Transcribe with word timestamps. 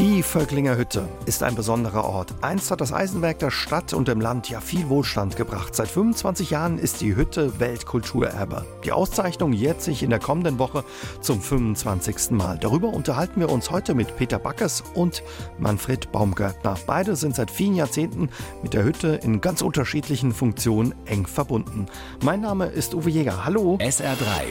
Die 0.00 0.22
Völklinger 0.22 0.78
Hütte 0.78 1.06
ist 1.26 1.42
ein 1.42 1.54
besonderer 1.54 2.06
Ort. 2.06 2.32
Einst 2.40 2.70
hat 2.70 2.80
das 2.80 2.90
Eisenwerk 2.90 3.38
der 3.40 3.50
Stadt 3.50 3.92
und 3.92 4.08
dem 4.08 4.18
Land 4.18 4.48
ja 4.48 4.62
viel 4.62 4.88
Wohlstand 4.88 5.36
gebracht. 5.36 5.76
Seit 5.76 5.88
25 5.88 6.48
Jahren 6.48 6.78
ist 6.78 7.02
die 7.02 7.16
Hütte 7.16 7.60
Weltkulturerbe. 7.60 8.64
Die 8.82 8.92
Auszeichnung 8.92 9.52
jährt 9.52 9.82
sich 9.82 10.02
in 10.02 10.08
der 10.08 10.18
kommenden 10.18 10.58
Woche 10.58 10.84
zum 11.20 11.42
25. 11.42 12.30
Mal. 12.30 12.56
Darüber 12.56 12.88
unterhalten 12.88 13.40
wir 13.40 13.50
uns 13.50 13.70
heute 13.70 13.94
mit 13.94 14.16
Peter 14.16 14.38
Backes 14.38 14.82
und 14.94 15.22
Manfred 15.58 16.10
Baumgärtner. 16.12 16.78
Beide 16.86 17.14
sind 17.14 17.36
seit 17.36 17.50
vielen 17.50 17.74
Jahrzehnten 17.74 18.30
mit 18.62 18.72
der 18.72 18.84
Hütte 18.84 19.20
in 19.22 19.42
ganz 19.42 19.60
unterschiedlichen 19.60 20.32
Funktionen 20.32 20.94
eng 21.04 21.26
verbunden. 21.26 21.84
Mein 22.24 22.40
Name 22.40 22.68
ist 22.68 22.94
Uwe 22.94 23.10
Jäger. 23.10 23.44
Hallo. 23.44 23.76
SR3. 23.82 24.46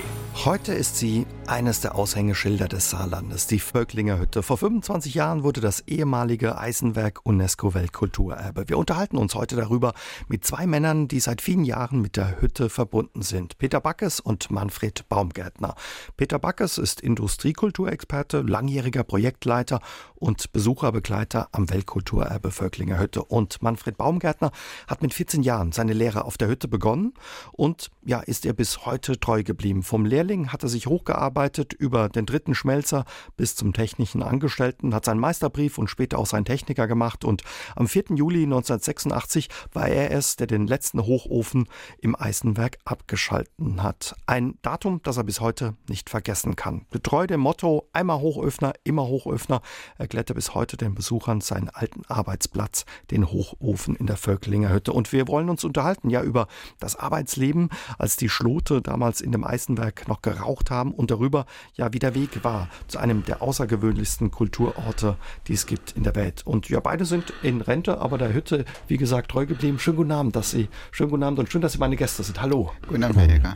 Heute 0.45 0.73
ist 0.73 0.95
sie 0.95 1.25
eines 1.47 1.81
der 1.81 1.95
Aushängeschilder 1.95 2.67
des 2.67 2.91
Saarlandes, 2.91 3.47
die 3.47 3.59
Völklinger 3.59 4.19
Hütte. 4.19 4.41
Vor 4.41 4.57
25 4.57 5.15
Jahren 5.15 5.38
wurde 5.43 5.61
das 5.61 5.81
ehemalige 5.87 6.57
Eisenwerk 6.57 7.21
UNESCO 7.23 7.73
Weltkulturerbe. 7.73 8.67
Wir 8.67 8.77
unterhalten 8.77 9.17
uns 9.17 9.35
heute 9.35 9.55
darüber 9.55 9.93
mit 10.27 10.45
zwei 10.45 10.67
Männern, 10.67 11.07
die 11.07 11.19
seit 11.19 11.41
vielen 11.41 11.63
Jahren 11.63 12.01
mit 12.01 12.17
der 12.17 12.41
Hütte 12.41 12.69
verbunden 12.69 13.21
sind. 13.21 13.57
Peter 13.57 13.81
Backes 13.81 14.19
und 14.19 14.51
Manfred 14.51 15.07
Baumgärtner. 15.09 15.75
Peter 16.17 16.39
Backes 16.39 16.77
ist 16.77 17.01
Industriekulturexperte, 17.01 18.41
langjähriger 18.41 19.03
Projektleiter 19.03 19.79
und 20.19 20.51
Besucherbegleiter 20.51 21.49
am 21.51 21.69
Weltkulturerbe 21.69 22.51
Völklinger 22.51 22.99
Hütte. 22.99 23.23
Und 23.23 23.61
Manfred 23.61 23.97
Baumgärtner 23.97 24.51
hat 24.87 25.01
mit 25.01 25.13
14 25.13 25.43
Jahren 25.43 25.71
seine 25.71 25.93
Lehre 25.93 26.25
auf 26.25 26.37
der 26.37 26.47
Hütte 26.47 26.67
begonnen 26.67 27.13
und 27.51 27.89
ja, 28.05 28.19
ist 28.19 28.45
er 28.45 28.53
bis 28.53 28.85
heute 28.85 29.19
treu 29.19 29.43
geblieben. 29.43 29.83
Vom 29.83 30.05
Lehrling 30.05 30.49
hat 30.49 30.63
er 30.63 30.69
sich 30.69 30.87
hochgearbeitet 30.87 31.73
über 31.73 32.09
den 32.09 32.25
dritten 32.25 32.55
Schmelzer 32.55 33.05
bis 33.37 33.55
zum 33.55 33.73
technischen 33.73 34.21
Angestellten, 34.21 34.93
hat 34.93 35.05
seinen 35.05 35.19
Meisterbrief 35.19 35.77
und 35.77 35.89
später 35.89 36.19
auch 36.19 36.25
seinen 36.25 36.45
Techniker 36.45 36.87
gemacht 36.87 37.23
und 37.25 37.43
am 37.75 37.87
4. 37.87 38.15
Juli 38.15 38.43
1986 38.43 39.49
war 39.73 39.87
er 39.87 40.11
es, 40.11 40.35
der 40.35 40.47
den 40.47 40.67
letzten 40.67 41.05
Hochofen 41.05 41.67
im 41.99 42.15
Eisenwerk 42.15 42.77
abgeschalten 42.85 43.83
hat. 43.83 44.15
Ein 44.25 44.57
Datum, 44.61 45.01
das 45.03 45.17
er 45.17 45.23
bis 45.23 45.39
heute 45.39 45.75
nicht 45.87 46.09
vergessen 46.09 46.55
kann. 46.55 46.85
Getreu 46.91 47.27
dem 47.27 47.39
Motto 47.39 47.87
einmal 47.93 48.19
Hochöfner, 48.19 48.73
immer 48.83 49.07
Hochöfner, 49.07 49.61
erklärt 50.09 50.31
er 50.31 50.33
bis 50.33 50.55
heute 50.55 50.75
den 50.75 50.95
Besuchern 50.95 51.39
seinen 51.39 51.69
alten 51.69 52.01
Arbeitsplatz, 52.07 52.85
den 53.11 53.31
Hochofen 53.31 53.95
in 53.95 54.07
der 54.07 54.17
Völklinger 54.17 54.73
Hütte. 54.73 54.91
Und 54.91 55.13
wir 55.13 55.27
wollen 55.27 55.51
uns 55.51 55.63
unterhalten 55.63 56.09
ja 56.09 56.23
über 56.23 56.47
das 56.79 56.95
Arbeitsleben, 56.95 57.69
als 57.99 58.15
die 58.15 58.27
Schlote 58.27 58.81
damals 58.81 59.21
in 59.21 59.31
dem 59.31 59.43
Eisenwerk 59.43 60.07
noch 60.07 60.23
geraucht 60.23 60.71
haben 60.71 60.95
und 60.95 61.11
darüber 61.11 61.45
ja 61.75 61.93
wie 61.93 61.99
der 61.99 62.15
Weg 62.15 62.43
war 62.43 62.69
zu 62.87 62.97
einem 62.97 63.23
der 63.23 63.43
außergewöhnlichsten 63.43 64.31
Kulturorte, 64.31 65.15
die 65.47 65.53
es 65.53 65.67
gibt 65.67 65.91
in 65.91 66.01
der 66.01 66.15
Welt. 66.15 66.41
Und 66.43 66.69
ja, 66.69 66.79
beide 66.79 67.05
sind 67.05 67.31
in 67.43 67.61
Rente, 67.61 67.99
aber 67.99 68.17
der 68.17 68.33
Hütte, 68.33 68.65
wie 68.87 68.97
gesagt, 68.97 69.29
treu 69.29 69.45
geblieben. 69.45 69.77
Schönen 69.77 69.97
guten 69.97 70.11
Abend, 70.11 70.35
dass 70.35 70.49
Sie, 70.49 70.69
schönen 70.89 71.11
guten 71.11 71.21
Abend 71.21 71.37
und 71.37 71.51
schön, 71.51 71.61
dass 71.61 71.73
Sie 71.73 71.77
meine 71.77 71.97
Gäste 71.97 72.23
sind. 72.23 72.41
Hallo. 72.41 72.71
Guten 72.87 73.03
Abend, 73.03 73.19
Herr 73.19 73.29
Jäger. 73.29 73.55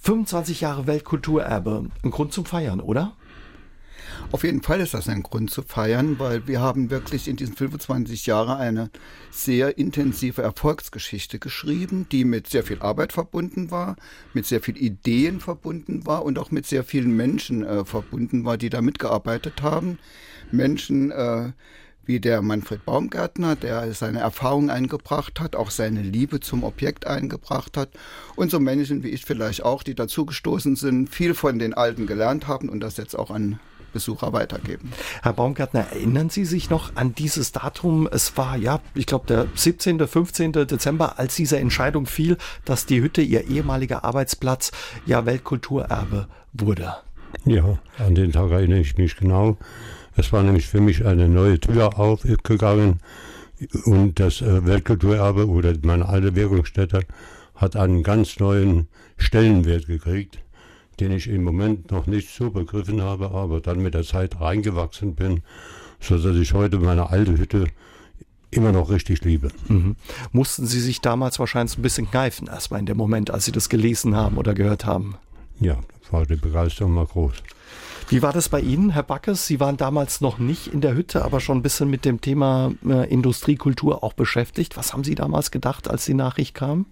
25 0.00 0.60
Jahre 0.60 0.86
Weltkulturerbe. 0.86 1.86
Ein 2.02 2.10
Grund 2.10 2.34
zum 2.34 2.44
Feiern, 2.44 2.80
oder? 2.80 3.14
Auf 4.32 4.44
jeden 4.44 4.62
Fall 4.62 4.80
ist 4.80 4.94
das 4.94 5.08
ein 5.08 5.22
Grund 5.22 5.50
zu 5.50 5.62
feiern, 5.62 6.18
weil 6.18 6.46
wir 6.46 6.60
haben 6.60 6.90
wirklich 6.90 7.28
in 7.28 7.36
diesen 7.36 7.54
25 7.54 8.26
Jahren 8.26 8.58
eine 8.58 8.90
sehr 9.30 9.78
intensive 9.78 10.42
Erfolgsgeschichte 10.42 11.38
geschrieben, 11.38 12.06
die 12.10 12.24
mit 12.24 12.48
sehr 12.48 12.64
viel 12.64 12.80
Arbeit 12.80 13.12
verbunden 13.12 13.70
war, 13.70 13.96
mit 14.32 14.46
sehr 14.46 14.60
viel 14.60 14.76
Ideen 14.76 15.40
verbunden 15.40 16.06
war 16.06 16.24
und 16.24 16.38
auch 16.38 16.50
mit 16.50 16.66
sehr 16.66 16.84
vielen 16.84 17.16
Menschen 17.16 17.64
äh, 17.64 17.84
verbunden 17.84 18.44
war, 18.44 18.58
die 18.58 18.70
da 18.70 18.82
mitgearbeitet 18.82 19.62
haben. 19.62 19.98
Menschen, 20.50 21.10
äh, 21.10 21.52
wie 22.06 22.20
der 22.20 22.42
Manfred 22.42 22.84
Baumgärtner, 22.84 23.56
der 23.56 23.92
seine 23.94 24.20
Erfahrung 24.20 24.70
eingebracht 24.70 25.40
hat, 25.40 25.56
auch 25.56 25.70
seine 25.70 26.02
Liebe 26.02 26.40
zum 26.40 26.64
Objekt 26.64 27.06
eingebracht 27.06 27.76
hat. 27.76 27.90
Und 28.36 28.50
so 28.50 28.60
Menschen 28.60 29.02
wie 29.02 29.08
ich 29.08 29.24
vielleicht 29.24 29.62
auch, 29.64 29.82
die 29.82 29.94
dazugestoßen 29.94 30.76
sind, 30.76 31.08
viel 31.08 31.34
von 31.34 31.58
den 31.58 31.74
Alten 31.74 32.06
gelernt 32.06 32.46
haben 32.46 32.68
und 32.68 32.80
das 32.80 32.96
jetzt 32.96 33.18
auch 33.18 33.30
an 33.30 33.58
Besucher 33.94 34.34
weitergeben. 34.34 34.92
Herr 35.22 35.32
Baumgärtner, 35.32 35.86
erinnern 35.92 36.28
Sie 36.28 36.44
sich 36.44 36.68
noch 36.68 36.94
an 36.96 37.14
dieses 37.14 37.52
Datum? 37.52 38.06
Es 38.10 38.36
war, 38.36 38.56
ja, 38.56 38.80
ich 38.94 39.06
glaube, 39.06 39.26
der 39.26 39.46
17., 39.54 40.06
15. 40.06 40.52
Dezember, 40.52 41.18
als 41.18 41.36
diese 41.36 41.58
Entscheidung 41.58 42.04
fiel, 42.04 42.36
dass 42.66 42.84
die 42.84 43.00
Hütte, 43.00 43.22
Ihr 43.22 43.48
ehemaliger 43.48 44.04
Arbeitsplatz, 44.04 44.72
ja 45.06 45.24
Weltkulturerbe 45.24 46.28
wurde. 46.52 46.94
Ja, 47.46 47.78
an 47.98 48.14
den 48.14 48.32
Tag 48.32 48.50
erinnere 48.50 48.80
ich 48.80 48.98
mich 48.98 49.16
genau. 49.16 49.56
Es 50.16 50.32
war 50.32 50.42
nämlich 50.42 50.66
für 50.66 50.80
mich 50.80 51.06
eine 51.06 51.28
neue 51.28 51.58
Tür 51.58 51.98
aufgegangen 51.98 53.00
und 53.84 54.20
das 54.20 54.42
äh, 54.42 54.66
Weltkulturerbe 54.66 55.48
oder 55.48 55.72
meine 55.82 56.08
alte 56.08 56.34
Wirkungsstätte 56.34 57.00
hat 57.54 57.76
einen 57.76 58.02
ganz 58.02 58.38
neuen 58.38 58.88
Stellenwert 59.16 59.86
gekriegt 59.86 60.38
den 61.00 61.12
ich 61.12 61.28
im 61.28 61.42
Moment 61.42 61.90
noch 61.90 62.06
nicht 62.06 62.30
so 62.30 62.50
begriffen 62.50 63.02
habe, 63.02 63.30
aber 63.30 63.60
dann 63.60 63.82
mit 63.82 63.94
der 63.94 64.04
Zeit 64.04 64.40
reingewachsen 64.40 65.14
bin, 65.14 65.42
sodass 66.00 66.36
ich 66.36 66.54
heute 66.54 66.78
meine 66.78 67.10
alte 67.10 67.36
Hütte 67.38 67.66
immer 68.50 68.72
noch 68.72 68.90
richtig 68.90 69.24
liebe. 69.24 69.50
Mhm. 69.68 69.96
Mussten 70.32 70.66
Sie 70.66 70.80
sich 70.80 71.00
damals 71.00 71.38
wahrscheinlich 71.38 71.76
ein 71.76 71.82
bisschen 71.82 72.10
kneifen, 72.10 72.46
erstmal 72.46 72.80
in 72.80 72.86
dem 72.86 72.96
Moment, 72.96 73.30
als 73.30 73.44
Sie 73.44 73.52
das 73.52 73.68
gelesen 73.68 74.16
haben 74.16 74.36
oder 74.36 74.54
gehört 74.54 74.86
haben? 74.86 75.16
Ja, 75.60 75.74
da 75.74 76.12
war 76.12 76.26
die 76.26 76.36
Begeisterung 76.36 76.92
mal 76.92 77.06
groß. 77.06 77.34
Wie 78.08 78.22
war 78.22 78.32
das 78.32 78.48
bei 78.48 78.60
Ihnen, 78.60 78.90
Herr 78.90 79.02
Backes? 79.02 79.46
Sie 79.46 79.60
waren 79.60 79.76
damals 79.76 80.20
noch 80.20 80.38
nicht 80.38 80.66
in 80.68 80.80
der 80.80 80.94
Hütte, 80.94 81.24
aber 81.24 81.40
schon 81.40 81.58
ein 81.58 81.62
bisschen 81.62 81.88
mit 81.88 82.04
dem 82.04 82.20
Thema 82.20 82.72
äh, 82.86 83.10
Industriekultur 83.10 84.04
auch 84.04 84.12
beschäftigt. 84.12 84.76
Was 84.76 84.92
haben 84.92 85.04
Sie 85.04 85.14
damals 85.14 85.50
gedacht, 85.50 85.88
als 85.88 86.04
die 86.04 86.14
Nachricht 86.14 86.54
kam? 86.54 86.86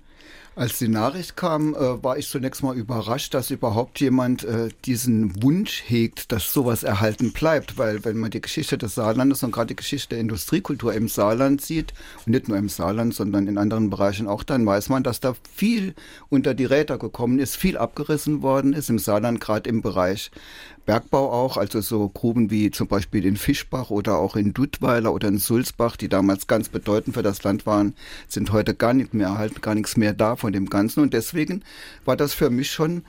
Als 0.54 0.78
die 0.78 0.88
Nachricht 0.88 1.34
kam, 1.34 1.74
äh, 1.74 2.04
war 2.04 2.18
ich 2.18 2.28
zunächst 2.28 2.62
mal 2.62 2.76
überrascht, 2.76 3.32
dass 3.32 3.50
überhaupt 3.50 4.00
jemand 4.00 4.44
äh, 4.44 4.68
diesen 4.84 5.42
Wunsch 5.42 5.82
hegt, 5.86 6.30
dass 6.30 6.52
sowas 6.52 6.82
erhalten 6.82 7.32
bleibt. 7.32 7.78
Weil 7.78 8.04
wenn 8.04 8.18
man 8.18 8.30
die 8.30 8.42
Geschichte 8.42 8.76
des 8.76 8.94
Saarlandes 8.94 9.42
und 9.42 9.52
gerade 9.52 9.68
die 9.68 9.76
Geschichte 9.76 10.10
der 10.10 10.18
Industriekultur 10.18 10.92
im 10.92 11.08
Saarland 11.08 11.62
sieht, 11.62 11.94
und 12.26 12.32
nicht 12.32 12.48
nur 12.48 12.58
im 12.58 12.68
Saarland, 12.68 13.14
sondern 13.14 13.48
in 13.48 13.56
anderen 13.56 13.88
Bereichen 13.88 14.28
auch, 14.28 14.42
dann 14.42 14.66
weiß 14.66 14.90
man, 14.90 15.02
dass 15.02 15.20
da 15.20 15.34
viel 15.54 15.94
unter 16.28 16.52
die 16.52 16.66
Räder 16.66 16.98
gekommen 16.98 17.38
ist, 17.38 17.56
viel 17.56 17.78
abgerissen 17.78 18.42
worden 18.42 18.74
ist 18.74 18.90
im 18.90 18.98
Saarland, 18.98 19.40
gerade 19.40 19.70
im 19.70 19.80
Bereich 19.80 20.30
Bergbau 20.86 21.30
auch, 21.30 21.56
also 21.56 21.80
so 21.80 22.08
Gruben 22.08 22.50
wie 22.50 22.70
zum 22.70 22.88
Beispiel 22.88 23.24
in 23.24 23.36
Fischbach 23.36 23.90
oder 23.90 24.18
auch 24.18 24.36
in 24.36 24.52
Dudweiler 24.52 25.12
oder 25.12 25.28
in 25.28 25.38
Sulzbach, 25.38 25.96
die 25.96 26.08
damals 26.08 26.46
ganz 26.46 26.68
bedeutend 26.68 27.14
für 27.14 27.22
das 27.22 27.42
Land 27.44 27.66
waren, 27.66 27.94
sind 28.28 28.52
heute 28.52 28.74
gar 28.74 28.94
nicht 28.94 29.14
mehr 29.14 29.28
erhalten, 29.28 29.60
gar 29.60 29.74
nichts 29.74 29.96
mehr 29.96 30.12
da 30.12 30.36
von 30.36 30.52
dem 30.52 30.68
Ganzen. 30.68 31.00
Und 31.00 31.14
deswegen 31.14 31.62
war 32.04 32.16
das 32.16 32.34
für 32.34 32.50
mich 32.50 32.70
schon 32.70 33.04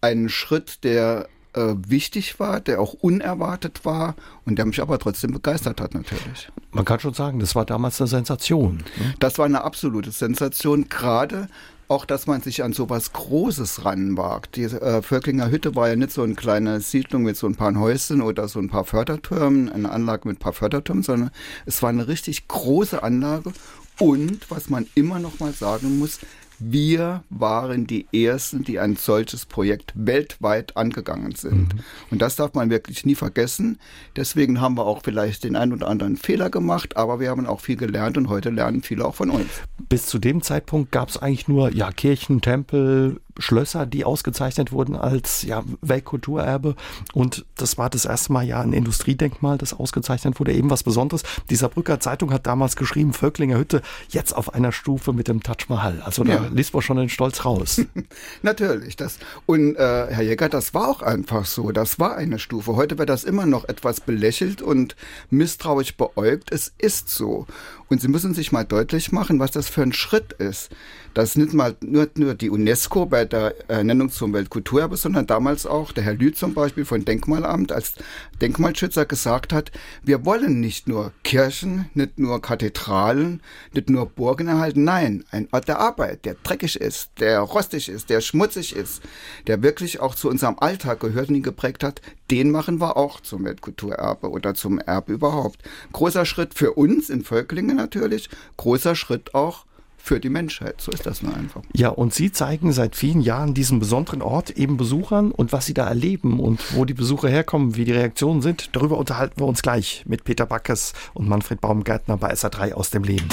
ein 0.00 0.28
Schritt, 0.28 0.84
der 0.84 1.28
äh, 1.54 1.74
wichtig 1.76 2.38
war, 2.38 2.60
der 2.60 2.80
auch 2.80 2.92
unerwartet 2.94 3.84
war 3.84 4.14
und 4.44 4.56
der 4.56 4.66
mich 4.66 4.80
aber 4.80 4.98
trotzdem 4.98 5.32
begeistert 5.32 5.80
hat 5.80 5.94
natürlich. 5.94 6.48
Man 6.72 6.84
kann 6.84 7.00
schon 7.00 7.14
sagen, 7.14 7.40
das 7.40 7.54
war 7.54 7.64
damals 7.64 8.00
eine 8.00 8.08
Sensation. 8.08 8.84
Ne? 8.98 9.14
Das 9.18 9.38
war 9.38 9.46
eine 9.46 9.64
absolute 9.64 10.10
Sensation, 10.10 10.88
gerade 10.88 11.48
auch, 11.88 12.04
dass 12.04 12.26
man 12.26 12.42
sich 12.42 12.62
an 12.62 12.72
so 12.74 12.90
was 12.90 13.12
Großes 13.12 13.84
ranwagt. 13.84 14.56
Die 14.56 14.64
äh, 14.64 15.02
Völklinger 15.02 15.50
Hütte 15.50 15.74
war 15.74 15.88
ja 15.88 15.96
nicht 15.96 16.12
so 16.12 16.22
eine 16.22 16.34
kleine 16.34 16.80
Siedlung 16.80 17.22
mit 17.22 17.36
so 17.36 17.46
ein 17.46 17.56
paar 17.56 17.74
Häuschen 17.74 18.20
oder 18.20 18.46
so 18.46 18.58
ein 18.58 18.68
paar 18.68 18.84
Fördertürmen, 18.84 19.70
eine 19.70 19.90
Anlage 19.90 20.28
mit 20.28 20.36
ein 20.36 20.40
paar 20.40 20.52
Fördertürmen, 20.52 21.02
sondern 21.02 21.30
es 21.64 21.82
war 21.82 21.88
eine 21.88 22.06
richtig 22.06 22.46
große 22.46 23.02
Anlage. 23.02 23.52
Und 23.98 24.50
was 24.50 24.68
man 24.68 24.86
immer 24.94 25.18
noch 25.18 25.40
mal 25.40 25.52
sagen 25.52 25.98
muss, 25.98 26.20
wir 26.58 27.22
waren 27.30 27.86
die 27.86 28.06
Ersten, 28.12 28.64
die 28.64 28.78
ein 28.78 28.96
solches 28.96 29.46
Projekt 29.46 29.92
weltweit 29.94 30.76
angegangen 30.76 31.34
sind. 31.34 31.74
Mhm. 31.74 31.80
Und 32.10 32.22
das 32.22 32.36
darf 32.36 32.54
man 32.54 32.70
wirklich 32.70 33.06
nie 33.06 33.14
vergessen. 33.14 33.78
Deswegen 34.16 34.60
haben 34.60 34.76
wir 34.76 34.86
auch 34.86 35.02
vielleicht 35.02 35.44
den 35.44 35.56
einen 35.56 35.72
oder 35.72 35.88
anderen 35.88 36.16
Fehler 36.16 36.50
gemacht, 36.50 36.96
aber 36.96 37.20
wir 37.20 37.30
haben 37.30 37.46
auch 37.46 37.60
viel 37.60 37.76
gelernt 37.76 38.16
und 38.16 38.28
heute 38.28 38.50
lernen 38.50 38.82
viele 38.82 39.04
auch 39.04 39.14
von 39.14 39.30
uns. 39.30 39.48
Bis 39.88 40.06
zu 40.06 40.18
dem 40.18 40.42
Zeitpunkt 40.42 40.92
gab 40.92 41.08
es 41.08 41.16
eigentlich 41.16 41.48
nur 41.48 41.72
ja, 41.72 41.90
Kirchen, 41.92 42.40
Tempel, 42.40 43.20
Schlösser, 43.38 43.86
die 43.86 44.04
ausgezeichnet 44.04 44.72
wurden 44.72 44.96
als 44.96 45.42
ja, 45.42 45.62
Weltkulturerbe. 45.80 46.74
Und 47.12 47.46
das 47.56 47.78
war 47.78 47.90
das 47.90 48.04
erste 48.04 48.32
Mal 48.32 48.44
ja 48.44 48.60
ein 48.60 48.72
Industriedenkmal, 48.72 49.58
das 49.58 49.74
ausgezeichnet 49.74 50.38
wurde. 50.38 50.52
Eben 50.52 50.70
was 50.70 50.82
Besonderes. 50.82 51.22
Die 51.50 51.56
Saarbrücker 51.56 52.00
Zeitung 52.00 52.32
hat 52.32 52.46
damals 52.46 52.76
geschrieben, 52.76 53.12
Völklinger 53.12 53.58
Hütte 53.58 53.82
jetzt 54.08 54.32
auf 54.34 54.54
einer 54.54 54.72
Stufe 54.72 55.12
mit 55.12 55.28
dem 55.28 55.42
Taj 55.42 55.66
Mahal. 55.68 56.02
Also 56.04 56.24
da 56.24 56.34
ja. 56.34 56.46
liest 56.52 56.74
man 56.74 56.82
schon 56.82 56.96
den 56.96 57.08
Stolz 57.08 57.44
raus. 57.44 57.80
Natürlich. 58.42 58.96
Das, 58.96 59.18
und 59.46 59.76
äh, 59.76 60.06
Herr 60.10 60.22
Jäger, 60.22 60.48
das 60.48 60.74
war 60.74 60.88
auch 60.88 61.02
einfach 61.02 61.44
so. 61.44 61.72
Das 61.72 61.98
war 61.98 62.16
eine 62.16 62.38
Stufe. 62.38 62.76
Heute 62.76 62.98
wird 62.98 63.08
das 63.08 63.24
immer 63.24 63.46
noch 63.46 63.64
etwas 63.68 64.00
belächelt 64.00 64.62
und 64.62 64.96
misstrauisch 65.30 65.96
beäugt. 65.96 66.52
Es 66.52 66.72
ist 66.78 67.08
so. 67.08 67.46
Und 67.88 68.00
Sie 68.02 68.08
müssen 68.08 68.34
sich 68.34 68.52
mal 68.52 68.64
deutlich 68.64 69.12
machen, 69.12 69.38
was 69.38 69.50
das 69.50 69.68
für 69.68 69.82
ein 69.82 69.92
Schritt 69.92 70.34
ist. 70.34 70.70
Das 71.14 71.36
nicht 71.36 71.54
mal 71.54 71.74
nur, 71.80 72.08
nur 72.16 72.34
die 72.34 72.50
UNESCO 72.50 73.06
bei 73.06 73.24
der 73.24 73.54
Ernennung 73.68 74.10
zum 74.10 74.32
Weltkulturerbe, 74.34 74.96
sondern 74.96 75.26
damals 75.26 75.66
auch 75.66 75.92
der 75.92 76.04
Herr 76.04 76.14
Lü 76.14 76.32
zum 76.32 76.54
Beispiel 76.54 76.84
von 76.84 77.04
Denkmalamt 77.04 77.72
als 77.72 77.94
Denkmalschützer 78.40 79.06
gesagt 79.06 79.52
hat, 79.52 79.72
wir 80.04 80.24
wollen 80.24 80.60
nicht 80.60 80.86
nur 80.86 81.12
Kirchen, 81.24 81.86
nicht 81.94 82.18
nur 82.18 82.42
Kathedralen, 82.42 83.42
nicht 83.72 83.90
nur 83.90 84.06
Burgen 84.06 84.48
erhalten, 84.48 84.84
nein, 84.84 85.24
ein 85.30 85.48
Ort 85.50 85.66
der 85.66 85.80
Arbeit, 85.80 86.24
der 86.24 86.36
dreckig 86.42 86.78
ist, 86.80 87.10
der 87.18 87.40
rostig 87.40 87.88
ist, 87.88 88.10
der 88.10 88.20
schmutzig 88.20 88.76
ist, 88.76 89.02
der 89.46 89.62
wirklich 89.62 90.00
auch 90.00 90.14
zu 90.14 90.28
unserem 90.28 90.58
Alltag 90.58 91.00
gehört 91.00 91.30
und 91.30 91.36
ihn 91.36 91.42
geprägt 91.42 91.82
hat, 91.82 92.02
den 92.30 92.50
machen 92.50 92.80
wir 92.80 92.96
auch 92.96 93.20
zum 93.20 93.44
Weltkulturerbe 93.44 94.30
oder 94.30 94.54
zum 94.54 94.78
Erbe 94.78 95.14
überhaupt. 95.14 95.62
Großer 95.92 96.26
Schritt 96.26 96.54
für 96.54 96.74
uns 96.74 97.08
in 97.08 97.24
Völklingen 97.24 97.77
natürlich, 97.78 98.28
großer 98.56 98.94
Schritt 98.94 99.34
auch 99.34 99.64
für 99.96 100.20
die 100.20 100.28
Menschheit. 100.28 100.80
So 100.80 100.90
ist 100.90 101.06
das 101.06 101.22
nur 101.22 101.34
einfach. 101.34 101.62
Ja, 101.74 101.90
und 101.90 102.14
Sie 102.14 102.32
zeigen 102.32 102.72
seit 102.72 102.96
vielen 102.96 103.20
Jahren 103.20 103.54
diesen 103.54 103.78
besonderen 103.78 104.22
Ort 104.22 104.50
eben 104.50 104.76
Besuchern 104.76 105.32
und 105.32 105.52
was 105.52 105.66
Sie 105.66 105.74
da 105.74 105.86
erleben 105.86 106.40
und 106.40 106.74
wo 106.74 106.84
die 106.84 106.94
Besucher 106.94 107.28
herkommen, 107.28 107.76
wie 107.76 107.84
die 107.84 107.92
Reaktionen 107.92 108.40
sind. 108.40 108.70
Darüber 108.74 108.96
unterhalten 108.96 109.40
wir 109.40 109.46
uns 109.46 109.62
gleich 109.62 110.04
mit 110.06 110.24
Peter 110.24 110.46
Backes 110.46 110.92
und 111.14 111.28
Manfred 111.28 111.60
Baumgärtner 111.60 112.16
bei 112.16 112.32
SA3 112.32 112.72
aus 112.72 112.90
dem 112.90 113.04
Leben. 113.04 113.28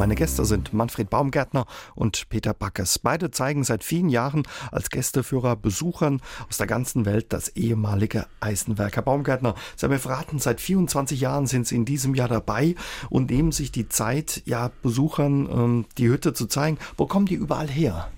Meine 0.00 0.14
Gäste 0.14 0.46
sind 0.46 0.72
Manfred 0.72 1.10
Baumgärtner 1.10 1.66
und 1.94 2.30
Peter 2.30 2.54
Backes. 2.54 2.98
Beide 2.98 3.30
zeigen 3.30 3.64
seit 3.64 3.84
vielen 3.84 4.08
Jahren 4.08 4.44
als 4.72 4.88
Gästeführer 4.88 5.56
Besuchern 5.56 6.22
aus 6.48 6.56
der 6.56 6.66
ganzen 6.66 7.04
Welt 7.04 7.34
das 7.34 7.50
ehemalige 7.50 8.24
Eisenwerk. 8.40 8.96
Herr 8.96 9.02
Baumgärtner, 9.02 9.54
Sie 9.76 9.84
haben 9.84 9.92
mir 9.92 9.98
verraten, 9.98 10.38
seit 10.38 10.62
24 10.62 11.20
Jahren 11.20 11.46
sind 11.46 11.66
Sie 11.66 11.76
in 11.76 11.84
diesem 11.84 12.14
Jahr 12.14 12.28
dabei 12.28 12.76
und 13.10 13.28
nehmen 13.28 13.52
sich 13.52 13.72
die 13.72 13.90
Zeit, 13.90 14.40
ja, 14.46 14.70
Besuchern 14.82 15.46
ähm, 15.50 15.84
die 15.98 16.08
Hütte 16.08 16.32
zu 16.32 16.46
zeigen. 16.46 16.78
Wo 16.96 17.04
kommen 17.04 17.26
die 17.26 17.34
überall 17.34 17.68
her? 17.68 18.10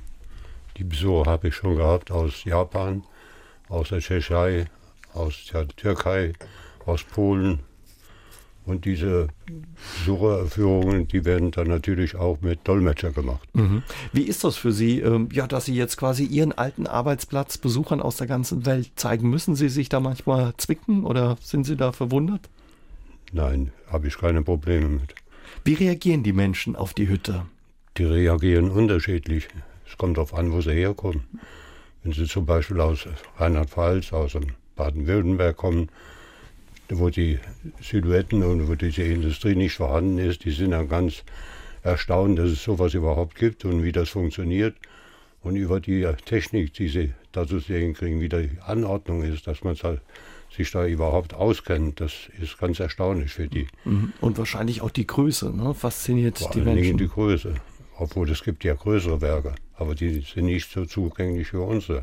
Die 0.77 0.85
Besucher 0.85 1.29
habe 1.29 1.49
ich 1.49 1.57
schon 1.57 1.75
gehabt 1.75 2.13
aus 2.13 2.45
Japan, 2.45 3.03
aus 3.69 3.89
der 3.89 3.99
Tschechei, 3.99 4.67
aus 5.15 5.47
der 5.53 5.67
Türkei, 5.67 6.35
aus 6.87 7.03
Polen, 7.03 7.59
und 8.65 8.85
diese 8.85 9.29
Besucherführungen, 9.99 11.09
die 11.09 11.25
werden 11.25 11.51
dann 11.51 11.69
natürlich 11.69 12.15
auch 12.15 12.41
mit 12.41 12.61
Dolmetscher 12.65 13.11
gemacht. 13.11 13.49
Mhm. 13.55 13.83
Wie 14.13 14.23
ist 14.23 14.45
das 14.45 14.57
für 14.57 14.73
Sie, 14.73 15.01
ähm, 15.01 15.29
ja, 15.33 15.47
dass 15.47 15.65
Sie 15.65 15.75
jetzt 15.75 15.97
quasi 15.97 16.25
Ihren 16.25 16.53
alten 16.53 16.87
Arbeitsplatz 16.87 17.59
Besuchern 17.59 18.01
aus 18.01 18.17
der 18.17 18.27
ganzen 18.27 18.65
Welt 18.67 18.93
zeigen? 18.97 19.29
Müssen 19.31 19.57
Sie 19.57 19.69
sich 19.69 19.89
da 19.89 20.01
manchmal 20.01 20.55
zwicken 20.57 21.05
oder 21.05 21.37
sind 21.41 21.65
Sie 21.65 21.77
da 21.77 21.93
verwundert? 21.93 22.49
Nein, 23.33 23.73
habe 23.91 24.09
ich 24.09 24.19
keine 24.19 24.43
Probleme 24.43 24.89
mit. 24.89 25.15
Wie 25.65 25.75
reagieren 25.75 26.23
die 26.23 26.33
Menschen 26.33 26.77
auf 26.77 26.95
die 26.95 27.09
Hütte? 27.09 27.47
Die 27.97 28.05
reagieren 28.05 28.71
unterschiedlich. 28.71 29.49
Es 29.87 29.97
kommt 29.99 30.17
darauf 30.17 30.35
an, 30.35 30.53
wo 30.53 30.61
sie 30.61 30.73
herkommen. 30.73 31.25
Wenn 32.03 32.13
sie 32.13 32.27
zum 32.27 32.47
Beispiel 32.47 32.81
aus 32.81 33.07
Rheinland-Pfalz, 33.39 34.13
aus 34.13 34.37
Baden-Württemberg 34.77 35.57
kommen, 35.57 35.89
wo 36.99 37.11
die 37.11 37.39
Silhouetten 37.81 38.43
und 38.43 38.69
wo 38.69 38.75
diese 38.75 39.03
Industrie 39.03 39.55
nicht 39.55 39.75
vorhanden 39.75 40.19
ist, 40.19 40.45
die 40.45 40.51
sind 40.51 40.73
dann 40.73 40.89
ganz 40.89 41.25
erstaunt, 41.83 42.39
dass 42.39 42.51
es 42.51 42.63
sowas 42.63 42.95
überhaupt 42.95 43.37
gibt 43.37 43.65
und 43.65 43.83
wie 43.83 43.93
das 43.93 44.11
funktioniert. 44.11 44.77
Und 45.43 45.57
über 45.57 45.81
die 45.81 46.07
Technik, 46.25 46.73
die 46.75 46.89
sie 46.89 47.13
dazu 47.33 47.59
sehen 47.59 47.95
kriegen, 47.95 48.21
wie 48.21 48.29
die 48.29 48.51
Anordnung 48.65 49.25
ist, 49.25 49.47
dass 49.49 49.65
man 49.65 49.77
halt 49.83 50.01
sich 50.57 50.71
da 50.71 50.87
überhaupt 50.87 51.35
auskennt, 51.35 52.01
das 52.01 52.13
ist 52.41 52.59
ganz 52.59 52.79
erstaunlich 52.79 53.33
für 53.33 53.49
die. 53.49 53.67
Mhm. 53.85 54.13
Und 54.21 54.39
wahrscheinlich 54.39 54.83
auch 54.83 54.91
die 54.91 55.07
Größe, 55.07 55.51
ne? 55.51 55.75
fasziniert 55.75 56.39
Vor 56.39 56.51
die 56.51 56.61
Menschen. 56.61 56.99
die 56.99 57.09
Größe, 57.09 57.55
obwohl 57.97 58.31
es 58.31 58.45
gibt 58.45 58.63
ja 58.63 58.75
größere 58.75 59.21
Werke, 59.21 59.55
aber 59.75 59.95
die 59.95 60.21
sind 60.21 60.45
nicht 60.45 60.71
so 60.71 60.85
zugänglich 60.85 61.49
für 61.49 61.63
unsere. 61.63 62.03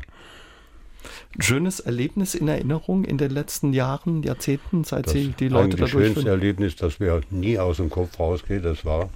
Ein 1.36 1.42
schönes 1.42 1.80
Erlebnis 1.80 2.34
in 2.34 2.48
Erinnerung 2.48 3.04
in 3.04 3.18
den 3.18 3.30
letzten 3.30 3.72
Jahren, 3.72 4.22
Jahrzehnten, 4.22 4.84
seit 4.84 5.06
das 5.06 5.12
Sie 5.12 5.34
die 5.38 5.48
Leute 5.48 5.76
da 5.76 5.82
Das 5.82 5.90
schönste 5.90 6.28
Erlebnis, 6.28 6.76
das 6.76 7.00
mir 7.00 7.20
nie 7.30 7.58
aus 7.58 7.78
dem 7.78 7.90
Kopf 7.90 8.18
rausgeht, 8.18 8.64
das 8.64 8.84
war, 8.84 9.10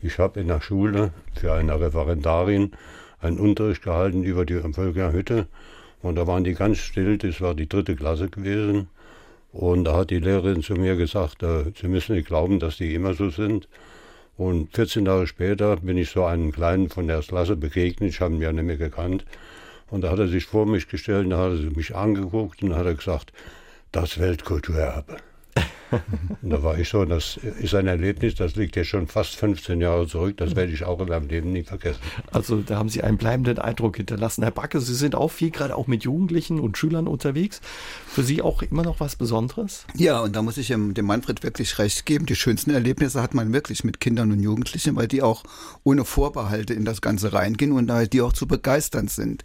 ich 0.00 0.18
habe 0.18 0.40
in 0.40 0.48
der 0.48 0.60
Schule 0.60 1.12
für 1.34 1.52
eine 1.52 1.80
Referendarin 1.80 2.72
einen 3.20 3.38
Unterricht 3.38 3.82
gehalten 3.82 4.22
über 4.22 4.44
die 4.44 4.60
Völker 4.72 5.12
Hütte 5.12 5.46
und 6.02 6.16
da 6.16 6.26
waren 6.26 6.44
die 6.44 6.54
ganz 6.54 6.78
still, 6.78 7.18
das 7.18 7.40
war 7.40 7.54
die 7.54 7.68
dritte 7.68 7.96
Klasse 7.96 8.28
gewesen 8.28 8.88
und 9.52 9.84
da 9.84 9.96
hat 9.96 10.10
die 10.10 10.20
Lehrerin 10.20 10.62
zu 10.62 10.74
mir 10.74 10.96
gesagt, 10.96 11.42
äh, 11.42 11.72
Sie 11.80 11.88
müssen 11.88 12.14
nicht 12.14 12.28
glauben, 12.28 12.60
dass 12.60 12.76
die 12.76 12.94
immer 12.94 13.14
so 13.14 13.30
sind. 13.30 13.68
Und 14.36 14.74
14 14.74 15.04
Jahre 15.04 15.26
später 15.26 15.76
bin 15.76 15.96
ich 15.96 16.10
so 16.10 16.24
einem 16.24 16.52
Kleinen 16.52 16.90
von 16.90 17.08
der 17.08 17.20
Klasse 17.20 17.56
begegnet, 17.56 18.10
ich 18.10 18.20
habe 18.20 18.34
ihn 18.34 18.40
ja 18.40 18.52
nicht 18.52 18.64
mehr 18.64 18.76
gekannt. 18.76 19.24
Und 19.90 20.02
da 20.02 20.10
hat 20.10 20.18
er 20.18 20.28
sich 20.28 20.46
vor 20.46 20.66
mich 20.66 20.88
gestellt, 20.88 21.30
da 21.30 21.38
hat 21.38 21.52
er 21.52 21.70
mich 21.70 21.94
angeguckt 21.94 22.62
und 22.62 22.74
hat 22.74 22.86
er 22.86 22.94
gesagt, 22.94 23.32
das 23.92 24.18
Weltkulturerbe. 24.18 25.16
Und 26.42 26.50
da 26.50 26.62
war 26.62 26.78
ich 26.78 26.88
so, 26.88 27.04
das 27.04 27.36
ist 27.36 27.74
ein 27.74 27.86
Erlebnis, 27.86 28.34
das 28.34 28.56
liegt 28.56 28.76
ja 28.76 28.84
schon 28.84 29.06
fast 29.06 29.36
15 29.36 29.80
Jahre 29.80 30.06
zurück, 30.06 30.36
das 30.36 30.56
werde 30.56 30.72
ich 30.72 30.84
auch 30.84 31.00
in 31.00 31.08
meinem 31.08 31.28
Leben 31.28 31.52
nie 31.52 31.62
vergessen. 31.62 32.00
Also 32.32 32.60
da 32.60 32.76
haben 32.76 32.88
Sie 32.88 33.02
einen 33.02 33.18
bleibenden 33.18 33.58
Eindruck 33.58 33.96
hinterlassen. 33.96 34.42
Herr 34.42 34.50
Backe, 34.50 34.80
Sie 34.80 34.94
sind 34.94 35.14
auch 35.14 35.30
viel 35.30 35.50
gerade 35.50 35.76
auch 35.76 35.86
mit 35.86 36.04
Jugendlichen 36.04 36.60
und 36.60 36.76
Schülern 36.78 37.08
unterwegs. 37.08 37.60
Für 38.06 38.22
Sie 38.22 38.42
auch 38.42 38.62
immer 38.62 38.82
noch 38.82 39.00
was 39.00 39.16
Besonderes? 39.16 39.86
Ja, 39.94 40.20
und 40.20 40.36
da 40.36 40.42
muss 40.42 40.58
ich 40.58 40.68
dem 40.68 40.94
Manfred 41.02 41.42
wirklich 41.42 41.78
recht 41.78 42.06
geben. 42.06 42.26
Die 42.26 42.36
schönsten 42.36 42.70
Erlebnisse 42.70 43.22
hat 43.22 43.34
man 43.34 43.52
wirklich 43.52 43.84
mit 43.84 44.00
Kindern 44.00 44.32
und 44.32 44.40
Jugendlichen, 44.40 44.96
weil 44.96 45.08
die 45.08 45.22
auch 45.22 45.44
ohne 45.84 46.04
Vorbehalte 46.04 46.74
in 46.74 46.84
das 46.84 47.00
Ganze 47.00 47.32
reingehen 47.32 47.72
und 47.72 47.90
die 48.12 48.20
auch 48.20 48.32
zu 48.32 48.46
begeistern 48.46 49.08
sind 49.08 49.42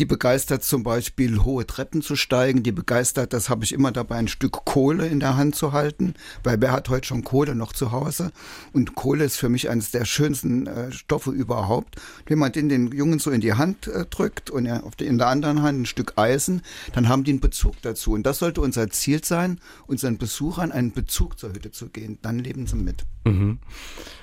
die 0.00 0.06
begeistert 0.06 0.64
zum 0.64 0.82
Beispiel 0.82 1.44
hohe 1.44 1.66
Treppen 1.66 2.00
zu 2.00 2.16
steigen, 2.16 2.62
die 2.62 2.72
begeistert, 2.72 3.34
das 3.34 3.50
habe 3.50 3.64
ich 3.64 3.72
immer 3.72 3.92
dabei, 3.92 4.16
ein 4.16 4.28
Stück 4.28 4.64
Kohle 4.64 5.06
in 5.06 5.20
der 5.20 5.36
Hand 5.36 5.56
zu 5.56 5.74
halten, 5.74 6.14
weil 6.42 6.58
wer 6.58 6.72
hat 6.72 6.88
heute 6.88 7.06
schon 7.06 7.22
Kohle 7.22 7.54
noch 7.54 7.74
zu 7.74 7.92
Hause? 7.92 8.32
Und 8.72 8.94
Kohle 8.94 9.24
ist 9.24 9.36
für 9.36 9.50
mich 9.50 9.68
eines 9.68 9.90
der 9.90 10.06
schönsten 10.06 10.66
äh, 10.66 10.90
Stoffe 10.90 11.32
überhaupt. 11.32 11.96
Wenn 12.24 12.38
man 12.38 12.50
den 12.50 12.70
den 12.70 12.90
Jungen 12.92 13.18
so 13.18 13.30
in 13.30 13.42
die 13.42 13.52
Hand 13.52 13.88
äh, 13.88 14.06
drückt 14.06 14.48
und 14.48 14.64
ja, 14.64 14.82
auf 14.84 14.96
die, 14.96 15.04
in 15.04 15.18
der 15.18 15.26
anderen 15.26 15.60
Hand 15.60 15.82
ein 15.82 15.86
Stück 15.86 16.14
Eisen, 16.16 16.62
dann 16.94 17.10
haben 17.10 17.24
die 17.24 17.32
einen 17.32 17.40
Bezug 17.40 17.74
dazu. 17.82 18.12
Und 18.12 18.22
das 18.22 18.38
sollte 18.38 18.62
unser 18.62 18.88
Ziel 18.88 19.22
sein, 19.22 19.60
unseren 19.86 20.16
Besuchern 20.16 20.72
einen 20.72 20.92
Bezug 20.92 21.38
zur 21.38 21.52
Hütte 21.52 21.72
zu 21.72 21.90
gehen. 21.90 22.18
Dann 22.22 22.38
leben 22.38 22.66
sie 22.66 22.76
mit. 22.76 23.04
Mhm. 23.26 23.58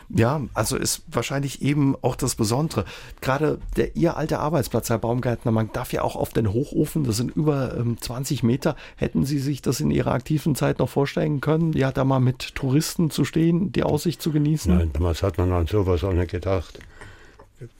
Ja, 0.10 0.42
also 0.54 0.78
ist 0.78 1.04
wahrscheinlich 1.08 1.62
eben 1.62 1.96
auch 2.02 2.16
das 2.16 2.36
Besondere. 2.36 2.86
Gerade 3.20 3.60
der 3.76 3.96
Ihr 3.96 4.16
alter 4.16 4.40
Arbeitsplatz, 4.40 4.90
Herr 4.90 5.00
Baumgärtner, 5.00 5.52
man 5.52 5.72
darf 5.74 5.92
ja 5.92 6.02
auch 6.02 6.16
auf 6.16 6.32
den 6.32 6.54
Hochofen, 6.54 7.04
das 7.04 7.18
sind 7.18 7.36
über 7.36 7.76
ähm, 7.78 7.98
20 8.00 8.42
Meter. 8.44 8.78
Hätten 8.96 9.26
Sie 9.26 9.40
sich 9.40 9.62
das 9.62 9.82
in 9.82 9.92
Ihrer 9.92 10.14
aktiven 10.14 10.56
Zeit 10.56 10.80
noch 10.80 10.90
vorstellen 10.90 11.42
können, 11.42 11.74
ja, 11.74 11.92
da 11.92 12.06
mal 12.06 12.20
mit 12.20 12.56
Touristen 12.56 13.10
zu 13.10 13.26
stehen, 13.26 13.74
die 13.74 13.84
Aussicht 13.84 14.22
zu 14.22 14.32
genießen? 14.32 14.76
Nein, 14.76 14.92
damals 14.94 15.24
hat 15.24 15.38
man 15.38 15.52
an 15.52 15.68
sowas 15.68 16.04
auch 16.04 16.14
nicht 16.14 16.32
gedacht. 16.32 16.80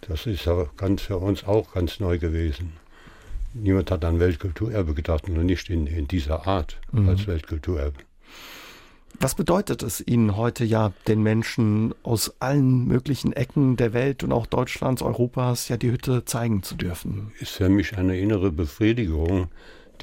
Das 0.02 0.26
ist 0.26 0.46
ja 0.46 0.66
ganz 0.76 1.04
für 1.04 1.18
uns 1.18 1.46
auch 1.46 1.74
ganz 1.74 2.00
neu 2.00 2.18
gewesen. 2.18 2.74
Niemand 3.54 3.90
hat 3.90 4.04
an 4.04 4.20
Weltkulturerbe 4.20 4.94
gedacht, 4.94 5.30
nur 5.30 5.44
nicht 5.44 5.70
in, 5.70 5.88
in 5.88 6.08
dieser 6.08 6.46
Art 6.48 6.78
mhm. 6.92 7.10
als 7.10 7.28
Weltkulturerbe. 7.28 8.07
Was 9.20 9.34
bedeutet 9.34 9.82
es 9.82 10.06
Ihnen 10.06 10.38
heute 10.38 10.64
ja, 10.64 10.94
den 11.08 11.24
Menschen 11.24 11.96
aus 12.04 12.36
allen 12.40 12.86
möglichen 12.86 13.34
Ecken 13.34 13.76
der 13.76 13.94
Welt 13.94 14.24
und 14.24 14.32
auch 14.32 14.46
Deutschlands, 14.46 15.02
Europas, 15.02 15.70
ja 15.70 15.78
die 15.78 15.92
Hütte 15.92 16.24
zeigen 16.26 16.62
zu 16.62 16.76
dürfen? 16.76 17.32
Ist 17.40 17.54
für 17.54 17.68
mich 17.68 17.98
eine 17.98 18.20
innere 18.20 18.52
Befriedigung, 18.52 19.48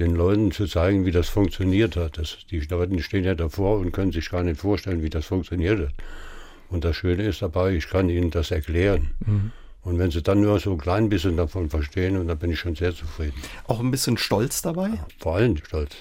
den 0.01 0.17
Leuten 0.17 0.51
zu 0.51 0.67
zeigen, 0.67 1.07
wie 1.07 1.13
das 1.13 1.29
funktioniert 1.29 1.95
hat. 1.95 2.19
Das, 2.19 2.39
die 2.51 2.59
Leute 2.59 3.01
stehen 3.03 3.23
ja 3.23 3.37
davor 3.37 3.79
und 3.79 3.93
können 3.93 4.11
sich 4.11 4.31
gar 4.31 4.43
nicht 4.43 4.61
vorstellen, 4.61 5.03
wie 5.03 5.11
das 5.11 5.27
funktioniert 5.27 5.79
hat. 5.79 5.95
Und 6.69 6.85
das 6.85 6.97
Schöne 6.97 7.23
ist 7.25 7.41
dabei, 7.41 7.75
ich 7.75 7.89
kann 7.89 8.09
ihnen 8.09 8.33
das 8.33 8.51
erklären. 8.51 9.11
Mhm. 9.25 9.53
Und 9.83 9.99
wenn 9.99 10.11
sie 10.11 10.23
dann 10.23 10.41
nur 10.41 10.59
so 10.59 10.73
ein 10.73 10.79
klein 10.79 11.09
bisschen 11.09 11.37
davon 11.37 11.71
verstehen, 11.71 12.17
und 12.17 12.27
dann 12.27 12.39
bin 12.39 12.51
ich 12.51 12.59
schon 12.59 12.75
sehr 12.75 12.95
zufrieden. 12.95 13.35
Auch 13.69 13.79
ein 13.79 13.93
bisschen 13.93 14.17
stolz 14.17 14.63
dabei? 14.63 14.89
Ja, 14.89 15.07
vor 15.21 15.37
allem 15.37 15.57
stolz. 15.59 15.95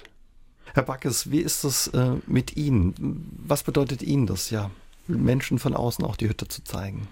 Herr 0.74 0.84
Backes, 0.84 1.30
wie 1.30 1.40
ist 1.40 1.64
das 1.64 1.88
äh, 1.90 2.16
mit 2.26 2.58
Ihnen? 2.58 3.30
Was 3.46 3.62
bedeutet 3.62 4.02
Ihnen 4.02 4.26
das, 4.26 4.50
ja, 4.50 4.72
Menschen 5.08 5.60
von 5.60 5.76
außen 5.76 6.04
auch 6.04 6.16
die 6.16 6.28
Hütte 6.28 6.48
zu 6.48 6.64
zeigen? 6.64 7.08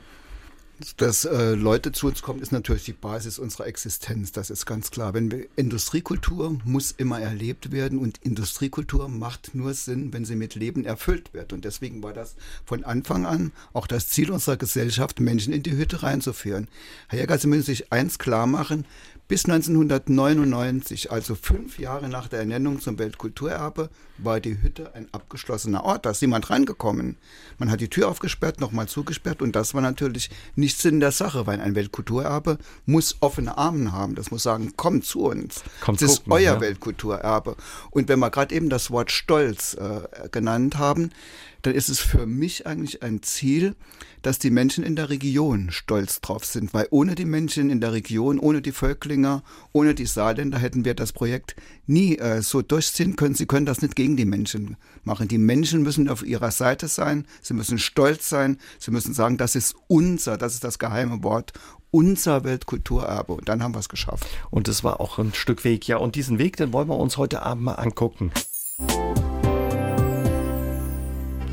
Dass 0.98 1.26
äh, 1.26 1.54
Leute 1.54 1.92
zu 1.92 2.08
uns 2.08 2.24
kommen, 2.24 2.42
ist 2.42 2.52
natürlich 2.52 2.86
die 2.86 2.94
Basis 2.94 3.38
unserer 3.38 3.68
Existenz. 3.68 4.32
Das 4.32 4.50
ist 4.50 4.66
ganz 4.66 4.90
klar. 4.90 5.14
Wenn 5.14 5.30
wir, 5.30 5.46
Industriekultur 5.56 6.58
muss 6.64 6.92
immer 6.92 7.20
erlebt 7.20 7.72
werden 7.72 8.00
und 8.00 8.18
Industriekultur 8.24 9.08
macht 9.08 9.54
nur 9.54 9.76
Sinn, 9.76 10.12
wenn 10.12 10.26
sie 10.26 10.36
mit 10.36 10.56
Leben 10.56 10.84
erfüllt 10.84 11.36
wird. 11.36 11.54
Und 11.54 11.66
deswegen 11.66 12.02
war 12.02 12.14
das 12.14 12.36
von 12.66 12.84
Anfang 12.84 13.28
an 13.28 13.52
auch 13.74 13.86
das 13.86 14.08
Ziel 14.08 14.32
unserer 14.32 14.58
Gesellschaft, 14.58 15.20
Menschen 15.20 15.54
in 15.54 15.62
die 15.62 15.78
Hütte 15.78 16.02
reinzuführen. 16.02 16.68
Herr 17.10 17.20
Jäger, 17.20 17.38
Sie 17.38 17.48
müssen 17.48 17.64
sich 17.64 17.92
eins 17.92 18.18
klar 18.18 18.48
machen. 18.48 18.86
Bis 19.32 19.46
1999, 19.46 21.10
also 21.10 21.36
fünf 21.36 21.80
Jahre 21.80 22.10
nach 22.10 22.28
der 22.28 22.40
Ernennung 22.40 22.82
zum 22.82 23.00
Weltkulturerbe, 23.00 23.90
war 24.18 24.42
die 24.42 24.62
Hütte 24.62 24.94
ein 24.94 25.08
abgeschlossener 25.14 25.86
Ort. 25.86 26.06
Da 26.06 26.10
ist 26.10 26.22
niemand 26.22 26.50
reingekommen. 26.50 27.16
Man 27.58 27.72
hat 27.72 27.80
die 27.80 27.88
Tür 27.88 28.10
aufgesperrt, 28.10 28.60
nochmal 28.60 28.90
zugesperrt 28.90 29.42
und 29.42 29.56
das 29.56 29.74
war 29.74 29.82
natürlich 29.82 30.32
nicht 30.56 30.78
Sinn 30.78 31.00
der 31.00 31.14
Sache, 31.14 31.48
weil 31.48 31.62
ein 31.62 31.76
Weltkulturerbe 31.76 32.58
muss 32.86 33.16
offene 33.22 33.58
Arme 33.58 33.94
haben. 33.94 34.16
Das 34.16 34.32
muss 34.32 34.44
sagen, 34.44 34.74
kommt 34.76 35.06
zu 35.06 35.22
uns. 35.22 35.64
Kommt 35.80 36.02
das 36.02 36.12
ist 36.12 36.24
euer 36.28 36.42
ja. 36.42 36.60
Weltkulturerbe. 36.60 37.56
Und 37.90 38.10
wenn 38.10 38.20
wir 38.20 38.32
gerade 38.32 38.54
eben 38.54 38.70
das 38.70 38.92
Wort 38.92 39.14
Stolz 39.14 39.76
äh, 39.76 40.28
genannt 40.30 40.78
haben, 40.78 41.10
dann 41.62 41.74
ist 41.74 41.90
es 41.90 42.00
für 42.00 42.26
mich 42.26 42.66
eigentlich 42.66 43.04
ein 43.04 43.22
Ziel, 43.22 43.76
dass 44.22 44.40
die 44.40 44.52
Menschen 44.52 44.84
in 44.84 44.96
der 44.96 45.10
Region 45.10 45.72
stolz 45.72 46.22
drauf 46.22 46.46
sind, 46.46 46.74
weil 46.74 46.88
ohne 46.92 47.16
die 47.16 47.26
Menschen 47.26 47.70
in 47.70 47.82
der 47.82 47.94
Region, 47.94 48.40
ohne 48.40 48.62
die 48.62 48.72
Völklinger, 48.72 49.44
ohne 49.72 49.96
die 49.96 50.06
Saarländer 50.06 50.60
hätten 50.60 50.86
wir 50.86 50.94
das 50.94 51.12
Projekt 51.12 51.56
nie 51.88 52.18
äh, 52.18 52.42
so 52.42 52.62
durchziehen 52.62 53.16
können. 53.16 53.36
Sie 53.36 53.46
können 53.46 53.66
das 53.66 53.82
nicht 53.82 53.96
gegen 53.96 54.18
die 54.18 54.26
Menschen 54.26 54.78
machen. 55.04 55.28
Die 55.28 55.38
Menschen 55.38 55.82
müssen 55.82 56.10
auf 56.10 56.24
ihrer 56.24 56.52
Seite 56.52 56.88
sein, 56.88 57.26
sie 57.42 57.54
müssen 57.54 57.80
stolz 57.80 58.30
sein, 58.30 58.58
sie 58.80 58.92
müssen 58.92 59.14
sagen, 59.14 59.38
das 59.38 59.56
ist 59.56 59.76
unser, 59.88 60.38
das 60.38 60.54
ist 60.54 60.64
das 60.64 60.80
geheime 60.80 61.24
Wort, 61.24 61.54
unser 61.90 62.44
Weltkulturerbe. 62.44 63.34
Und 63.34 63.50
dann 63.50 63.62
haben 63.62 63.76
wir 63.76 63.80
es 63.80 63.90
geschafft. 63.90 64.26
Und 64.50 64.68
es 64.68 64.84
war 64.84 65.00
auch 65.00 65.20
ein 65.20 65.34
Stück 65.34 65.64
Weg, 65.64 65.88
ja. 65.88 65.98
Und 65.98 66.16
diesen 66.16 66.40
Weg, 66.40 66.58
den 66.58 66.74
wollen 66.74 66.88
wir 66.88 66.98
uns 66.98 67.18
heute 67.18 67.44
Abend 67.44 67.64
mal 67.64 67.74
angucken. 67.76 68.32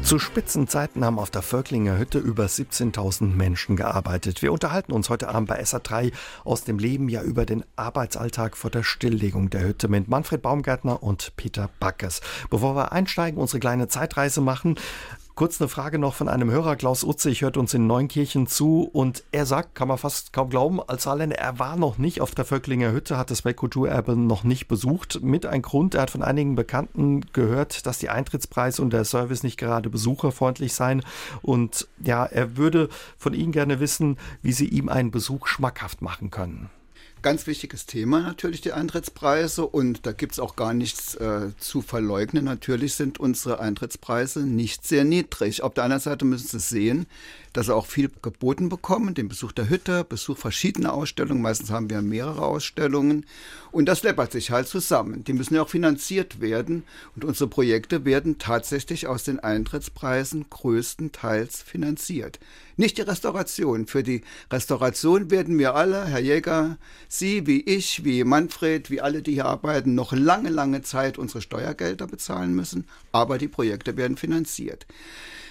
Zu 0.09 0.19
Spitzenzeiten 0.19 1.05
haben 1.05 1.19
auf 1.19 1.29
der 1.29 1.43
Völklinger 1.43 1.99
Hütte 1.99 2.19
über 2.19 2.47
17.000 2.47 3.27
Menschen 3.27 3.77
gearbeitet. 3.77 4.41
Wir 4.41 4.55
unterhalten 4.55 4.93
uns 4.93 5.11
heute 5.11 5.29
Abend 5.29 5.50
bei 5.50 5.61
SA3 5.61 6.15
aus 6.45 6.65
dem 6.65 6.79
Leben 6.79 7.11
ja 7.11 7.21
über 7.21 7.45
den 7.45 7.62
Arbeitsalltag 7.77 8.57
vor 8.57 8.71
der 8.71 8.85
Stilllegung 8.85 9.50
der 9.50 9.61
Hütte 9.61 9.88
mit 9.88 10.09
Manfred 10.09 10.41
Baumgärtner 10.41 11.03
und 11.03 11.37
Peter 11.37 11.69
Backes. 11.79 12.23
Bevor 12.49 12.75
wir 12.75 12.93
einsteigen, 12.93 13.38
unsere 13.38 13.61
kleine 13.61 13.88
Zeitreise 13.88 14.41
machen, 14.41 14.77
Kurz 15.38 15.61
eine 15.61 15.68
Frage 15.68 16.00
noch 16.00 16.14
von 16.14 16.28
einem 16.28 16.50
Hörer, 16.50 16.75
Klaus 16.75 17.04
Utzig, 17.04 17.42
hört 17.42 17.57
uns 17.57 17.73
in 17.73 17.87
Neunkirchen 17.87 18.49
zu 18.49 18.83
und 18.83 19.23
er 19.30 19.47
sagt, 19.47 19.76
kann 19.76 19.87
man 19.87 19.97
fast 19.97 20.33
kaum 20.33 20.50
glauben, 20.50 20.83
als 20.83 21.04
Saarländer, 21.04 21.38
er 21.38 21.61
war 21.61 21.76
noch 21.76 21.97
nicht 21.97 22.21
auf 22.21 22.33
der 22.33 22.45
Völklinger 22.45 22.90
Hütte, 22.90 23.16
hat 23.16 23.30
das 23.30 23.45
Weltkulturerbe 23.45 24.16
noch 24.16 24.42
nicht 24.42 24.66
besucht. 24.66 25.23
Mit 25.23 25.47
ein 25.47 25.62
Grund, 25.62 25.95
er 25.95 26.02
hat 26.02 26.11
von 26.11 26.25
einigen 26.25 26.57
Bekannten 26.57 27.21
gehört, 27.33 27.87
dass 27.87 28.00
die 28.00 28.09
Eintrittspreise 28.09 28.83
und 28.83 28.92
der 28.92 29.04
Service 29.04 29.45
nicht 29.45 29.59
gerade 29.59 29.90
besucherfreundlich 29.90 30.73
seien 30.73 31.04
und 31.40 31.87
ja, 32.02 32.26
er 32.26 32.57
würde 32.57 32.88
von 33.16 33.33
Ihnen 33.33 33.52
gerne 33.52 33.78
wissen, 33.78 34.18
wie 34.42 34.50
Sie 34.50 34.66
ihm 34.66 34.88
einen 34.88 35.12
Besuch 35.12 35.47
schmackhaft 35.47 36.02
machen 36.02 36.33
können. 36.33 36.68
Ganz 37.20 37.48
wichtiges 37.48 37.87
Thema 37.87 38.20
natürlich 38.20 38.60
die 38.60 38.72
Eintrittspreise 38.72 39.66
und 39.66 40.06
da 40.06 40.12
gibt 40.12 40.32
es 40.32 40.38
auch 40.38 40.54
gar 40.54 40.72
nichts 40.72 41.16
äh, 41.16 41.50
zu 41.58 41.82
verleugnen. 41.82 42.44
Natürlich 42.44 42.94
sind 42.94 43.18
unsere 43.18 43.58
Eintrittspreise 43.58 44.40
nicht 44.46 44.87
sehr 44.87 45.02
niedrig. 45.04 45.62
Auf 45.62 45.75
der 45.75 45.84
anderen 45.84 46.02
Seite 46.02 46.25
müssen 46.25 46.46
Sie 46.46 46.60
sehen, 46.60 47.06
dass 47.52 47.66
sie 47.66 47.75
auch 47.75 47.87
viel 47.87 48.08
geboten 48.22 48.68
bekommen, 48.68 49.14
den 49.14 49.26
Besuch 49.26 49.50
der 49.50 49.68
Hütte, 49.68 50.04
Besuch 50.04 50.38
verschiedener 50.38 50.92
Ausstellungen. 50.94 51.42
Meistens 51.42 51.70
haben 51.70 51.90
wir 51.90 52.02
mehrere 52.02 52.42
Ausstellungen 52.42 53.26
und 53.72 53.87
das 53.87 54.04
läppert 54.04 54.30
sich 54.30 54.52
halt 54.52 54.68
zusammen. 54.68 55.25
Die 55.25 55.32
müssen 55.32 55.56
ja 55.56 55.62
auch 55.62 55.68
finanziert 55.68 56.40
werden 56.40 56.84
und 57.16 57.25
unsere 57.25 57.50
Projekte 57.50 58.04
werden 58.04 58.38
tatsächlich 58.38 59.08
aus 59.08 59.25
den 59.25 59.40
Eintrittspreisen 59.40 60.46
größtenteils 60.50 61.62
finanziert. 61.62 62.38
Nicht 62.76 62.96
die 62.98 63.02
Restauration. 63.02 63.88
Für 63.88 64.04
die 64.04 64.22
Restauration 64.52 65.32
werden 65.32 65.58
wir 65.58 65.75
alle, 65.75 66.06
Herr 66.06 66.20
Jäger, 66.20 66.78
Sie 67.11 67.47
wie 67.47 67.62
ich, 67.62 68.05
wie 68.05 68.23
Manfred, 68.23 68.91
wie 68.91 69.00
alle, 69.00 69.23
die 69.23 69.33
hier 69.33 69.47
arbeiten, 69.47 69.95
noch 69.95 70.12
lange, 70.12 70.50
lange 70.50 70.83
Zeit 70.83 71.17
unsere 71.17 71.41
Steuergelder 71.41 72.07
bezahlen 72.07 72.55
müssen, 72.55 72.87
aber 73.12 73.38
die 73.38 73.49
Projekte 73.49 73.97
werden 73.97 74.19
finanziert. 74.19 74.87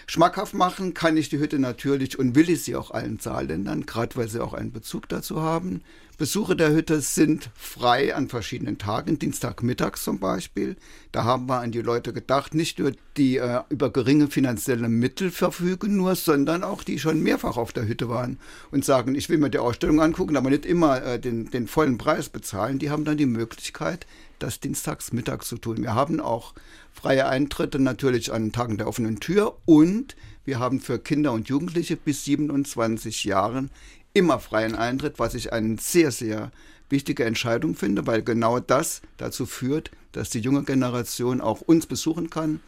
Schmackhaft 0.09 0.53
machen 0.53 0.93
kann 0.93 1.17
ich 1.17 1.27
die 1.27 1.37
Hütte 1.37 1.59
natürlich 1.59 2.17
und 2.17 2.33
will 2.33 2.49
ich 2.49 2.63
sie 2.63 2.77
auch 2.77 2.91
allen 2.91 3.19
Saarländern, 3.19 3.85
gerade 3.85 4.15
weil 4.15 4.29
sie 4.29 4.41
auch 4.41 4.53
einen 4.53 4.71
Bezug 4.71 5.09
dazu 5.09 5.41
haben. 5.41 5.81
Besuche 6.17 6.55
der 6.55 6.71
Hütte 6.71 7.01
sind 7.01 7.51
frei 7.55 8.15
an 8.15 8.29
verschiedenen 8.29 8.77
Tagen, 8.77 9.19
Dienstagmittags 9.19 10.05
zum 10.05 10.19
Beispiel. 10.19 10.77
Da 11.11 11.25
haben 11.25 11.47
wir 11.47 11.59
an 11.59 11.73
die 11.73 11.81
Leute 11.81 12.13
gedacht, 12.13 12.55
nicht 12.55 12.79
nur 12.79 12.93
die 13.17 13.35
äh, 13.35 13.61
über 13.69 13.91
geringe 13.91 14.27
finanzielle 14.29 14.87
Mittel 14.87 15.29
verfügen 15.29 15.97
nur, 15.97 16.15
sondern 16.15 16.63
auch 16.63 16.83
die 16.83 16.99
schon 16.99 17.21
mehrfach 17.21 17.57
auf 17.57 17.73
der 17.73 17.87
Hütte 17.87 18.07
waren 18.07 18.39
und 18.71 18.85
sagen, 18.85 19.13
ich 19.13 19.29
will 19.29 19.37
mir 19.37 19.49
die 19.49 19.59
Ausstellung 19.59 20.01
angucken, 20.01 20.37
aber 20.37 20.49
nicht 20.49 20.65
immer 20.65 21.03
äh, 21.03 21.19
den, 21.19 21.51
den 21.51 21.67
vollen 21.67 21.97
Preis 21.97 22.29
bezahlen. 22.29 22.79
Die 22.79 22.89
haben 22.89 23.03
dann 23.03 23.17
die 23.17 23.25
Möglichkeit, 23.25 24.07
das 24.39 24.59
dienstagsmittags 24.59 25.47
zu 25.47 25.57
tun. 25.57 25.77
Wir 25.81 25.95
haben 25.95 26.19
auch 26.19 26.53
freie 26.93 27.27
Eintritte 27.27 27.79
natürlich 27.79 28.31
an 28.31 28.51
Tagen 28.51 28.77
der 28.77 28.87
offenen 28.87 29.19
Tür 29.19 29.57
und 29.65 30.15
wir 30.45 30.59
haben 30.59 30.79
für 30.79 30.99
Kinder 30.99 31.33
und 31.33 31.49
Jugendliche 31.49 31.97
bis 31.97 32.25
27 32.25 33.23
Jahren 33.23 33.69
immer 34.13 34.39
freien 34.39 34.75
Eintritt, 34.75 35.19
was 35.19 35.35
ich 35.35 35.53
eine 35.53 35.77
sehr, 35.79 36.11
sehr 36.11 36.51
wichtige 36.89 37.25
Entscheidung 37.25 37.75
finde, 37.75 38.07
weil 38.07 38.23
genau 38.23 38.59
das 38.59 39.01
dazu 39.17 39.45
führt, 39.45 39.91
dass 40.11 40.29
die 40.29 40.39
junge 40.39 40.63
Generation 40.63 41.41
auch 41.41 41.61
uns 41.61 41.85
besuchen 41.85 42.29
kann 42.29 42.61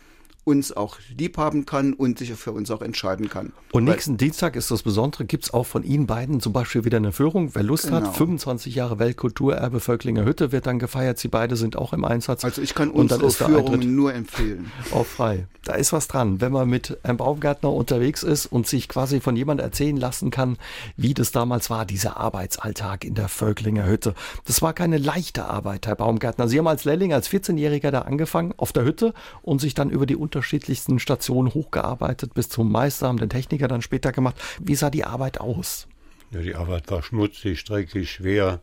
uns 0.43 0.71
auch 0.75 0.97
lieb 1.17 1.37
haben 1.37 1.65
kann 1.65 1.93
und 1.93 2.19
sich 2.19 2.33
für 2.33 2.51
uns 2.51 2.71
auch 2.71 2.81
entscheiden 2.81 3.29
kann. 3.29 3.51
Und 3.71 3.83
nächsten 3.83 4.17
Dienstag 4.17 4.55
ist 4.55 4.71
das 4.71 4.83
Besondere, 4.83 5.25
gibt 5.25 5.45
es 5.45 5.53
auch 5.53 5.65
von 5.65 5.83
Ihnen 5.83 6.07
beiden 6.07 6.41
zum 6.41 6.53
Beispiel 6.53 6.85
wieder 6.85 6.97
eine 6.97 7.11
Führung. 7.11 7.53
Wer 7.53 7.63
Lust 7.63 7.85
genau. 7.85 7.97
hat, 7.97 8.17
25 8.17 8.73
Jahre 8.73 8.99
Weltkulturerbe 8.99 9.79
Völklinger 9.79 10.25
Hütte 10.25 10.51
wird 10.51 10.65
dann 10.65 10.79
gefeiert. 10.79 11.19
Sie 11.19 11.27
beide 11.27 11.55
sind 11.55 11.77
auch 11.77 11.93
im 11.93 12.03
Einsatz. 12.03 12.43
Also 12.43 12.61
ich 12.61 12.73
kann 12.73 12.89
unsere 12.89 13.29
Führungen 13.29 13.95
nur 13.95 14.13
empfehlen. 14.13 14.71
Auch 14.91 15.05
frei. 15.05 15.45
Da 15.65 15.75
ist 15.75 15.93
was 15.93 16.07
dran. 16.07 16.41
Wenn 16.41 16.51
man 16.51 16.67
mit 16.69 16.97
einem 17.03 17.17
Baumgärtner 17.17 17.71
unterwegs 17.71 18.23
ist 18.23 18.45
und 18.45 18.65
sich 18.65 18.87
quasi 18.87 19.19
von 19.19 19.35
jemand 19.35 19.61
erzählen 19.61 19.97
lassen 19.97 20.31
kann, 20.31 20.57
wie 20.97 21.13
das 21.13 21.31
damals 21.31 21.69
war, 21.69 21.85
dieser 21.85 22.17
Arbeitsalltag 22.17 23.03
in 23.03 23.13
der 23.13 23.27
Völklinger 23.27 23.85
Hütte. 23.85 24.15
Das 24.45 24.61
war 24.61 24.73
keine 24.73 24.97
leichte 24.97 25.45
Arbeit, 25.45 25.85
Herr 25.85 25.95
Baumgärtner. 25.95 26.47
Sie 26.47 26.57
haben 26.57 26.67
als 26.67 26.85
Lehrling, 26.85 27.13
als 27.13 27.29
14-Jähriger 27.29 27.91
da 27.91 28.01
angefangen 28.01 28.53
auf 28.57 28.71
der 28.71 28.83
Hütte 28.83 29.13
und 29.41 29.61
sich 29.61 29.73
dann 29.73 29.89
über 29.89 30.05
die 30.05 30.15
unterschiedlichsten 30.29 30.99
Stationen 30.99 31.55
hochgearbeitet 31.55 32.35
bis 32.35 32.49
zum 32.49 32.71
Meister, 32.71 33.07
haben 33.07 33.17
den 33.17 33.29
Techniker 33.29 33.67
dann 33.67 33.81
später 33.81 34.11
gemacht. 34.11 34.35
Wie 34.59 34.75
sah 34.75 34.91
die 34.91 35.03
Arbeit 35.03 35.41
aus? 35.41 35.87
Ja, 36.29 36.41
die 36.41 36.53
Arbeit 36.53 36.91
war 36.91 37.01
schmutzig, 37.01 37.59
streckig, 37.59 38.11
schwer. 38.11 38.59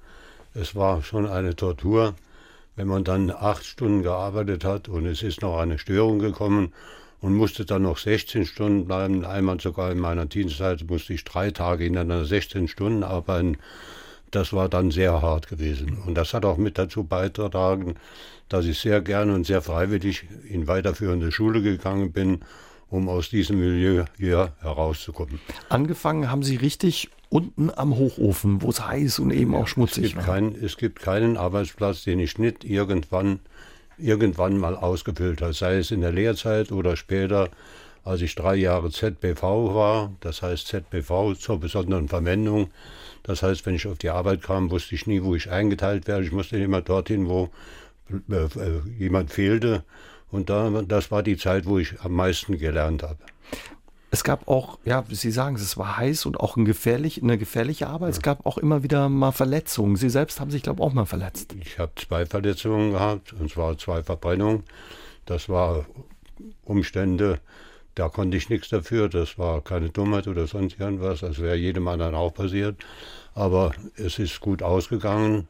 Es 0.55 0.77
war 0.77 1.03
schon 1.03 1.27
eine 1.27 1.57
Tortur. 1.57 2.15
Wenn 2.77 2.87
man 2.87 3.03
dann 3.03 3.31
acht 3.31 3.65
Stunden 3.65 4.05
gearbeitet 4.05 4.65
hat 4.65 4.89
und 4.89 5.07
es 5.07 5.23
ist 5.23 5.43
noch 5.43 5.59
eine 5.59 5.79
Störung 5.79 6.21
gekommen 6.21 6.73
und 7.21 7.35
musste 7.35 7.65
dann 7.65 7.83
noch 7.83 7.99
16 7.99 8.47
Stunden 8.47 8.87
bleiben, 8.87 9.25
einmal 9.25 9.61
sogar 9.61 9.91
in 9.91 9.99
meiner 9.99 10.27
Dienstzeit 10.27 10.89
musste 10.89 11.15
ich 11.15 11.25
drei 11.25 11.51
Tage 11.51 11.85
hintereinander 11.85 12.27
16 12.27 12.69
Stunden 12.69 13.03
arbeiten. 13.03 13.57
Das 14.31 14.53
war 14.53 14.69
dann 14.69 14.93
sehr 14.93 15.21
hart 15.21 15.49
gewesen. 15.49 15.99
Und 16.07 16.15
das 16.15 16.33
hat 16.33 16.45
auch 16.45 16.59
mit 16.59 16.79
dazu 16.79 17.03
beigetragen, 17.03 17.97
dass 18.49 18.65
ich 18.67 18.79
sehr 18.79 19.01
gerne 19.01 19.35
und 19.35 19.47
sehr 19.47 19.63
freiwillig 19.63 20.25
in 20.49 20.69
weiterführende 20.69 21.33
Schule 21.33 21.63
gegangen 21.63 22.13
bin, 22.13 22.41
um 22.89 23.09
aus 23.09 23.31
diesem 23.31 23.59
Milieu 23.59 24.05
hier 24.17 24.53
herauszukommen. 24.61 25.41
Angefangen 25.69 26.31
haben 26.31 26.43
Sie 26.43 26.57
richtig 26.57 27.11
unten 27.29 27.71
am 27.75 27.97
Hochofen, 27.97 28.63
wo 28.63 28.71
es 28.71 28.87
heiß 28.87 29.19
und 29.19 29.33
eben 29.33 29.55
auch 29.55 29.67
schmutzig 29.67 30.05
es 30.05 30.11
gibt 30.11 30.27
war. 30.27 30.35
Kein, 30.35 30.55
es 30.55 30.77
gibt 30.77 31.01
keinen 31.01 31.37
Arbeitsplatz, 31.37 32.05
den 32.05 32.21
ich 32.21 32.39
nicht 32.39 32.65
irgendwann, 32.65 33.41
irgendwann 33.99 34.59
mal 34.59 34.77
ausgefüllt 34.77 35.43
habe, 35.43 35.53
sei 35.53 35.79
es 35.79 35.91
in 35.91 36.03
der 36.03 36.13
Lehrzeit 36.13 36.71
oder 36.71 36.97
später, 36.97 37.51
als 38.05 38.23
ich 38.23 38.37
drei 38.37 38.55
Jahre 38.55 38.91
ZBV 38.91 39.43
war, 39.43 40.13
das 40.21 40.41
heißt 40.41 40.69
ZBV 40.69 41.35
zur 41.37 41.59
besonderen 41.59 42.09
Verwendung. 42.09 42.71
Das 43.25 43.43
heißt, 43.43 43.67
wenn 43.67 43.75
ich 43.75 43.89
auf 43.89 43.99
die 43.99 44.11
Arbeit 44.11 44.43
kam, 44.43 44.71
wusste 44.71 44.95
ich 44.95 45.09
nie, 45.09 45.25
wo 45.25 45.35
ich 45.35 45.51
eingeteilt 45.51 46.07
werde. 46.07 46.25
Ich 46.25 46.31
musste 46.31 46.57
immer 46.57 46.83
dorthin, 46.83 47.29
wo 47.29 47.51
jemand 48.99 49.31
fehlte. 49.31 49.85
Und 50.31 50.51
da, 50.51 50.83
das 50.83 51.11
war 51.11 51.23
die 51.23 51.37
Zeit, 51.37 51.67
wo 51.67 51.79
ich 51.79 52.01
am 52.01 52.13
meisten 52.13 52.59
gelernt 52.59 53.03
habe. 53.03 53.19
Es 54.11 54.25
gab 54.25 54.49
auch, 54.49 54.79
ja, 54.85 55.05
Sie 55.09 55.31
sagen, 55.31 55.57
es 55.57 55.77
war 55.77 55.97
heiß 55.97 56.27
und 56.27 56.39
auch 56.39 56.57
ein 56.57 56.65
gefährlich, 56.65 57.23
eine 57.23 57.39
gefährliche 57.39 57.89
Arbeit. 57.89 58.11
Ja. 58.11 58.17
Es 58.17 58.23
gab 58.23 58.47
auch 58.47 58.57
immer 58.59 58.83
wieder 58.83 59.09
mal 59.09 59.33
Verletzungen. 59.33 59.97
Sie 59.97 60.09
selbst 60.09 60.41
haben 60.41 60.51
sich, 60.51 60.63
glaube 60.63 60.81
ich, 60.81 60.87
auch 60.87 60.93
mal 60.93 61.07
verletzt. 61.07 61.55
Ich 61.61 61.79
habe 61.79 61.93
zwei 61.97 62.25
Verletzungen 62.25 62.93
gehabt, 62.93 63.33
und 63.33 63.51
zwar 63.51 63.77
zwei 63.79 64.03
Verbrennungen. 64.03 64.63
Das 65.27 65.49
war 65.49 65.87
Umstände, 66.65 67.41
da 67.95 68.09
konnte 68.09 68.37
ich 68.37 68.49
nichts 68.49 68.69
dafür. 68.69 69.09
Das 69.09 69.39
war 69.39 69.61
keine 69.61 69.91
Dummheit 69.91 70.29
oder 70.29 70.47
sonst 70.47 70.79
irgendwas. 70.79 71.21
Das 71.21 71.39
wäre 71.39 71.57
jedem 71.57 71.89
anderen 71.89 72.15
auch 72.15 72.33
passiert. 72.33 72.77
Aber 73.35 73.73
es 73.97 74.19
ist 74.19 74.41
gut 74.41 74.63
ausgegangen 74.63 75.49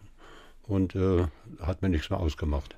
und 0.66 0.94
äh, 0.94 1.26
hat 1.60 1.82
mir 1.82 1.88
nichts 1.88 2.10
mehr 2.10 2.20
ausgemacht. 2.20 2.74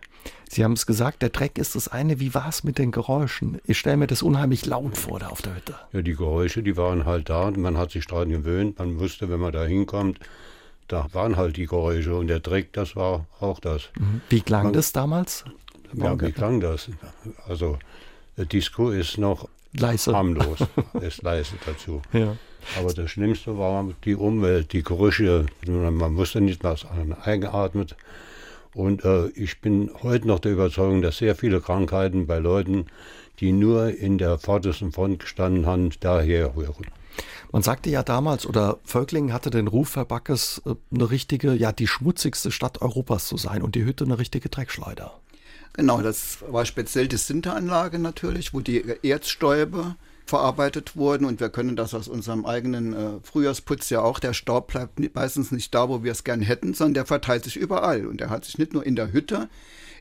Sie 0.48 0.64
haben 0.64 0.72
es 0.72 0.86
gesagt, 0.86 1.22
der 1.22 1.30
Dreck 1.30 1.58
ist 1.58 1.74
das 1.74 1.88
eine. 1.88 2.20
Wie 2.20 2.34
war 2.34 2.48
es 2.48 2.64
mit 2.64 2.78
den 2.78 2.90
Geräuschen? 2.90 3.60
Ich 3.64 3.78
stelle 3.78 3.96
mir 3.96 4.06
das 4.06 4.22
unheimlich 4.22 4.66
laut 4.66 4.96
vor 4.96 5.18
da 5.18 5.28
auf 5.28 5.42
der 5.42 5.56
Hütte. 5.56 5.76
Ja, 5.92 6.02
die 6.02 6.14
Geräusche, 6.14 6.62
die 6.62 6.76
waren 6.76 7.04
halt 7.04 7.28
da. 7.28 7.50
Man 7.50 7.76
hat 7.76 7.90
sich 7.90 8.06
daran 8.06 8.30
gewöhnt. 8.30 8.78
Man 8.78 8.98
wusste, 8.98 9.28
wenn 9.28 9.40
man 9.40 9.52
da 9.52 9.64
hinkommt, 9.64 10.18
da 10.88 11.06
waren 11.12 11.36
halt 11.36 11.56
die 11.56 11.66
Geräusche. 11.66 12.14
Und 12.16 12.28
der 12.28 12.40
Dreck, 12.40 12.72
das 12.72 12.96
war 12.96 13.26
auch 13.40 13.60
das. 13.60 13.90
Mhm. 13.98 14.20
Wie 14.28 14.40
klang 14.40 14.64
man, 14.64 14.72
das 14.72 14.92
damals? 14.92 15.44
Ja, 15.92 16.20
wie 16.20 16.32
klang 16.32 16.60
das? 16.60 16.90
Also, 17.46 17.78
Disco 18.36 18.90
ist 18.90 19.18
noch 19.18 19.48
leise. 19.72 20.14
harmlos, 20.14 20.58
ist 21.00 21.22
leise 21.22 21.54
dazu. 21.64 22.02
Ja. 22.12 22.36
Aber 22.76 22.92
das 22.92 23.10
Schlimmste 23.10 23.58
war 23.58 23.88
die 24.04 24.14
Umwelt, 24.14 24.72
die 24.72 24.82
Gerüche. 24.82 25.46
Man 25.66 26.16
wusste 26.16 26.40
nicht, 26.40 26.64
was 26.64 26.86
eingeatmet. 27.22 27.96
Und 28.74 29.04
äh, 29.04 29.28
ich 29.28 29.60
bin 29.60 29.90
heute 30.02 30.28
noch 30.28 30.38
der 30.38 30.52
Überzeugung, 30.52 31.02
dass 31.02 31.18
sehr 31.18 31.34
viele 31.34 31.60
Krankheiten 31.60 32.26
bei 32.26 32.38
Leuten, 32.38 32.86
die 33.40 33.52
nur 33.52 33.88
in 33.96 34.18
der 34.18 34.38
vordersten 34.38 34.92
Front 34.92 35.20
gestanden 35.20 35.66
haben, 35.66 35.90
daher 36.00 36.54
rühren. 36.54 36.86
Man 37.50 37.62
sagte 37.62 37.88
ja 37.88 38.02
damals, 38.02 38.46
oder 38.46 38.78
Völklingen 38.84 39.32
hatte 39.32 39.50
den 39.50 39.68
Ruf, 39.68 39.96
Herr 39.96 40.04
Backes, 40.04 40.62
äh, 40.66 40.74
eine 40.94 41.10
richtige, 41.10 41.54
ja, 41.54 41.72
die 41.72 41.86
schmutzigste 41.86 42.50
Stadt 42.50 42.82
Europas 42.82 43.26
zu 43.26 43.36
sein 43.36 43.62
und 43.62 43.74
die 43.74 43.84
Hütte 43.84 44.04
eine 44.04 44.18
richtige 44.18 44.48
Dreckschleuder. 44.48 45.18
Genau, 45.72 46.02
das 46.02 46.38
war 46.48 46.66
speziell 46.66 47.08
die 47.08 47.16
Sinteranlage 47.16 47.98
natürlich, 47.98 48.52
wo 48.52 48.60
die 48.60 48.84
Erzstäube 49.02 49.96
verarbeitet 50.28 50.94
wurden 50.94 51.24
und 51.24 51.40
wir 51.40 51.48
können 51.48 51.74
das 51.74 51.94
aus 51.94 52.06
unserem 52.06 52.44
eigenen 52.44 52.92
äh, 52.92 53.20
Frühjahrsputz 53.22 53.88
ja 53.88 54.02
auch. 54.02 54.18
Der 54.18 54.34
Staub 54.34 54.68
bleibt 54.68 55.14
meistens 55.14 55.50
nicht 55.52 55.74
da, 55.74 55.88
wo 55.88 56.04
wir 56.04 56.12
es 56.12 56.22
gern 56.22 56.42
hätten, 56.42 56.74
sondern 56.74 56.94
der 56.94 57.06
verteilt 57.06 57.44
sich 57.44 57.56
überall 57.56 58.06
und 58.06 58.20
der 58.20 58.28
hat 58.28 58.44
sich 58.44 58.58
nicht 58.58 58.74
nur 58.74 58.84
in 58.84 58.94
der 58.94 59.12
Hütte, 59.12 59.48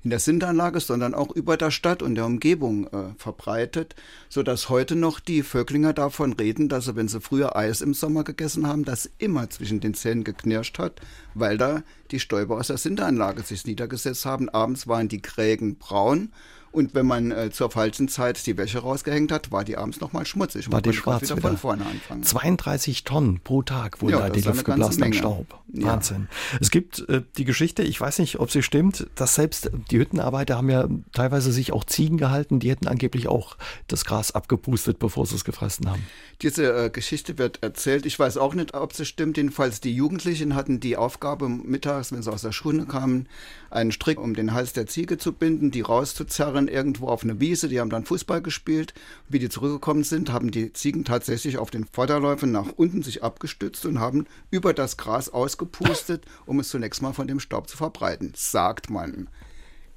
in 0.03 0.09
der 0.09 0.19
Sindanlage, 0.19 0.79
sondern 0.79 1.13
auch 1.13 1.31
über 1.31 1.57
der 1.57 1.71
Stadt 1.71 2.01
und 2.03 2.15
der 2.15 2.25
Umgebung 2.25 2.87
äh, 2.87 3.13
verbreitet, 3.17 3.95
so 4.29 4.43
dass 4.43 4.69
heute 4.69 4.95
noch 4.95 5.19
die 5.19 5.43
Vöcklinger 5.43 5.93
davon 5.93 6.33
reden, 6.33 6.69
dass 6.69 6.85
sie, 6.85 6.95
wenn 6.95 7.07
sie 7.07 7.21
früher 7.21 7.55
Eis 7.55 7.81
im 7.81 7.93
Sommer 7.93 8.23
gegessen 8.23 8.67
haben, 8.67 8.83
das 8.83 9.09
immer 9.17 9.49
zwischen 9.49 9.79
den 9.79 9.93
Zähnen 9.93 10.23
geknirscht 10.23 10.77
hat, 10.77 10.99
weil 11.33 11.57
da 11.57 11.83
die 12.11 12.19
Stäube 12.19 12.55
aus 12.55 12.67
der 12.67 12.77
Sinteranlage 12.77 13.43
sich 13.43 13.65
niedergesetzt 13.65 14.25
haben. 14.25 14.49
Abends 14.49 14.87
waren 14.87 15.07
die 15.07 15.21
Krägen 15.21 15.77
braun 15.77 16.29
und 16.77 16.93
wenn 16.93 17.07
man 17.07 17.31
äh, 17.31 17.49
zur 17.49 17.71
falschen 17.71 18.07
Zeit 18.07 18.45
die 18.45 18.55
Wäsche 18.55 18.77
rausgehängt 18.79 19.31
hat, 19.31 19.51
war 19.51 19.63
die 19.63 19.77
abends 19.77 19.99
nochmal 19.99 20.27
schmutzig. 20.27 20.71
War 20.71 20.81
die 20.81 20.93
schwarz 20.93 21.23
wieder, 21.23 21.37
wieder, 21.37 21.49
von 21.49 21.57
vorne 21.57 21.85
anfangen. 21.87 22.21
32 22.21 23.03
Tonnen 23.03 23.39
pro 23.43 23.63
Tag 23.63 23.99
wurden 23.99 24.11
ja, 24.11 24.19
da 24.19 24.29
die 24.29 24.41
Luft 24.41 24.63
geblasen 24.63 25.03
an 25.03 25.13
Staub. 25.13 25.59
Wahnsinn. 25.69 26.27
Ja. 26.29 26.59
Es 26.61 26.69
gibt 26.69 26.99
äh, 27.09 27.23
die 27.37 27.45
Geschichte, 27.45 27.81
ich 27.81 27.99
weiß 27.99 28.19
nicht, 28.19 28.39
ob 28.39 28.51
sie 28.51 28.61
stimmt, 28.61 29.07
dass 29.15 29.33
selbst 29.35 29.71
die 29.89 29.97
Hüttenarbeiter 29.97 30.55
haben 30.55 30.69
ja 30.69 30.87
teilweise 31.13 31.51
sich 31.51 31.73
auch 31.73 31.83
Ziegen 31.83 32.17
gehalten, 32.17 32.59
die 32.59 32.69
hätten 32.69 32.87
angeblich 32.87 33.27
auch 33.27 33.57
das 33.87 34.05
Gras 34.05 34.31
abgepustet, 34.31 34.99
bevor 34.99 35.25
sie 35.25 35.35
es 35.35 35.43
gefressen 35.43 35.89
haben. 35.89 36.05
Diese 36.43 36.85
äh, 36.85 36.89
Geschichte 36.91 37.39
wird 37.39 37.63
erzählt. 37.63 38.05
Ich 38.05 38.17
weiß 38.19 38.37
auch 38.37 38.53
nicht, 38.53 38.75
ob 38.75 38.93
sie 38.93 39.05
stimmt. 39.05 39.37
Jedenfalls 39.37 39.81
die 39.81 39.95
Jugendlichen 39.95 40.53
hatten 40.53 40.79
die 40.79 40.95
Aufgabe, 40.95 41.49
mittags, 41.49 42.11
wenn 42.11 42.21
sie 42.21 42.31
aus 42.31 42.43
der 42.43 42.51
Schule 42.51 42.85
kamen, 42.85 43.27
einen 43.69 43.91
Strick 43.91 44.19
um 44.19 44.33
den 44.33 44.53
Hals 44.53 44.73
der 44.73 44.87
Ziege 44.87 45.17
zu 45.17 45.33
binden, 45.33 45.71
die 45.71 45.81
rauszuzerren 45.81 46.67
irgendwo 46.67 47.07
auf 47.07 47.23
eine 47.23 47.39
Wiese. 47.39 47.67
Die 47.67 47.79
haben 47.79 47.89
dann 47.89 48.05
Fußball 48.05 48.41
gespielt. 48.41 48.93
Wie 49.29 49.39
die 49.39 49.49
zurückgekommen 49.49 50.03
sind, 50.03 50.31
haben 50.31 50.51
die 50.51 50.73
Ziegen 50.73 51.05
tatsächlich 51.05 51.57
auf 51.57 51.69
den 51.69 51.85
Vorderläufen 51.85 52.51
nach 52.51 52.67
unten 52.75 53.03
sich 53.03 53.23
abgestützt 53.23 53.85
und 53.85 53.99
haben 53.99 54.25
über 54.51 54.73
das 54.73 54.97
Gras 54.97 55.29
ausgepustet, 55.29 56.25
um 56.45 56.59
es 56.59 56.69
zunächst 56.69 57.01
mal 57.01 57.13
von 57.13 57.27
dem 57.27 57.39
Staub 57.39 57.69
zu 57.69 57.77
verbreiten. 57.77 58.33
Sagt 58.35 58.89
man. 58.89 59.29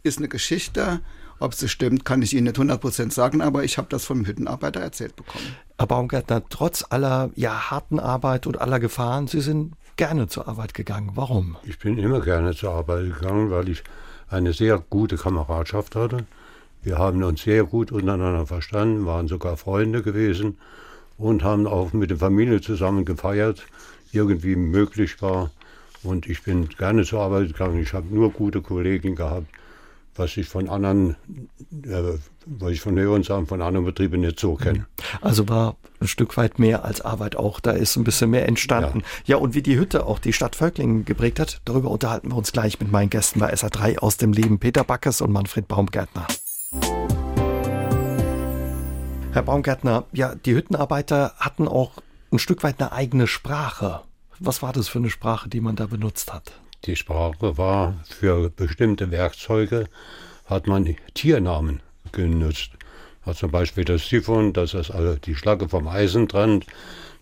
Ist 0.03 0.19
eine 0.19 0.29
Geschichte. 0.29 1.01
Ob 1.41 1.55
es 1.55 1.71
stimmt, 1.71 2.05
kann 2.05 2.21
ich 2.21 2.35
Ihnen 2.35 2.45
nicht 2.45 2.59
100% 2.59 3.11
sagen, 3.13 3.41
aber 3.41 3.65
ich 3.65 3.79
habe 3.79 3.89
das 3.89 4.05
vom 4.05 4.27
Hüttenarbeiter 4.27 4.81
erzählt 4.81 5.17
bekommen. 5.17 5.57
Herr 5.79 5.87
Baumgärtner, 5.87 6.43
trotz 6.51 6.85
aller 6.91 7.31
ja, 7.35 7.71
harten 7.71 7.99
Arbeit 7.99 8.47
und 8.47 8.61
aller 8.61 8.79
Gefahren, 8.79 9.27
Sie 9.27 9.41
sind 9.41 9.75
gerne 9.97 10.29
zur 10.29 10.49
Arbeit 10.49 10.75
gegangen. 10.75 11.13
Warum? 11.15 11.57
Ich 11.65 11.79
bin 11.79 11.99
immer 11.99 12.21
gerne 12.21 12.55
zur 12.55 12.73
Arbeit 12.73 13.15
gegangen, 13.15 13.51
weil 13.51 13.69
ich 13.69 13.83
eine 14.29 14.53
sehr 14.53 14.79
gute 14.79 15.17
Kameradschaft 15.17 15.97
hatte. 15.97 16.27
Wir 16.83 16.99
haben 16.99 17.23
uns 17.23 17.43
sehr 17.43 17.65
gut 17.65 17.93
untereinander 17.93 18.47
verstanden, 18.47 19.07
waren 19.07 19.29
sogar 19.29 19.57
Freunde 19.57 20.03
gewesen 20.03 20.59
und 21.19 21.45
haben 21.45 21.67
auch 21.67 21.93
mit 21.93 22.11
der 22.11 22.19
Familie 22.19 22.61
zusammen 22.61 23.05
gefeiert, 23.05 23.67
irgendwie 24.13 24.57
möglich 24.57 25.21
war. 25.21 25.51
Und 26.03 26.27
ich 26.27 26.43
bin 26.43 26.69
gerne 26.69 27.05
zur 27.05 27.21
Arbeit 27.21 27.49
gegangen. 27.49 27.83
Ich 27.83 27.93
habe 27.93 28.15
nur 28.15 28.31
gute 28.31 28.63
Kollegen 28.63 29.15
gehabt 29.15 29.47
was 30.17 30.37
ich 30.37 30.49
von 30.49 30.69
anderen, 30.69 31.17
äh, 31.85 32.19
was 32.47 32.73
ich 32.73 32.81
von 32.81 32.99
Hörensagen 32.99 33.47
von 33.47 33.63
anderen 33.63 33.87
Betrieben 33.87 34.21
nicht 34.21 34.41
so 34.41 34.55
kenne. 34.55 34.87
Also 35.21 35.49
war 35.49 35.77
ein 36.01 36.09
Stück 36.09 36.37
weit 36.37 36.59
mehr 36.59 36.85
als 36.85 37.01
Arbeit 37.01 37.37
auch. 37.37 37.61
Da 37.61 37.73
ist 37.73 37.97
ein 37.97 38.05
bisschen 38.05 38.31
mehr 38.31 38.47
entstanden. 38.49 39.01
Ja, 39.25 39.37
ja 39.37 39.37
und 39.37 39.55
wie 39.55 39.63
die 39.63 39.79
Hütte 39.79 40.07
auch 40.07 40.19
die 40.19 40.33
Stadt 40.33 40.57
Völklingen 40.57 41.05
geprägt 41.05 41.41
hat, 41.41 41.61
darüber 41.65 41.91
unterhalten 41.91 42.31
wir 42.31 42.37
uns 42.37 42.53
gleich 42.53 42.81
mit 42.81 42.91
meinen 42.91 43.11
Gästen 43.11 43.41
bei 43.41 43.53
SA3 43.53 43.99
aus 43.99 44.17
dem 44.17 44.33
Leben 44.33 44.59
Peter 44.59 44.85
Backes 44.85 45.21
und 45.21 45.33
Manfred 45.33 45.69
Baumgärtner. 45.69 46.27
Herr 49.33 49.43
Baumgärtner, 49.43 50.07
ja, 50.13 50.35
die 50.35 50.55
Hüttenarbeiter 50.55 51.35
hatten 51.39 51.69
auch 51.69 51.93
ein 52.33 52.39
Stück 52.39 52.63
weit 52.65 52.81
eine 52.81 52.93
eigene 52.93 53.27
Sprache. 53.27 54.03
Was 54.41 54.63
war 54.63 54.73
das 54.73 54.89
für 54.89 54.99
eine 54.99 55.11
Sprache, 55.11 55.49
die 55.49 55.61
man 55.61 55.77
da 55.77 55.87
benutzt 55.87 56.33
hat? 56.33 56.53
Die 56.85 56.97
Sprache 56.97 57.59
war 57.59 57.95
für 58.09 58.49
bestimmte 58.51 59.11
Werkzeuge, 59.11 59.87
hat 60.47 60.67
man 60.67 60.97
Tiernamen 61.15 61.81
genutzt. 62.13 62.71
Hat 63.23 63.37
zum 63.37 63.51
Beispiel 63.51 63.85
das 63.85 64.09
Siphon, 64.09 64.53
das 64.53 64.73
ist 64.73 64.91
also 64.91 65.17
die 65.17 65.35
Schlacke 65.35 65.69
vom 65.69 65.89
Eisen 65.89 66.27
dran, 66.27 66.65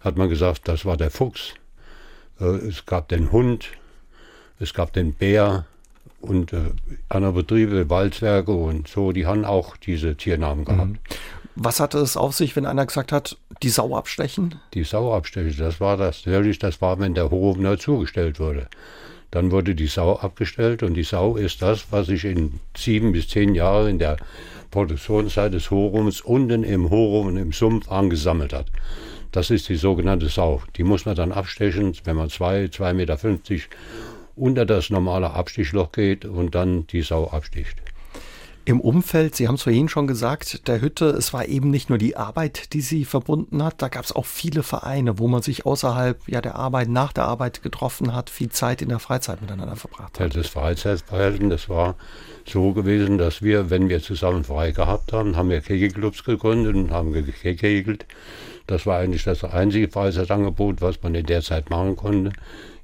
hat 0.00 0.16
man 0.16 0.28
gesagt, 0.28 0.68
das 0.68 0.84
war 0.84 0.96
der 0.96 1.10
Fuchs. 1.10 1.54
Äh, 2.40 2.44
es 2.44 2.86
gab 2.86 3.08
den 3.08 3.32
Hund, 3.32 3.70
es 4.60 4.74
gab 4.74 4.92
den 4.92 5.12
Bär 5.12 5.66
und 6.20 6.52
äh, 6.52 6.70
andere 7.08 7.32
Betriebe, 7.32 7.90
Walzwerke 7.90 8.52
und 8.52 8.86
so, 8.86 9.12
die 9.12 9.26
haben 9.26 9.44
auch 9.44 9.76
diese 9.76 10.16
Tiernamen 10.16 10.64
gehabt. 10.64 10.90
Mhm. 10.90 10.98
Was 11.56 11.80
hatte 11.80 11.98
es 11.98 12.16
auf 12.16 12.36
sich, 12.36 12.54
wenn 12.54 12.66
einer 12.66 12.86
gesagt 12.86 13.10
hat, 13.10 13.36
die 13.64 13.68
Sau 13.68 13.96
abstechen? 13.96 14.60
Die 14.74 14.84
Sau 14.84 15.12
abstechen, 15.12 15.56
das 15.58 15.80
war 15.80 15.96
das 15.96 16.24
natürlich, 16.24 16.60
das 16.60 16.80
war, 16.80 17.00
wenn 17.00 17.14
der 17.14 17.30
Hof 17.30 17.56
neu 17.56 17.74
zugestellt 17.74 18.38
wurde. 18.38 18.68
Dann 19.30 19.50
wurde 19.50 19.74
die 19.74 19.86
Sau 19.86 20.16
abgestellt 20.16 20.82
und 20.82 20.94
die 20.94 21.02
Sau 21.02 21.36
ist 21.36 21.60
das, 21.60 21.86
was 21.90 22.06
sich 22.06 22.24
in 22.24 22.60
sieben 22.76 23.12
bis 23.12 23.28
zehn 23.28 23.54
Jahren 23.54 23.88
in 23.88 23.98
der 23.98 24.16
Produktionszeit 24.70 25.52
des 25.52 25.70
Horums 25.70 26.20
unten 26.20 26.62
im 26.62 26.90
Horum 26.90 27.28
und 27.28 27.36
im 27.36 27.52
Sumpf 27.52 27.90
angesammelt 27.90 28.52
hat. 28.52 28.66
Das 29.32 29.50
ist 29.50 29.68
die 29.68 29.76
sogenannte 29.76 30.28
Sau. 30.28 30.62
Die 30.76 30.84
muss 30.84 31.04
man 31.04 31.14
dann 31.14 31.32
abstechen, 31.32 31.92
wenn 32.04 32.16
man 32.16 32.30
zwei, 32.30 32.68
zwei 32.68 32.94
Meter 32.94 33.18
fünfzig 33.18 33.68
unter 34.36 34.64
das 34.64 34.88
normale 34.88 35.30
Abstichloch 35.30 35.92
geht 35.92 36.24
und 36.24 36.54
dann 36.54 36.86
die 36.86 37.02
Sau 37.02 37.28
absticht. 37.28 37.76
Im 38.68 38.82
Umfeld, 38.82 39.34
Sie 39.34 39.48
haben 39.48 39.54
es 39.54 39.62
vorhin 39.62 39.88
schon 39.88 40.06
gesagt, 40.06 40.68
der 40.68 40.82
Hütte, 40.82 41.06
es 41.06 41.32
war 41.32 41.48
eben 41.48 41.70
nicht 41.70 41.88
nur 41.88 41.96
die 41.96 42.18
Arbeit, 42.18 42.74
die 42.74 42.82
sie 42.82 43.06
verbunden 43.06 43.64
hat, 43.64 43.80
da 43.80 43.88
gab 43.88 44.04
es 44.04 44.14
auch 44.14 44.26
viele 44.26 44.62
Vereine, 44.62 45.18
wo 45.18 45.26
man 45.26 45.40
sich 45.40 45.64
außerhalb 45.64 46.20
ja, 46.26 46.42
der 46.42 46.56
Arbeit, 46.56 46.90
nach 46.90 47.14
der 47.14 47.24
Arbeit 47.24 47.62
getroffen 47.62 48.14
hat, 48.14 48.28
viel 48.28 48.50
Zeit 48.50 48.82
in 48.82 48.90
der 48.90 48.98
Freizeit 48.98 49.40
miteinander 49.40 49.76
verbracht 49.76 50.20
hat. 50.20 50.34
Ja, 50.34 50.42
das 50.42 50.50
Freizeitverhalten, 50.50 51.48
das 51.48 51.70
war 51.70 51.94
so 52.46 52.74
gewesen, 52.74 53.16
dass 53.16 53.40
wir, 53.40 53.70
wenn 53.70 53.88
wir 53.88 54.02
zusammen 54.02 54.44
frei 54.44 54.72
gehabt 54.72 55.14
haben, 55.14 55.34
haben 55.34 55.48
wir 55.48 55.62
Kegelclubs 55.62 56.22
gegründet 56.22 56.76
und 56.76 56.90
haben 56.90 57.14
gekegelt. 57.14 58.04
Das 58.66 58.84
war 58.84 58.98
eigentlich 58.98 59.24
das 59.24 59.44
einzige 59.44 59.88
Freizeitangebot, 59.88 60.82
was 60.82 61.02
man 61.02 61.14
in 61.14 61.24
der 61.24 61.40
Zeit 61.40 61.70
machen 61.70 61.96
konnte. 61.96 62.32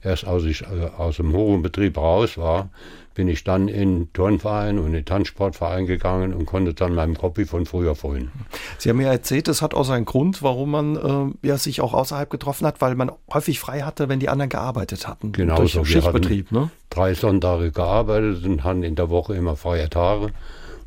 Erst 0.03 0.27
als 0.27 0.45
ich 0.45 0.63
äh, 0.63 0.91
aus 0.97 1.17
dem 1.17 1.35
hohen 1.35 1.61
Betrieb 1.61 1.99
raus 1.99 2.39
war, 2.39 2.71
bin 3.15 3.29
ich 3.29 3.45
dann 3.45 3.69
in 3.69 4.13
Turnverein 4.13 4.79
und 4.79 4.95
in 4.95 5.05
Tanzsportverein 5.05 5.87
gegangen 5.87 6.35
und 6.35 6.47
konnte 6.47 6.75
dann 6.75 6.95
meinem 6.95 7.21
Hobby 7.21 7.45
von 7.45 7.65
früher 7.65 7.95
folgen. 7.95 8.31
Sie 8.79 8.91
haben 8.91 9.01
ja 9.01 9.11
erzählt, 9.11 9.49
es 9.49 9.63
hat 9.63 9.73
auch 9.75 9.85
seinen 9.85 10.05
Grund, 10.05 10.43
warum 10.43 10.73
man 10.73 11.35
äh, 11.43 11.47
ja, 11.47 11.57
sich 11.57 11.81
auch 11.81 11.95
außerhalb 11.95 12.29
getroffen 12.29 12.67
hat, 12.67 12.81
weil 12.81 12.95
man 12.97 13.13
häufig 13.33 13.61
frei 13.61 13.83
hatte, 13.83 14.09
wenn 14.09 14.21
die 14.21 14.29
anderen 14.29 14.51
gearbeitet 14.51 15.07
hatten. 15.07 15.33
Genau, 15.33 15.57
durch 15.57 15.73
so. 15.73 15.85
Schichtbetrieb. 15.85 16.51
Ne? 16.53 16.71
Drei 16.91 17.15
Sonntage 17.15 17.71
gearbeitet 17.71 18.45
und 18.45 18.65
hatten 18.65 18.83
in 18.83 18.97
der 18.97 19.11
Woche 19.11 19.35
immer 19.35 19.57
freie 19.57 19.89
Tage. 19.89 20.33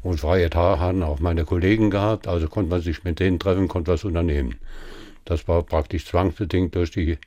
Und 0.04 0.20
freie 0.20 0.50
Tage 0.50 0.80
hatten 0.80 1.04
auch 1.04 1.20
meine 1.20 1.44
Kollegen 1.44 1.90
gehabt, 1.90 2.28
also 2.28 2.48
konnte 2.48 2.70
man 2.70 2.82
sich 2.82 3.04
mit 3.04 3.20
denen 3.20 3.40
treffen, 3.40 3.68
konnte 3.68 3.92
was 3.92 4.04
unternehmen. 4.04 4.56
Das 5.26 5.48
war 5.48 5.64
praktisch 5.64 6.06
zwangsbedingt 6.06 6.76
durch 6.76 6.92
die 6.92 7.18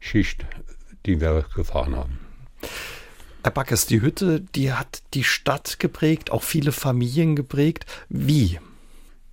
Schicht, 0.00 0.44
die 1.04 1.20
wir 1.20 1.44
gefahren 1.54 1.94
haben. 1.94 2.18
Herr 3.46 3.52
Backes, 3.52 3.86
die 3.86 4.00
Hütte, 4.00 4.40
die 4.56 4.72
hat 4.72 5.04
die 5.14 5.22
Stadt 5.22 5.78
geprägt, 5.78 6.32
auch 6.32 6.42
viele 6.42 6.72
Familien 6.72 7.36
geprägt. 7.36 7.86
Wie? 8.08 8.58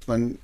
Man 0.08 0.38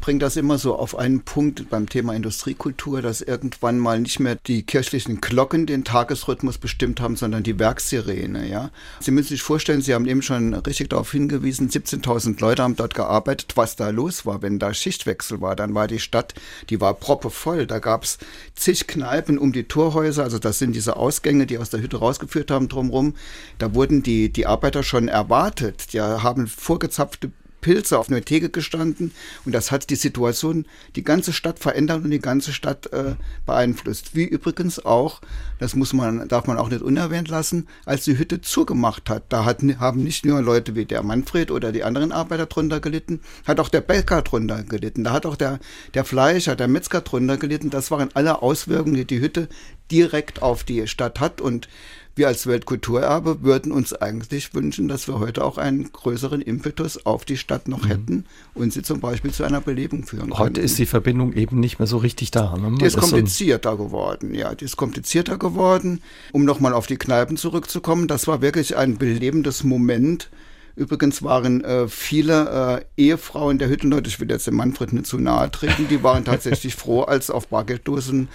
bringt 0.00 0.22
das 0.22 0.36
immer 0.36 0.58
so 0.58 0.76
auf 0.76 0.96
einen 0.96 1.22
Punkt 1.22 1.68
beim 1.70 1.88
Thema 1.88 2.14
Industriekultur, 2.14 3.02
dass 3.02 3.20
irgendwann 3.20 3.78
mal 3.78 4.00
nicht 4.00 4.20
mehr 4.20 4.36
die 4.46 4.62
kirchlichen 4.62 5.20
Glocken 5.20 5.66
den 5.66 5.84
Tagesrhythmus 5.84 6.58
bestimmt 6.58 7.00
haben, 7.00 7.16
sondern 7.16 7.42
die 7.42 7.58
Werksirene. 7.58 8.48
Ja? 8.48 8.70
Sie 9.00 9.10
müssen 9.10 9.28
sich 9.28 9.42
vorstellen, 9.42 9.82
Sie 9.82 9.94
haben 9.94 10.06
eben 10.06 10.22
schon 10.22 10.54
richtig 10.54 10.90
darauf 10.90 11.12
hingewiesen, 11.12 11.68
17.000 11.68 12.40
Leute 12.40 12.62
haben 12.62 12.76
dort 12.76 12.94
gearbeitet, 12.94 13.56
was 13.56 13.76
da 13.76 13.90
los 13.90 14.26
war. 14.26 14.42
Wenn 14.42 14.58
da 14.58 14.74
Schichtwechsel 14.74 15.40
war, 15.40 15.56
dann 15.56 15.74
war 15.74 15.86
die 15.86 15.98
Stadt, 16.00 16.34
die 16.70 16.80
war 16.80 16.94
proppevoll. 16.94 17.66
Da 17.66 17.78
gab 17.78 18.04
es 18.04 18.18
zig 18.54 18.86
Kneipen 18.86 19.38
um 19.38 19.52
die 19.52 19.64
Torhäuser, 19.64 20.24
also 20.24 20.38
das 20.38 20.58
sind 20.58 20.74
diese 20.74 20.96
Ausgänge, 20.96 21.46
die 21.46 21.58
aus 21.58 21.70
der 21.70 21.80
Hütte 21.80 21.98
rausgeführt 21.98 22.50
haben 22.50 22.68
drumherum. 22.68 23.14
Da 23.58 23.74
wurden 23.74 24.02
die, 24.02 24.30
die 24.30 24.46
Arbeiter 24.46 24.82
schon 24.82 25.08
erwartet. 25.08 25.92
Die 25.92 26.00
haben 26.00 26.46
vorgezapfte 26.46 27.30
Pilze 27.64 27.98
auf 27.98 28.10
einer 28.10 28.20
Theke 28.20 28.50
gestanden 28.50 29.12
und 29.46 29.54
das 29.54 29.72
hat 29.72 29.88
die 29.88 29.96
Situation, 29.96 30.66
die 30.96 31.02
ganze 31.02 31.32
Stadt 31.32 31.58
verändert 31.58 32.04
und 32.04 32.10
die 32.10 32.18
ganze 32.18 32.52
Stadt 32.52 32.92
äh, 32.92 33.14
beeinflusst. 33.46 34.14
Wie 34.14 34.24
übrigens 34.24 34.84
auch, 34.84 35.22
das 35.58 35.74
muss 35.74 35.94
man, 35.94 36.28
darf 36.28 36.46
man 36.46 36.58
auch 36.58 36.68
nicht 36.68 36.82
unerwähnt 36.82 37.28
lassen, 37.28 37.66
als 37.86 38.04
die 38.04 38.18
Hütte 38.18 38.42
zugemacht 38.42 39.08
hat. 39.08 39.24
Da 39.30 39.46
hat, 39.46 39.62
haben 39.78 40.04
nicht 40.04 40.26
nur 40.26 40.42
Leute 40.42 40.74
wie 40.74 40.84
der 40.84 41.02
Manfred 41.02 41.50
oder 41.50 41.72
die 41.72 41.84
anderen 41.84 42.12
Arbeiter 42.12 42.44
drunter 42.44 42.80
gelitten, 42.80 43.20
hat 43.46 43.58
auch 43.58 43.70
der 43.70 43.80
Bäcker 43.80 44.20
drunter 44.20 44.62
gelitten, 44.62 45.02
da 45.02 45.12
hat 45.12 45.24
auch 45.24 45.36
der, 45.36 45.58
der 45.94 46.04
Fleischer, 46.04 46.56
der 46.56 46.68
Metzger 46.68 47.00
drunter 47.00 47.38
gelitten. 47.38 47.70
Das 47.70 47.90
waren 47.90 48.10
alle 48.12 48.42
Auswirkungen, 48.42 48.96
die 48.96 49.06
die 49.06 49.20
Hütte 49.20 49.48
direkt 49.90 50.42
auf 50.42 50.64
die 50.64 50.86
Stadt 50.86 51.20
hat 51.20 51.40
und 51.40 51.68
wir 52.16 52.28
als 52.28 52.46
Weltkulturerbe 52.46 53.42
würden 53.42 53.72
uns 53.72 53.92
eigentlich 53.92 54.54
wünschen, 54.54 54.86
dass 54.86 55.08
wir 55.08 55.18
heute 55.18 55.44
auch 55.44 55.58
einen 55.58 55.90
größeren 55.90 56.40
Impetus 56.40 57.04
auf 57.06 57.24
die 57.24 57.36
Stadt 57.36 57.66
noch 57.66 57.84
mhm. 57.84 57.88
hätten 57.88 58.24
und 58.54 58.72
sie 58.72 58.82
zum 58.82 59.00
Beispiel 59.00 59.32
zu 59.32 59.42
einer 59.42 59.60
Belebung 59.60 60.04
führen 60.04 60.30
können. 60.30 60.38
Heute 60.38 60.60
ist 60.60 60.78
die 60.78 60.86
Verbindung 60.86 61.32
eben 61.32 61.58
nicht 61.58 61.80
mehr 61.80 61.88
so 61.88 61.96
richtig 61.96 62.30
da. 62.30 62.56
Ne? 62.56 62.76
Die 62.78 62.84
ist 62.84 62.96
komplizierter 62.96 63.72
so 63.72 63.84
geworden, 63.84 64.34
ja, 64.34 64.54
die 64.54 64.64
ist 64.64 64.76
komplizierter 64.76 65.38
geworden. 65.38 66.02
Um 66.30 66.44
nochmal 66.44 66.72
auf 66.72 66.86
die 66.86 66.96
Kneipen 66.98 67.36
zurückzukommen, 67.36 68.06
das 68.06 68.28
war 68.28 68.40
wirklich 68.40 68.76
ein 68.76 68.96
belebendes 68.96 69.64
Moment, 69.64 70.30
Übrigens 70.76 71.22
waren 71.22 71.62
äh, 71.62 71.86
viele 71.86 72.84
äh, 72.96 73.02
Ehefrauen 73.02 73.58
der 73.58 73.68
Hüttenleute, 73.68 74.08
ich 74.08 74.18
will 74.18 74.28
jetzt 74.28 74.48
dem 74.48 74.56
Manfred 74.56 74.92
nicht 74.92 75.06
zu 75.06 75.18
nahe 75.18 75.48
treten, 75.50 75.86
die 75.88 76.02
waren 76.02 76.24
tatsächlich 76.24 76.74
froh, 76.76 77.02
als 77.02 77.30
auf 77.30 77.46
Bargelddosen 77.46 78.28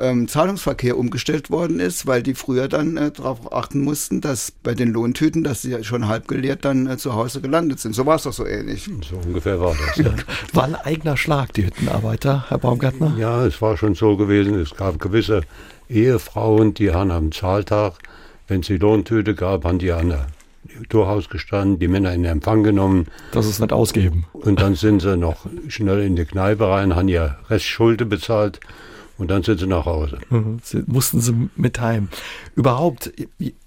ähm, 0.00 0.26
Zahlungsverkehr 0.26 0.98
umgestellt 0.98 1.50
worden 1.50 1.78
ist, 1.78 2.06
weil 2.08 2.24
die 2.24 2.34
früher 2.34 2.66
dann 2.66 2.96
äh, 2.96 3.12
darauf 3.12 3.52
achten 3.52 3.80
mussten, 3.80 4.20
dass 4.20 4.50
bei 4.50 4.74
den 4.74 4.92
Lohntüten, 4.92 5.44
dass 5.44 5.62
sie 5.62 5.84
schon 5.84 6.08
halb 6.08 6.26
geleert 6.26 6.64
dann 6.64 6.88
äh, 6.88 6.96
zu 6.96 7.14
Hause 7.14 7.40
gelandet 7.40 7.78
sind. 7.78 7.94
So 7.94 8.04
war 8.06 8.16
es 8.16 8.24
doch 8.24 8.32
so 8.32 8.44
ähnlich. 8.44 8.90
So 9.08 9.16
ungefähr 9.24 9.60
war 9.60 9.76
das. 9.86 9.96
Ja. 9.96 10.12
War 10.52 10.64
ein 10.64 10.74
eigener 10.74 11.16
Schlag, 11.16 11.52
die 11.52 11.66
Hüttenarbeiter, 11.66 12.46
Herr 12.48 12.58
Baumgartner? 12.58 13.14
Ja, 13.18 13.44
es 13.46 13.60
war 13.60 13.76
schon 13.76 13.94
so 13.94 14.16
gewesen. 14.16 14.54
Es 14.60 14.74
gab 14.74 15.00
gewisse 15.00 15.42
Ehefrauen, 15.88 16.74
die 16.74 16.92
haben 16.92 17.10
am 17.10 17.32
Zahltag, 17.32 17.94
wenn 18.48 18.60
es 18.60 18.66
die 18.66 18.78
Lohntüte 18.78 19.34
gab, 19.34 19.64
haben 19.64 19.78
die 19.78 19.92
an 19.92 20.10
der 20.10 20.26
Torhaus 20.88 21.28
gestanden, 21.28 21.78
die 21.78 21.88
Männer 21.88 22.12
in 22.12 22.24
Empfang 22.24 22.62
genommen. 22.62 23.06
Das 23.32 23.46
ist 23.46 23.60
nicht 23.60 23.72
ausgeben. 23.72 24.26
Und 24.32 24.60
dann 24.60 24.74
sind 24.74 25.00
sie 25.00 25.16
noch 25.16 25.46
schnell 25.68 26.02
in 26.02 26.16
die 26.16 26.24
Kneipe 26.24 26.68
rein, 26.68 26.94
haben 26.94 27.08
ihr 27.08 27.38
Restschulde 27.48 28.06
bezahlt 28.06 28.60
und 29.16 29.30
dann 29.30 29.42
sind 29.42 29.60
sie 29.60 29.66
nach 29.66 29.86
Hause. 29.86 30.18
Mhm. 30.30 30.58
Sie, 30.62 30.82
mussten 30.86 31.20
sie 31.20 31.48
mit 31.56 31.80
heim. 31.80 32.08
Überhaupt, 32.56 33.12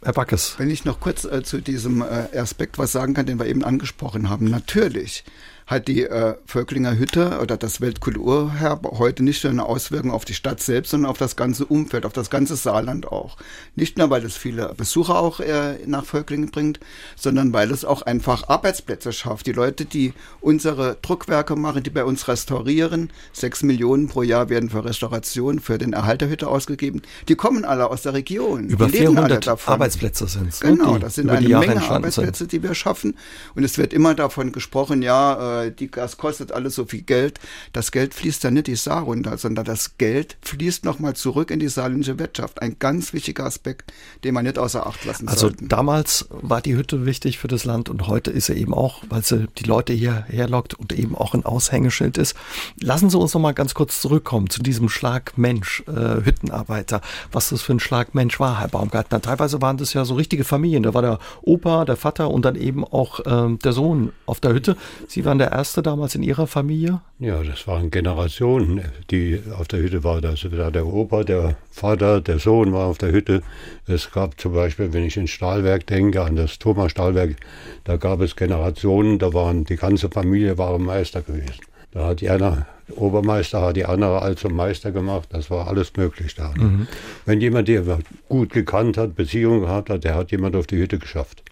Herr 0.04 0.14
Backes. 0.14 0.56
Wenn 0.58 0.70
ich 0.70 0.86
noch 0.86 1.00
kurz 1.00 1.24
äh, 1.26 1.44
zu 1.44 1.62
diesem 1.62 2.02
äh, 2.02 2.38
Aspekt 2.38 2.78
was 2.78 2.92
sagen 2.92 3.14
kann, 3.14 3.26
den 3.26 3.40
wir 3.40 3.46
eben 3.46 3.64
angesprochen 3.64 4.30
haben. 4.30 4.46
Natürlich 4.46 5.24
hat 5.68 5.90
die 5.90 6.04
äh, 6.04 6.36
Völklinger 6.46 6.98
Hütte 6.98 7.40
oder 7.42 7.58
das 7.58 7.82
Weltkulturerbe 7.82 8.98
heute 8.98 9.22
nicht 9.22 9.44
nur 9.44 9.52
eine 9.52 9.66
Auswirkung 9.66 10.12
auf 10.12 10.24
die 10.24 10.34
Stadt 10.34 10.62
selbst, 10.62 10.92
sondern 10.92 11.12
auf 11.12 11.18
das 11.18 11.36
ganze 11.36 11.66
Umfeld, 11.66 12.06
auf 12.06 12.14
das 12.14 12.30
ganze 12.30 12.56
Saarland 12.56 13.12
auch. 13.12 13.36
Nicht 13.76 13.98
nur, 13.98 14.10
weil 14.10 14.24
es 14.24 14.38
viele 14.38 14.74
Besucher 14.78 15.20
auch 15.20 15.42
äh, 15.42 15.76
nach 15.86 16.06
Völklingen 16.06 16.52
bringt, 16.52 16.80
sondern 17.18 17.52
weil 17.52 17.70
es 17.72 17.84
auch 17.84 18.02
einfach 18.02 18.48
Arbeitsplätze 18.48 19.12
schafft. 19.12 19.46
Die 19.46 19.52
Leute, 19.52 19.84
die 19.84 20.14
unsere 20.40 20.98
Druckwerke 21.02 21.58
machen, 21.58 21.84
die 21.84 21.90
bei 21.90 22.06
uns 22.06 22.30
restaurieren, 22.30 23.12
sechs 23.34 23.62
Millionen 23.62 24.08
pro 24.08 24.24
Jahr 24.24 24.48
werden 24.48 24.70
für 24.70 24.86
Restauration, 24.86 25.60
für 25.60 25.78
den 25.78 25.92
Erhalt 25.92 26.22
der 26.22 26.30
Hütte 26.30 26.48
ausgegeben, 26.48 27.02
die 27.28 27.36
kommen 27.36 27.66
alle 27.66 27.90
aus 27.90 28.04
der 28.04 28.14
Region. 28.14 28.70
Über 28.70 28.86
die 28.86 29.00
400 29.00 29.68
Arbeitsplätze 29.68 30.28
sind 30.28 30.48
es. 30.48 30.64
Ne, 30.64 30.78
genau, 30.78 30.98
das 30.98 31.16
sind 31.16 31.30
eine 31.30 31.46
Menge 31.46 31.84
Arbeitsplätze, 31.84 32.40
sind. 32.40 32.54
die 32.54 32.64
wir 32.64 32.74
schaffen. 32.74 33.18
Und 33.54 33.66
es 33.66 33.78
wird 33.78 33.92
immer 33.92 34.16
davon 34.16 34.54
gesprochen, 34.54 35.02
ja, 35.02 35.57
äh, 35.66 35.72
die, 35.72 35.90
das 35.90 36.18
kostet 36.18 36.52
alles 36.52 36.76
so 36.76 36.86
viel 36.86 37.02
Geld. 37.02 37.40
Das 37.74 37.92
Geld 37.92 38.14
fließt 38.14 38.44
dann 38.44 38.56
nicht 38.56 38.68
die 38.68 38.76
Saar 38.76 39.04
runter, 39.04 39.38
sondern 39.38 39.66
das 39.66 39.98
Geld 39.98 40.38
fließt 40.42 40.86
nochmal 40.86 41.16
zurück 41.16 41.52
in 41.52 41.60
die 41.60 41.68
saarländische 41.68 42.20
Wirtschaft. 42.20 42.62
Ein 42.62 42.78
ganz 42.80 43.14
wichtiger 43.14 43.46
Aspekt, 43.46 43.92
den 44.24 44.34
man 44.34 44.46
nicht 44.46 44.58
außer 44.58 44.86
Acht 44.86 45.06
lassen 45.06 45.28
also 45.28 45.42
sollte. 45.42 45.58
Also 45.58 45.68
damals 45.68 46.28
war 46.30 46.62
die 46.62 46.76
Hütte 46.76 47.06
wichtig 47.06 47.38
für 47.38 47.48
das 47.48 47.66
Land 47.66 47.90
und 47.90 48.08
heute 48.08 48.32
ist 48.32 48.48
sie 48.48 48.54
eben 48.54 48.74
auch, 48.74 49.04
weil 49.10 49.24
sie 49.24 49.48
die 49.58 49.64
Leute 49.64 49.94
hierher 49.94 50.48
lockt 50.48 50.74
und 50.74 50.94
eben 50.94 51.16
auch 51.16 51.34
ein 51.34 51.46
Aushängeschild 51.46 52.18
ist. 52.18 52.36
Lassen 52.80 53.10
Sie 53.10 53.18
uns 53.18 53.34
noch 53.34 53.42
mal 53.42 53.54
ganz 53.54 53.74
kurz 53.74 54.02
zurückkommen 54.02 54.50
zu 54.50 54.62
diesem 54.62 54.90
Schlag 54.90 55.38
Mensch, 55.38 55.84
äh, 55.88 56.26
Hüttenarbeiter. 56.26 57.02
Was 57.32 57.50
das 57.50 57.62
für 57.62 57.74
ein 57.74 57.80
Schlag 57.80 58.16
Mensch 58.16 58.40
war, 58.40 58.60
Herr 58.60 58.68
Baumgartner. 58.68 59.22
Teilweise 59.22 59.62
waren 59.62 59.78
das 59.78 59.94
ja 59.94 60.06
so 60.06 60.16
richtige 60.16 60.44
Familien. 60.44 60.84
Da 60.84 60.94
war 60.94 61.02
der 61.02 61.20
Opa, 61.42 61.86
der 61.86 61.96
Vater 61.96 62.30
und 62.32 62.46
dann 62.46 62.56
eben 62.56 62.84
auch 62.84 63.20
äh, 63.26 63.58
der 63.58 63.74
Sohn 63.74 64.12
auf 64.26 64.40
der 64.40 64.54
Hütte. 64.54 64.78
Sie 65.08 65.26
waren 65.26 65.38
der 65.38 65.47
erste 65.52 65.82
damals 65.82 66.16
in 66.16 66.24
Ihrer 66.24 66.48
Familie? 66.48 67.02
Ja, 67.20 67.44
das 67.44 67.68
waren 67.68 67.92
Generationen, 67.92 68.82
die 69.12 69.42
auf 69.58 69.68
der 69.68 69.80
Hütte 69.80 70.04
waren. 70.04 70.26
Also 70.26 70.50
der 70.50 70.86
Opa, 70.86 71.24
der 71.24 71.56
Vater, 71.72 72.22
der 72.22 72.40
Sohn 72.40 72.74
war 72.74 72.88
auf 72.88 72.98
der 72.98 73.12
Hütte. 73.12 73.42
Es 73.88 74.12
gab 74.12 74.40
zum 74.40 74.54
Beispiel, 74.54 74.94
wenn 74.94 75.04
ich 75.04 75.18
ins 75.18 75.32
Stahlwerk 75.32 75.88
denke, 75.88 76.22
an 76.24 76.36
das 76.36 76.60
Thomas 76.60 76.92
Stahlwerk, 76.92 77.36
da 77.84 77.98
gab 77.98 78.22
es 78.22 78.36
Generationen, 78.36 79.20
da 79.20 79.34
waren 79.34 79.64
die 79.64 79.76
ganze 79.76 80.10
Familie 80.10 80.58
war 80.58 80.78
Meister 80.78 81.22
gewesen. 81.22 81.62
Da 81.92 82.08
hat 82.08 82.22
die 82.22 82.30
eine 82.30 82.66
Obermeister 82.96 83.62
hat 83.62 83.76
die 83.76 83.86
andere 83.86 84.22
als 84.22 84.44
Meister 84.44 84.92
gemacht. 84.92 85.30
Das 85.32 85.52
war 85.52 85.68
alles 85.68 85.92
möglich 85.98 86.36
da. 86.36 86.54
Ne? 86.56 86.64
Mhm. 86.64 86.88
Wenn 87.26 87.42
jemand, 87.42 87.68
der 87.68 87.84
gut 88.30 88.52
gekannt 88.52 88.98
hat, 88.98 89.16
Beziehungen 89.16 89.62
gehabt 89.62 89.90
hat, 89.90 90.04
der 90.04 90.16
hat 90.16 90.32
jemand 90.32 90.56
auf 90.56 90.68
die 90.68 90.78
Hütte 90.78 90.98
geschafft. 90.98 91.44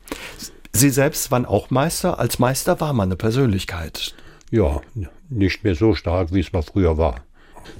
Sie 0.85 0.91
selbst 0.91 1.31
waren 1.31 1.47
auch 1.47 1.71
Meister. 1.71 2.19
Als 2.19 2.37
Meister 2.37 2.79
war 2.79 2.93
man 2.93 3.07
eine 3.07 3.15
Persönlichkeit. 3.15 4.13
Ja, 4.51 4.81
nicht 5.31 5.63
mehr 5.63 5.73
so 5.73 5.95
stark, 5.95 6.31
wie 6.31 6.41
es 6.41 6.53
mal 6.53 6.61
früher 6.61 6.95
war. 6.99 7.21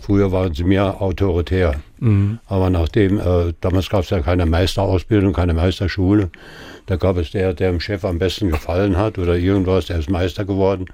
Früher 0.01 0.31
waren 0.31 0.55
sie 0.55 0.63
mehr 0.63 0.99
autoritär. 1.03 1.75
Mhm. 1.99 2.39
Aber 2.47 2.71
nachdem, 2.71 3.19
äh, 3.19 3.53
damals 3.61 3.89
gab 3.89 4.05
es 4.05 4.09
ja 4.09 4.21
keine 4.21 4.47
Meisterausbildung, 4.47 5.33
keine 5.33 5.53
Meisterschule. 5.53 6.31
Da 6.87 6.95
gab 6.95 7.17
es 7.17 7.29
der, 7.29 7.53
der 7.53 7.69
dem 7.69 7.79
Chef 7.79 8.03
am 8.03 8.17
besten 8.17 8.49
gefallen 8.49 8.97
hat 8.97 9.19
oder 9.19 9.37
irgendwas, 9.37 9.85
der 9.85 9.99
ist 9.99 10.09
Meister 10.09 10.43
geworden. 10.43 10.87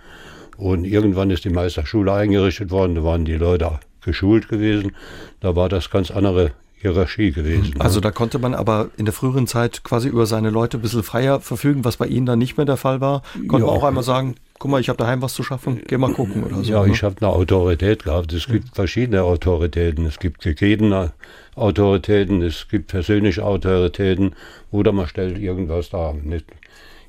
Und 0.58 0.84
irgendwann 0.84 1.30
ist 1.30 1.46
die 1.46 1.50
Meisterschule 1.50 2.12
eingerichtet 2.12 2.72
worden, 2.72 2.96
da 2.96 3.06
waren 3.06 3.24
die 3.24 3.38
Leute 3.38 3.80
geschult 4.02 4.50
gewesen. 4.50 4.98
Da 5.40 5.56
war 5.56 5.70
das 5.70 5.90
ganz 5.90 6.12
andere 6.12 6.52
Hierarchie 6.82 7.32
gewesen. 7.32 7.76
Also 7.80 8.00
da 8.00 8.12
konnte 8.12 8.40
man 8.40 8.54
aber 8.54 8.90
in 8.98 9.06
der 9.06 9.14
früheren 9.14 9.48
Zeit 9.48 9.84
quasi 9.84 10.08
über 10.10 10.26
seine 10.26 10.50
Leute 10.50 10.78
ein 10.78 10.82
bisschen 10.82 11.04
freier 11.04 11.40
verfügen, 11.40 11.86
was 11.86 11.98
bei 11.98 12.08
Ihnen 12.08 12.26
dann 12.26 12.40
nicht 12.40 12.58
mehr 12.58 12.66
der 12.66 12.78
Fall 12.78 13.02
war. 13.02 13.22
Konnte 13.48 13.66
ja. 13.66 13.72
man 13.72 13.80
auch 13.80 13.84
einmal 13.84 14.04
sagen, 14.04 14.36
guck 14.58 14.72
mal, 14.72 14.82
ich 14.82 14.90
habe 14.90 14.98
daheim 14.98 15.22
was 15.22 15.34
zu 15.34 15.44
schaffen, 15.44 15.82
geh 15.88 15.98
mal 15.98 16.14
gucken 16.14 16.44
oder 16.44 16.64
so. 16.64 16.72
Ja, 16.72 16.86
ne? 16.86 16.92
ich 16.92 17.04
habe 17.04 17.16
eine 17.20 17.30
Autorität 17.30 18.04
gehabt. 18.04 18.34
Es 18.34 18.48
gibt 18.48 18.76
verschiedene 18.76 19.24
Autoritäten. 19.24 20.06
Es 20.06 20.20
gibt 20.20 20.42
gegebene 20.42 21.14
Autoritäten, 21.56 22.42
es 22.42 22.68
gibt 22.70 22.88
persönliche 22.88 23.44
Autoritäten 23.44 24.36
oder 24.72 24.92
man 24.92 25.08
stellt 25.08 25.38
irgendwas 25.38 25.90
dar. 25.90 26.14
Nicht 26.14 26.46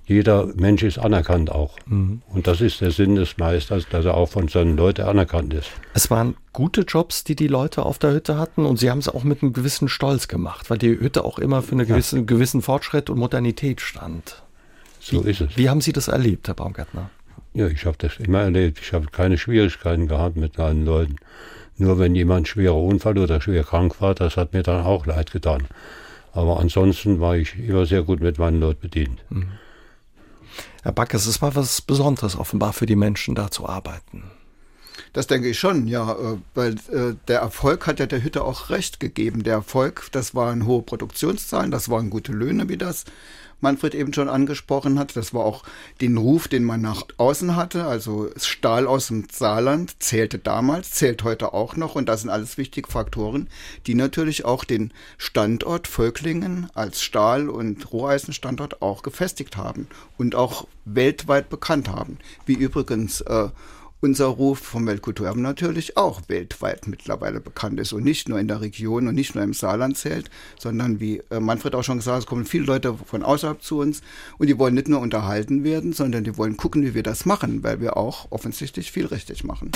jeder 0.05 0.47
Mensch 0.57 0.83
ist 0.83 0.99
anerkannt 0.99 1.51
auch. 1.51 1.77
Mhm. 1.87 2.23
Und 2.29 2.47
das 2.47 2.61
ist 2.61 2.81
der 2.81 2.91
Sinn 2.91 3.15
des 3.15 3.39
Meisters, 3.39 3.87
dass 3.89 4.05
er 4.05 4.15
auch 4.15 4.29
von 4.29 4.49
seinen 4.49 4.77
Leuten 4.77 5.03
anerkannt 5.03 5.55
ist. 5.55 5.71
Es 5.95 6.11
waren 6.11 6.35
gute 6.53 6.83
Jobs, 6.83 7.25
die 7.25 7.37
die 7.37 7.47
Leute 7.47 7.85
auf 7.85 7.99
der 7.99 8.13
Hütte 8.13 8.37
hatten 8.37 8.67
und 8.67 8.79
sie 8.79 8.91
haben 8.91 8.99
es 8.99 9.09
auch 9.09 9.25
mit 9.25 9.43
einem 9.43 9.53
gewissen 9.53 9.89
Stolz 9.89 10.29
gemacht, 10.29 10.71
weil 10.71 10.79
die 10.79 10.99
Hütte 10.99 11.25
auch 11.25 11.39
immer 11.39 11.63
für 11.63 11.73
einen 11.73 11.87
gewissen, 11.87 12.21
ja. 12.21 12.25
gewissen 12.25 12.63
Fortschritt 12.63 13.11
und 13.11 13.19
Modernität 13.19 13.81
stand. 13.81 14.43
So 15.01 15.25
wie, 15.25 15.31
ist 15.31 15.41
es. 15.41 15.57
Wie 15.57 15.69
haben 15.69 15.81
Sie 15.81 15.93
das 15.93 16.09
erlebt, 16.09 16.49
Herr 16.49 16.55
Baumgärtner? 16.55 17.11
Ja, 17.55 17.67
ich 17.69 17.85
habe 17.85 17.97
das 17.99 18.19
immer 18.19 18.41
erlebt. 18.41 18.81
Ich 18.81 18.93
habe 18.93 19.07
keine 19.07 19.37
Schwierigkeiten 19.37 20.09
gehabt 20.09 20.37
mit 20.37 20.59
meinen 20.59 20.85
Leuten. 20.85 21.17
Nur 21.77 21.99
wenn 21.99 22.15
jemand 22.15 22.49
schwerer 22.49 22.77
Unfall 22.77 23.19
oder 23.19 23.41
schwer 23.41 23.65
krank 23.65 24.01
war, 24.01 24.15
das 24.15 24.37
hat 24.37 24.53
mir 24.53 24.63
dann 24.63 24.85
auch 24.85 25.07
leid 25.07 25.33
getan. 25.33 25.67
Aber 26.33 26.61
ansonsten 26.61 27.21
war 27.21 27.37
ich 27.37 27.59
immer 27.59 27.85
sehr 27.85 28.03
gut 28.03 28.21
mit 28.21 28.39
meinen 28.39 28.61
Leuten 28.61 28.81
bedient. 28.81 29.23
Mhm. 29.31 29.49
Herr 30.83 30.93
Backes, 30.93 31.27
es 31.27 31.41
war 31.41 31.55
was 31.55 31.81
Besonderes 31.81 32.37
offenbar 32.37 32.73
für 32.73 32.87
die 32.87 32.97
Menschen, 32.97 33.37
da 33.37 33.53
zu 33.53 33.69
arbeiten. 33.69 34.25
Das 35.13 35.27
denke 35.27 35.49
ich 35.49 35.59
schon, 35.59 35.87
ja, 35.89 36.13
äh, 36.13 36.39
weil 36.55 36.75
äh, 36.91 37.15
der 37.29 37.41
Erfolg 37.41 37.87
hat 37.87 38.01
ja 38.01 38.07
der 38.07 38.23
Hütte 38.23 38.45
auch 38.45 38.71
recht 38.71 38.99
gegeben. 38.99 39.43
Der 39.43 39.55
Erfolg, 39.55 40.09
das 40.13 40.35
waren 40.35 40.67
hohe 40.67 40.83
Produktionszahlen, 40.83 41.71
das 41.71 41.91
waren 41.91 42.09
gute 42.09 42.33
Löhne, 42.33 42.69
wie 42.69 42.79
das 42.79 43.05
Manfred 43.63 43.95
eben 43.95 44.13
schon 44.13 44.29
angesprochen 44.29 44.99
hat. 44.99 45.15
Das 45.15 45.33
war 45.33 45.45
auch 45.45 45.63
den 46.01 46.17
Ruf, 46.17 46.49
den 46.49 46.65
man 46.65 46.81
nach 46.81 47.05
außen 47.17 47.57
hatte. 47.57 47.85
Also 47.87 48.31
Stahl 48.37 48.87
aus 48.87 49.07
dem 49.09 49.27
Saarland 49.31 50.03
zählte 50.03 50.39
damals, 50.39 50.91
zählt 50.91 51.23
heute 51.25 51.55
auch 51.55 51.77
noch. 51.77 51.95
Und 51.95 52.09
das 52.09 52.23
sind 52.23 52.31
alles 52.31 52.59
wichtige 52.59 52.91
Faktoren, 52.91 53.49
die 53.87 53.95
natürlich 53.95 54.45
auch 54.45 54.65
den 54.65 54.93
Standort 55.17 55.87
Völklingen 55.87 56.69
als 56.75 57.03
Stahl- 57.03 57.49
und 57.49 57.93
Roheisenstandort 57.93 58.83
auch 58.83 59.03
gefestigt 59.03 59.57
haben 59.57 59.87
und 60.19 60.35
auch 60.35 60.67
weltweit 60.85 61.49
bekannt 61.49 61.89
haben. 61.89 62.19
Wie 62.47 62.55
übrigens 62.55 63.21
äh, 63.21 63.49
unser 64.03 64.27
Ruf 64.27 64.59
vom 64.59 64.87
Weltkulturerbe 64.87 65.41
natürlich 65.41 65.97
auch 65.97 66.23
weltweit 66.27 66.89
mittlerweile 66.89 67.41
bekannt 67.41 67.79
ist 67.79 67.93
und 67.93 68.03
nicht 68.03 68.29
nur 68.29 68.41
in 68.41 68.49
der 68.49 68.61
Region 68.61 69.07
und 69.07 69.15
nicht 69.15 69.35
nur 69.35 69.45
im 69.45 69.55
Saarland 69.55 69.97
zählt, 69.97 70.29
sondern 70.59 70.99
wie 70.99 71.23
äh, 71.31 71.39
Manfred 71.39 71.75
auch 71.77 71.85
schon 71.85 71.99
gesagt 71.99 72.17
hat, 72.17 72.23
es 72.25 72.27
kommen 72.27 72.45
viele 72.45 72.65
Leute 72.65 72.95
von 72.95 73.23
außerhalb 73.23 73.63
zu 73.63 73.79
uns 73.79 74.03
und 74.39 74.49
die 74.49 74.59
wollen 74.59 74.75
nicht 74.75 74.89
nur 74.89 75.01
unterhalten 75.01 75.63
werden, 75.63 75.93
sondern 75.93 76.25
die 76.25 76.37
wollen 76.37 76.57
gucken, 76.57 76.83
wie 76.83 76.95
wir 76.95 77.05
das 77.05 77.27
machen, 77.27 77.63
weil 77.63 77.81
wir 77.81 77.97
auch 77.97 78.27
offensichtlich 78.31 78.91
viel 78.91 79.07
richtig 79.07 79.45
machen. 79.45 79.71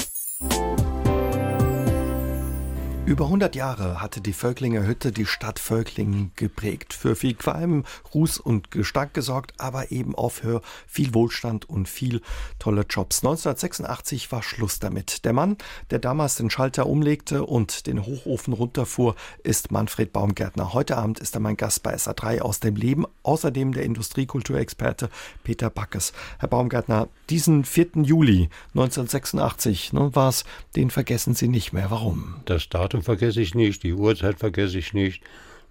Über 3.06 3.26
100 3.26 3.54
Jahre 3.54 4.00
hatte 4.00 4.20
die 4.20 4.32
Völklinger 4.32 4.84
Hütte 4.84 5.12
die 5.12 5.26
Stadt 5.26 5.60
Völklingen 5.60 6.32
geprägt, 6.34 6.92
für 6.92 7.14
viel 7.14 7.34
Qualm, 7.34 7.84
Ruß 8.12 8.38
und 8.38 8.72
Gestank 8.72 9.14
gesorgt, 9.14 9.54
aber 9.58 9.92
eben 9.92 10.16
auch 10.16 10.30
für 10.30 10.60
viel 10.88 11.14
Wohlstand 11.14 11.70
und 11.70 11.88
viel 11.88 12.20
tolle 12.58 12.84
Jobs. 12.90 13.18
1986 13.18 14.32
war 14.32 14.42
Schluss 14.42 14.80
damit. 14.80 15.24
Der 15.24 15.32
Mann, 15.32 15.56
der 15.92 16.00
damals 16.00 16.34
den 16.34 16.50
Schalter 16.50 16.88
umlegte 16.88 17.44
und 17.44 17.86
den 17.86 18.04
Hochofen 18.04 18.52
runterfuhr, 18.52 19.14
ist 19.44 19.70
Manfred 19.70 20.12
Baumgärtner. 20.12 20.72
Heute 20.72 20.96
Abend 20.96 21.20
ist 21.20 21.36
er 21.36 21.40
mein 21.40 21.56
Gast 21.56 21.84
bei 21.84 21.94
SA3 21.94 22.40
aus 22.40 22.58
dem 22.58 22.74
Leben, 22.74 23.06
außerdem 23.22 23.72
der 23.72 23.84
Industriekulturexperte 23.84 25.10
Peter 25.44 25.70
Backes. 25.70 26.12
Herr 26.40 26.48
Baumgärtner, 26.48 27.06
diesen 27.30 27.64
4. 27.64 28.02
Juli 28.02 28.50
1986 28.74 29.92
ne, 29.92 30.12
war 30.12 30.30
es, 30.30 30.44
den 30.74 30.90
vergessen 30.90 31.36
Sie 31.36 31.46
nicht 31.46 31.72
mehr. 31.72 31.92
Warum? 31.92 32.34
Das 32.46 32.68
Datum 32.68 32.95
Datum 32.96 33.02
vergesse 33.02 33.42
ich 33.42 33.54
nicht, 33.54 33.82
die 33.82 33.92
Uhrzeit 33.92 34.38
vergesse 34.38 34.78
ich 34.78 34.94
nicht 34.94 35.22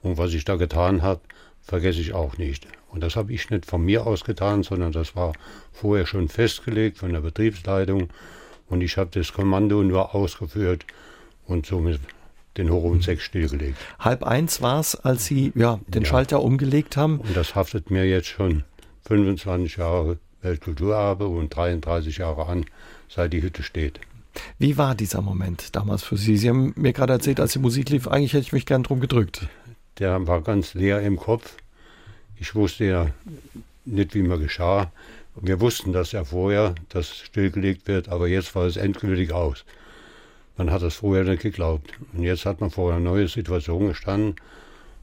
und 0.03 0.17
was 0.17 0.33
ich 0.33 0.45
da 0.45 0.57
getan 0.57 1.01
habe, 1.01 1.21
vergesse 1.63 1.99
ich 1.99 2.13
auch 2.13 2.37
nicht. 2.37 2.67
Und 2.89 3.01
das 3.01 3.15
habe 3.15 3.33
ich 3.33 3.49
nicht 3.49 3.65
von 3.65 3.83
mir 3.83 4.05
aus 4.05 4.23
getan, 4.23 4.61
sondern 4.61 4.91
das 4.91 5.15
war 5.15 5.33
vorher 5.73 6.05
schon 6.05 6.29
festgelegt 6.29 6.99
von 6.99 7.11
der 7.11 7.21
Betriebsleitung 7.21 8.09
und 8.69 8.81
ich 8.81 8.97
habe 8.97 9.09
das 9.11 9.33
Kommando 9.33 9.81
nur 9.81 10.13
ausgeführt 10.13 10.85
und 11.47 11.65
somit 11.65 11.99
den 12.57 12.69
Hoch 12.69 12.95
6 13.01 13.21
stillgelegt. 13.23 13.77
Halb 13.97 14.23
eins 14.23 14.61
war 14.61 14.79
es, 14.79 14.95
als 14.95 15.25
Sie 15.25 15.51
ja, 15.55 15.79
den 15.87 16.03
ja. 16.03 16.09
Schalter 16.09 16.43
umgelegt 16.43 16.95
haben. 16.95 17.19
Und 17.19 17.35
das 17.35 17.55
haftet 17.55 17.89
mir 17.89 18.05
jetzt 18.05 18.27
schon 18.27 18.63
25 19.07 19.77
Jahre 19.77 20.19
Weltkulturerbe 20.41 21.27
und 21.27 21.55
33 21.55 22.19
Jahre 22.19 22.45
an, 22.45 22.65
seit 23.09 23.33
die 23.33 23.41
Hütte 23.41 23.63
steht. 23.63 23.99
Wie 24.57 24.77
war 24.77 24.95
dieser 24.95 25.21
Moment 25.21 25.75
damals 25.75 26.03
für 26.03 26.17
Sie? 26.17 26.37
Sie 26.37 26.49
haben 26.49 26.73
mir 26.75 26.93
gerade 26.93 27.13
erzählt, 27.13 27.39
als 27.39 27.53
die 27.53 27.59
Musik 27.59 27.89
lief, 27.89 28.07
eigentlich 28.07 28.33
hätte 28.33 28.43
ich 28.43 28.53
mich 28.53 28.65
gern 28.65 28.83
drum 28.83 28.99
gedrückt. 28.99 29.47
Der 29.99 30.25
war 30.27 30.41
ganz 30.41 30.73
leer 30.73 31.01
im 31.01 31.17
Kopf. 31.17 31.55
Ich 32.37 32.55
wusste 32.55 32.85
ja 32.85 33.07
nicht, 33.85 34.13
wie 34.13 34.21
mir 34.21 34.37
geschah. 34.37 34.91
Wir 35.35 35.59
wussten 35.59 35.93
das 35.93 36.11
ja 36.11 36.23
vorher, 36.23 36.75
dass 36.89 37.15
stillgelegt 37.15 37.87
wird, 37.87 38.09
aber 38.09 38.27
jetzt 38.27 38.55
war 38.55 38.65
es 38.65 38.77
endgültig 38.77 39.31
aus. 39.33 39.65
Man 40.57 40.71
hat 40.71 40.81
das 40.81 40.95
vorher 40.95 41.25
nicht 41.25 41.41
geglaubt. 41.41 41.91
Und 42.13 42.23
jetzt 42.23 42.45
hat 42.45 42.61
man 42.61 42.71
vor 42.71 42.91
einer 42.91 43.01
neuen 43.01 43.27
Situation 43.27 43.87
gestanden. 43.87 44.35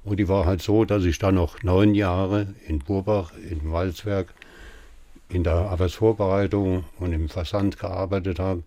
Und 0.05 0.17
die 0.19 0.29
war 0.29 0.47
halt 0.47 0.63
so, 0.63 0.85
dass 0.85 1.05
ich 1.05 1.19
dann 1.19 1.35
noch 1.35 1.63
neun 1.63 1.95
Jahre 1.95 2.55
in 2.67 2.79
Burbach, 2.81 3.33
im 3.51 3.73
Walzwerk, 3.73 4.35
in 5.29 5.45
der 5.45 5.55
Arbeitsvorbereitung 5.55 6.85
und 6.99 7.13
im 7.13 7.29
Versand 7.29 7.79
gearbeitet 7.79 8.39
habe 8.39 8.63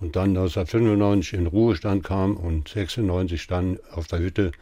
und 0.00 0.16
dann 0.16 0.30
1995 0.30 1.34
in 1.34 1.46
Ruhestand 1.46 2.04
kam 2.04 2.36
und 2.36 2.68
96 2.68 3.46
dann 3.46 3.78
auf 3.92 4.06
der 4.06 4.20
Hütte 4.20 4.52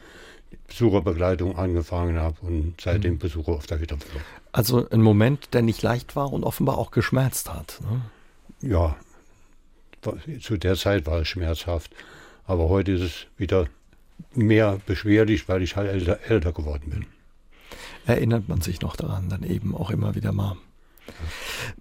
Besucherbegleitung 0.68 1.56
angefangen 1.56 2.18
habe 2.18 2.36
und 2.40 2.80
seitdem 2.80 3.14
mhm. 3.14 3.18
Besucher 3.18 3.52
auf 3.52 3.66
der 3.66 3.78
Hütte 3.78 3.96
war. 3.96 4.22
Also 4.52 4.88
ein 4.88 5.02
Moment, 5.02 5.52
der 5.52 5.62
nicht 5.62 5.82
leicht 5.82 6.16
war 6.16 6.32
und 6.32 6.44
offenbar 6.44 6.78
auch 6.78 6.90
geschmerzt 6.90 7.52
hat. 7.52 7.80
Ne? 7.82 8.68
Ja, 8.68 8.96
zu 10.40 10.56
der 10.56 10.76
Zeit 10.76 11.06
war 11.06 11.20
es 11.20 11.28
schmerzhaft, 11.28 11.90
aber 12.46 12.68
heute 12.68 12.92
ist 12.92 13.02
es 13.02 13.26
wieder 13.36 13.66
mehr 14.34 14.78
beschwerlich, 14.86 15.48
weil 15.48 15.62
ich 15.62 15.76
halt 15.76 15.90
älter, 15.90 16.20
älter 16.28 16.52
geworden 16.52 16.90
bin. 16.90 17.06
Erinnert 18.06 18.48
man 18.48 18.60
sich 18.60 18.80
noch 18.80 18.96
daran, 18.96 19.28
dann 19.28 19.42
eben 19.42 19.74
auch 19.74 19.90
immer 19.90 20.14
wieder 20.14 20.32
mal. 20.32 20.56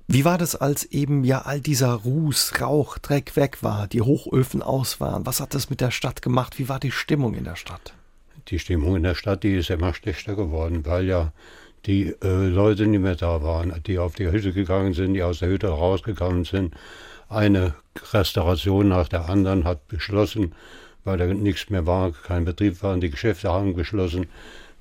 Wie 0.08 0.26
war 0.26 0.38
das, 0.38 0.56
als 0.56 0.86
eben 0.86 1.24
ja 1.24 1.42
all 1.42 1.62
dieser 1.62 1.94
Ruß, 1.94 2.62
Rauch, 2.62 2.98
Dreck 2.98 3.36
weg 3.36 3.58
war, 3.62 3.88
die 3.88 4.02
Hochöfen 4.02 4.62
aus 4.62 5.00
waren? 5.00 5.26
Was 5.26 5.40
hat 5.40 5.54
das 5.54 5.70
mit 5.70 5.82
der 5.82 5.92
Stadt 5.92 6.22
gemacht? 6.22 6.60
Wie 6.60 6.70
war 6.70 6.80
die 6.80 6.92
Stimmung 6.92 7.34
in 7.34 7.44
der 7.44 7.56
Stadt? 7.56 7.94
Die 8.50 8.60
Stimmung 8.60 8.96
in 8.96 9.04
der 9.04 9.16
Stadt, 9.16 9.44
die 9.44 9.56
ist 9.56 9.70
immer 9.70 9.94
schlechter 9.94 10.36
geworden, 10.36 10.86
weil 10.86 11.06
ja 11.06 11.32
die 11.86 12.16
äh, 12.24 12.48
Leute 12.48 12.88
nicht 12.88 13.02
mehr 13.02 13.16
da 13.16 13.42
waren, 13.42 13.74
die 13.86 14.00
auf 14.00 14.16
die 14.16 14.30
Hütte 14.30 14.54
gegangen 14.54 14.94
sind, 14.94 15.14
die 15.14 15.24
aus 15.24 15.40
der 15.40 15.50
Hütte 15.50 15.68
rausgegangen 15.68 16.44
sind. 16.44 16.76
Eine 17.30 17.76
Restauration 18.14 18.88
nach 18.88 19.08
der 19.08 19.30
anderen 19.30 19.64
hat 19.64 19.88
beschlossen, 19.88 20.54
weil 21.04 21.18
da 21.18 21.26
nichts 21.26 21.70
mehr 21.70 21.86
war, 21.86 22.12
kein 22.12 22.46
Betrieb 22.46 22.82
war, 22.84 22.98
die 22.98 23.10
Geschäfte 23.10 23.52
haben 23.52 23.76
geschlossen. 23.76 24.28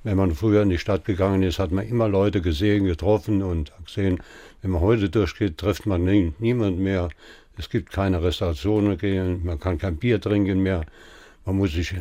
Wenn 0.05 0.19
man 0.19 0.35
früher 0.35 0.63
in 0.63 0.69
die 0.69 0.79
Stadt 0.79 1.07
gegangen 1.07 1.43
ist, 1.43 1.59
hat 1.59 1.73
man 1.73 1.89
immer 1.89 2.09
Leute 2.09 2.43
gesehen, 2.43 2.85
getroffen 2.85 3.43
und 3.43 3.73
gesehen. 3.87 4.23
Wenn 4.61 4.71
man 4.71 4.83
heute 4.83 5.09
durchgeht, 5.09 5.57
trifft 5.59 5.87
man 5.87 6.05
nie, 6.05 6.35
niemand 6.39 6.79
mehr. 6.79 7.09
Es 7.57 7.71
gibt 7.71 7.91
keine 7.91 8.23
Restaurationen 8.23 8.99
gehen, 8.99 9.45
man 9.45 9.59
kann 9.59 9.79
kein 9.79 9.97
Bier 9.97 10.21
trinken 10.21 10.63
mehr. 10.63 10.85
Man 11.47 11.57
muss 11.57 11.73
sich 11.73 11.95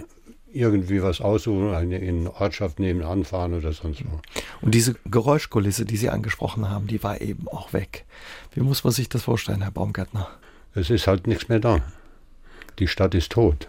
irgendwie 0.52 1.02
was 1.02 1.22
aussuchen, 1.22 1.74
eine 1.74 1.98
in 1.98 2.28
Ortschaft 2.28 2.80
nebenan 2.80 3.24
fahren 3.24 3.54
oder 3.54 3.72
sonst 3.72 4.04
wo. 4.06 4.20
Und 4.62 4.76
diese 4.76 4.96
Geräuschkulisse, 5.06 5.86
die 5.86 5.98
Sie 5.98 6.10
angesprochen 6.10 6.70
haben, 6.70 6.88
die 6.88 7.02
war 7.04 7.22
eben 7.22 7.48
auch 7.48 7.74
weg. 7.74 8.06
Wie 8.54 8.62
muss 8.62 8.84
man 8.84 8.94
sich 8.94 9.10
das 9.10 9.24
vorstellen, 9.24 9.62
Herr 9.62 9.72
Baumgärtner? 9.72 10.28
Es 10.76 10.90
ist 10.90 11.08
halt 11.08 11.26
nichts 11.26 11.50
mehr 11.50 11.60
da. 11.60 11.82
Die 12.80 12.88
Stadt 12.88 13.16
ist 13.16 13.32
tot. 13.32 13.68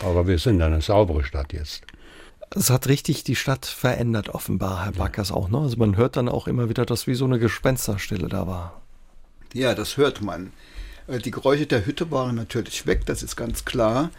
Aber 0.00 0.26
wir 0.26 0.38
sind 0.38 0.60
eine 0.60 0.80
saubere 0.80 1.24
Stadt 1.24 1.52
jetzt. 1.52 1.82
Es 2.56 2.70
hat 2.70 2.86
richtig 2.88 3.24
die 3.24 3.34
Stadt 3.34 3.66
verändert, 3.66 4.28
offenbar, 4.28 4.84
Herr 4.84 4.92
Backers 4.92 5.32
auch. 5.32 5.48
Ne? 5.48 5.58
Also 5.58 5.76
man 5.76 5.96
hört 5.96 6.16
dann 6.16 6.28
auch 6.28 6.46
immer 6.46 6.68
wieder, 6.68 6.86
dass 6.86 7.08
wie 7.08 7.14
so 7.14 7.24
eine 7.24 7.40
Gespensterstille 7.40 8.28
da 8.28 8.46
war. 8.46 8.80
Ja, 9.52 9.74
das 9.74 9.96
hört 9.96 10.22
man. 10.22 10.52
Äh, 11.08 11.18
die 11.18 11.32
Geräusche 11.32 11.66
der 11.66 11.84
Hütte 11.84 12.10
waren 12.12 12.36
natürlich 12.36 12.86
weg, 12.86 13.06
das 13.06 13.24
ist 13.24 13.34
ganz 13.34 13.64
klar. 13.64 14.10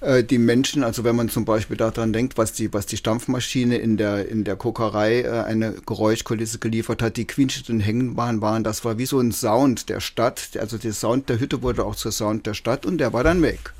Äh, 0.00 0.22
die 0.22 0.38
Menschen, 0.38 0.84
also 0.84 1.02
wenn 1.02 1.16
man 1.16 1.30
zum 1.30 1.46
Beispiel 1.46 1.78
daran 1.78 2.12
denkt, 2.12 2.36
was 2.36 2.52
die, 2.52 2.72
was 2.72 2.84
die 2.86 2.98
Stampfmaschine 2.98 3.78
in 3.78 3.96
der, 3.96 4.28
in 4.28 4.44
der 4.44 4.56
Kokerei 4.56 5.22
äh, 5.22 5.44
eine 5.44 5.72
Geräuschkulisse 5.72 6.58
geliefert 6.58 7.02
hat, 7.02 7.16
die 7.16 7.26
quietschenden 7.26 7.80
Hängenbahn 7.80 8.40
waren, 8.42 8.64
das 8.64 8.84
war 8.84 8.98
wie 8.98 9.06
so 9.06 9.18
ein 9.18 9.32
Sound 9.32 9.88
der 9.88 10.00
Stadt. 10.00 10.50
Also 10.60 10.78
der 10.78 10.92
Sound 10.92 11.28
der 11.28 11.40
Hütte 11.40 11.62
wurde 11.62 11.84
auch 11.84 11.96
zur 11.96 12.12
Sound 12.12 12.46
der 12.46 12.54
Stadt 12.54 12.86
und 12.86 12.98
der 12.98 13.12
war 13.12 13.24
dann 13.24 13.42
weg. 13.42 13.72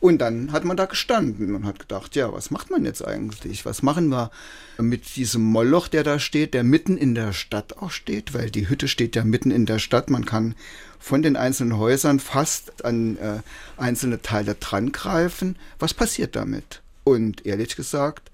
Und 0.00 0.18
dann 0.18 0.50
hat 0.52 0.64
man 0.64 0.78
da 0.78 0.86
gestanden 0.86 1.54
und 1.54 1.66
hat 1.66 1.78
gedacht, 1.78 2.16
ja, 2.16 2.32
was 2.32 2.50
macht 2.50 2.70
man 2.70 2.86
jetzt 2.86 3.06
eigentlich? 3.06 3.66
Was 3.66 3.82
machen 3.82 4.08
wir 4.08 4.30
mit 4.78 5.16
diesem 5.16 5.42
Moloch, 5.42 5.88
der 5.88 6.04
da 6.04 6.18
steht, 6.18 6.54
der 6.54 6.64
mitten 6.64 6.96
in 6.96 7.14
der 7.14 7.34
Stadt 7.34 7.76
auch 7.76 7.90
steht? 7.90 8.32
Weil 8.32 8.50
die 8.50 8.70
Hütte 8.70 8.88
steht 8.88 9.14
ja 9.14 9.24
mitten 9.24 9.50
in 9.50 9.66
der 9.66 9.78
Stadt. 9.78 10.08
Man 10.08 10.24
kann 10.24 10.54
von 10.98 11.20
den 11.20 11.36
einzelnen 11.36 11.76
Häusern 11.76 12.18
fast 12.18 12.82
an 12.82 13.18
äh, 13.18 13.40
einzelne 13.76 14.22
Teile 14.22 14.54
drangreifen. 14.54 15.56
Was 15.78 15.92
passiert 15.92 16.34
damit? 16.34 16.80
Und 17.04 17.44
ehrlich 17.44 17.76
gesagt, 17.76 18.30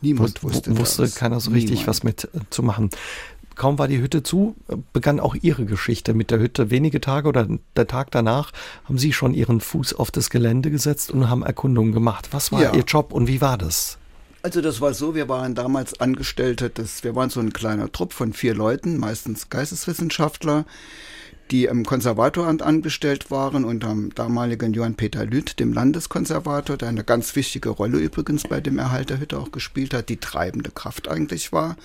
niemand 0.00 0.42
wusste, 0.42 0.76
wusste 0.78 1.06
keiner 1.10 1.40
so 1.40 1.50
richtig, 1.50 1.80
niemand. 1.80 1.88
was 1.88 2.02
mit 2.02 2.24
äh, 2.24 2.38
zu 2.48 2.62
machen. 2.62 2.88
Kaum 3.60 3.78
war 3.78 3.88
die 3.88 4.00
Hütte 4.00 4.22
zu, 4.22 4.56
begann 4.94 5.20
auch 5.20 5.34
Ihre 5.34 5.66
Geschichte 5.66 6.14
mit 6.14 6.30
der 6.30 6.38
Hütte. 6.38 6.70
Wenige 6.70 6.98
Tage 6.98 7.28
oder 7.28 7.46
der 7.76 7.86
Tag 7.86 8.10
danach 8.10 8.52
haben 8.84 8.96
Sie 8.96 9.12
schon 9.12 9.34
Ihren 9.34 9.60
Fuß 9.60 9.92
auf 9.92 10.10
das 10.10 10.30
Gelände 10.30 10.70
gesetzt 10.70 11.10
und 11.10 11.28
haben 11.28 11.42
Erkundungen 11.42 11.92
gemacht. 11.92 12.28
Was 12.30 12.52
war 12.52 12.62
ja. 12.62 12.72
Ihr 12.72 12.84
Job 12.84 13.12
und 13.12 13.28
wie 13.28 13.42
war 13.42 13.58
das? 13.58 13.98
Also 14.40 14.62
das 14.62 14.80
war 14.80 14.94
so, 14.94 15.14
wir 15.14 15.28
waren 15.28 15.54
damals 15.54 16.00
Angestellte, 16.00 16.70
das, 16.70 17.04
wir 17.04 17.14
waren 17.14 17.28
so 17.28 17.40
ein 17.40 17.52
kleiner 17.52 17.92
Trupp 17.92 18.14
von 18.14 18.32
vier 18.32 18.54
Leuten, 18.54 18.96
meistens 18.96 19.50
Geisteswissenschaftler, 19.50 20.64
die 21.50 21.64
im 21.64 21.84
Konservatoramt 21.84 22.62
angestellt 22.62 23.30
waren 23.30 23.64
unter 23.64 23.88
dem 23.88 24.14
damaligen 24.14 24.72
Johann 24.72 24.94
Peter 24.94 25.24
Lüth, 25.24 25.58
dem 25.58 25.72
Landeskonservator, 25.72 26.76
der 26.76 26.88
eine 26.88 27.04
ganz 27.04 27.34
wichtige 27.34 27.70
Rolle 27.70 27.98
übrigens 27.98 28.44
bei 28.44 28.60
dem 28.60 28.78
Erhalt 28.78 29.10
der 29.10 29.20
Hütte 29.20 29.38
auch 29.38 29.50
gespielt 29.50 29.92
hat, 29.92 30.08
die 30.08 30.18
treibende 30.18 30.70
Kraft 30.70 31.08
eigentlich 31.08 31.52
war. 31.52 31.76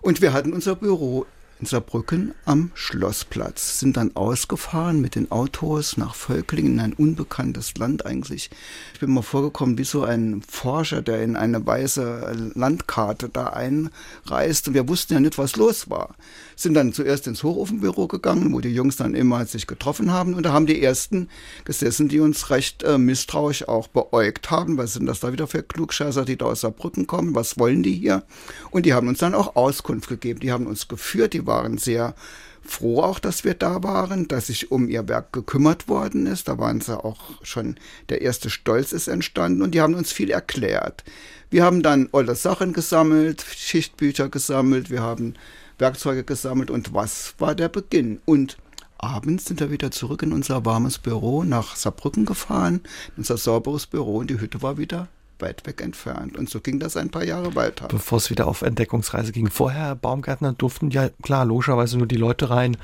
Und 0.00 0.22
wir 0.22 0.32
hatten 0.32 0.52
unser 0.52 0.74
Büro 0.74 1.26
in 1.64 1.68
Saarbrücken 1.68 2.34
am 2.44 2.72
Schlossplatz, 2.74 3.78
sind 3.80 3.96
dann 3.96 4.14
ausgefahren 4.14 5.00
mit 5.00 5.14
den 5.14 5.32
Autos 5.32 5.96
nach 5.96 6.14
Völklingen 6.14 6.74
in 6.74 6.80
ein 6.80 6.92
unbekanntes 6.92 7.78
Land 7.78 8.04
eigentlich. 8.04 8.50
Ich 8.92 9.00
bin 9.00 9.14
mal 9.14 9.22
vorgekommen 9.22 9.78
wie 9.78 9.84
so 9.84 10.04
ein 10.04 10.42
Forscher, 10.46 11.00
der 11.00 11.22
in 11.22 11.36
eine 11.36 11.64
weiße 11.64 12.52
Landkarte 12.54 13.30
da 13.30 13.46
einreist 13.46 14.68
und 14.68 14.74
wir 14.74 14.86
wussten 14.88 15.14
ja 15.14 15.20
nicht, 15.20 15.38
was 15.38 15.56
los 15.56 15.88
war. 15.88 16.16
Sind 16.54 16.74
dann 16.74 16.92
zuerst 16.92 17.26
ins 17.26 17.42
Hochofenbüro 17.42 18.08
gegangen, 18.08 18.52
wo 18.52 18.60
die 18.60 18.74
Jungs 18.74 18.96
dann 18.96 19.14
immer 19.14 19.46
sich 19.46 19.66
getroffen 19.66 20.12
haben 20.12 20.34
und 20.34 20.42
da 20.42 20.52
haben 20.52 20.66
die 20.66 20.82
ersten 20.82 21.30
gesessen, 21.64 22.08
die 22.08 22.20
uns 22.20 22.50
recht 22.50 22.82
äh, 22.82 22.98
misstrauisch 22.98 23.66
auch 23.68 23.88
beäugt 23.88 24.50
haben. 24.50 24.76
Was 24.76 24.92
sind 24.92 25.06
das 25.06 25.20
da 25.20 25.32
wieder 25.32 25.46
für 25.46 25.62
Klugscheißer, 25.62 26.26
die 26.26 26.36
da 26.36 26.44
aus 26.44 26.60
Saarbrücken 26.60 27.06
kommen? 27.06 27.34
Was 27.34 27.58
wollen 27.58 27.82
die 27.82 27.94
hier? 27.94 28.22
Und 28.70 28.84
die 28.84 28.92
haben 28.92 29.08
uns 29.08 29.20
dann 29.20 29.34
auch 29.34 29.56
Auskunft 29.56 30.10
gegeben. 30.10 30.40
Die 30.40 30.52
haben 30.52 30.66
uns 30.66 30.88
geführt, 30.88 31.32
die 31.32 31.46
waren 31.46 31.53
sehr 31.78 32.14
froh 32.62 33.02
auch, 33.02 33.18
dass 33.18 33.44
wir 33.44 33.54
da 33.54 33.82
waren, 33.82 34.26
dass 34.26 34.46
sich 34.46 34.70
um 34.70 34.88
ihr 34.88 35.06
Werk 35.08 35.32
gekümmert 35.32 35.88
worden 35.88 36.26
ist. 36.26 36.48
Da 36.48 36.58
waren 36.58 36.80
sie 36.80 36.98
auch 36.98 37.42
schon, 37.42 37.76
der 38.08 38.22
erste 38.22 38.50
Stolz 38.50 38.92
ist 38.92 39.08
entstanden 39.08 39.62
und 39.62 39.72
die 39.72 39.80
haben 39.80 39.94
uns 39.94 40.12
viel 40.12 40.30
erklärt. 40.30 41.04
Wir 41.50 41.64
haben 41.64 41.82
dann 41.82 42.08
alle 42.12 42.34
Sachen 42.34 42.72
gesammelt, 42.72 43.44
Schichtbücher 43.56 44.28
gesammelt, 44.28 44.90
wir 44.90 45.02
haben 45.02 45.34
Werkzeuge 45.78 46.24
gesammelt 46.24 46.70
und 46.70 46.94
was 46.94 47.34
war 47.38 47.54
der 47.54 47.68
Beginn? 47.68 48.20
Und 48.24 48.56
abends 48.98 49.44
sind 49.44 49.60
wir 49.60 49.70
wieder 49.70 49.90
zurück 49.90 50.22
in 50.22 50.32
unser 50.32 50.64
warmes 50.64 50.98
Büro 50.98 51.44
nach 51.44 51.76
Saarbrücken 51.76 52.24
gefahren, 52.24 52.80
unser 53.16 53.36
sauberes 53.36 53.86
Büro 53.86 54.16
und 54.18 54.30
die 54.30 54.40
Hütte 54.40 54.62
war 54.62 54.78
wieder 54.78 55.08
weit 55.38 55.66
weg 55.66 55.80
entfernt. 55.80 56.36
Und 56.36 56.48
so 56.48 56.60
ging 56.60 56.78
das 56.78 56.96
ein 56.96 57.10
paar 57.10 57.24
Jahre 57.24 57.54
weiter. 57.54 57.88
Bevor 57.88 58.18
es 58.18 58.30
wieder 58.30 58.46
auf 58.46 58.62
Entdeckungsreise 58.62 59.32
ging. 59.32 59.48
Vorher, 59.50 59.94
Baumgärtner, 59.94 60.52
durften 60.52 60.90
ja 60.90 61.10
klar, 61.22 61.44
logischerweise 61.44 61.98
nur 61.98 62.06
die 62.06 62.16
Leute 62.16 62.50
rein, 62.50 62.76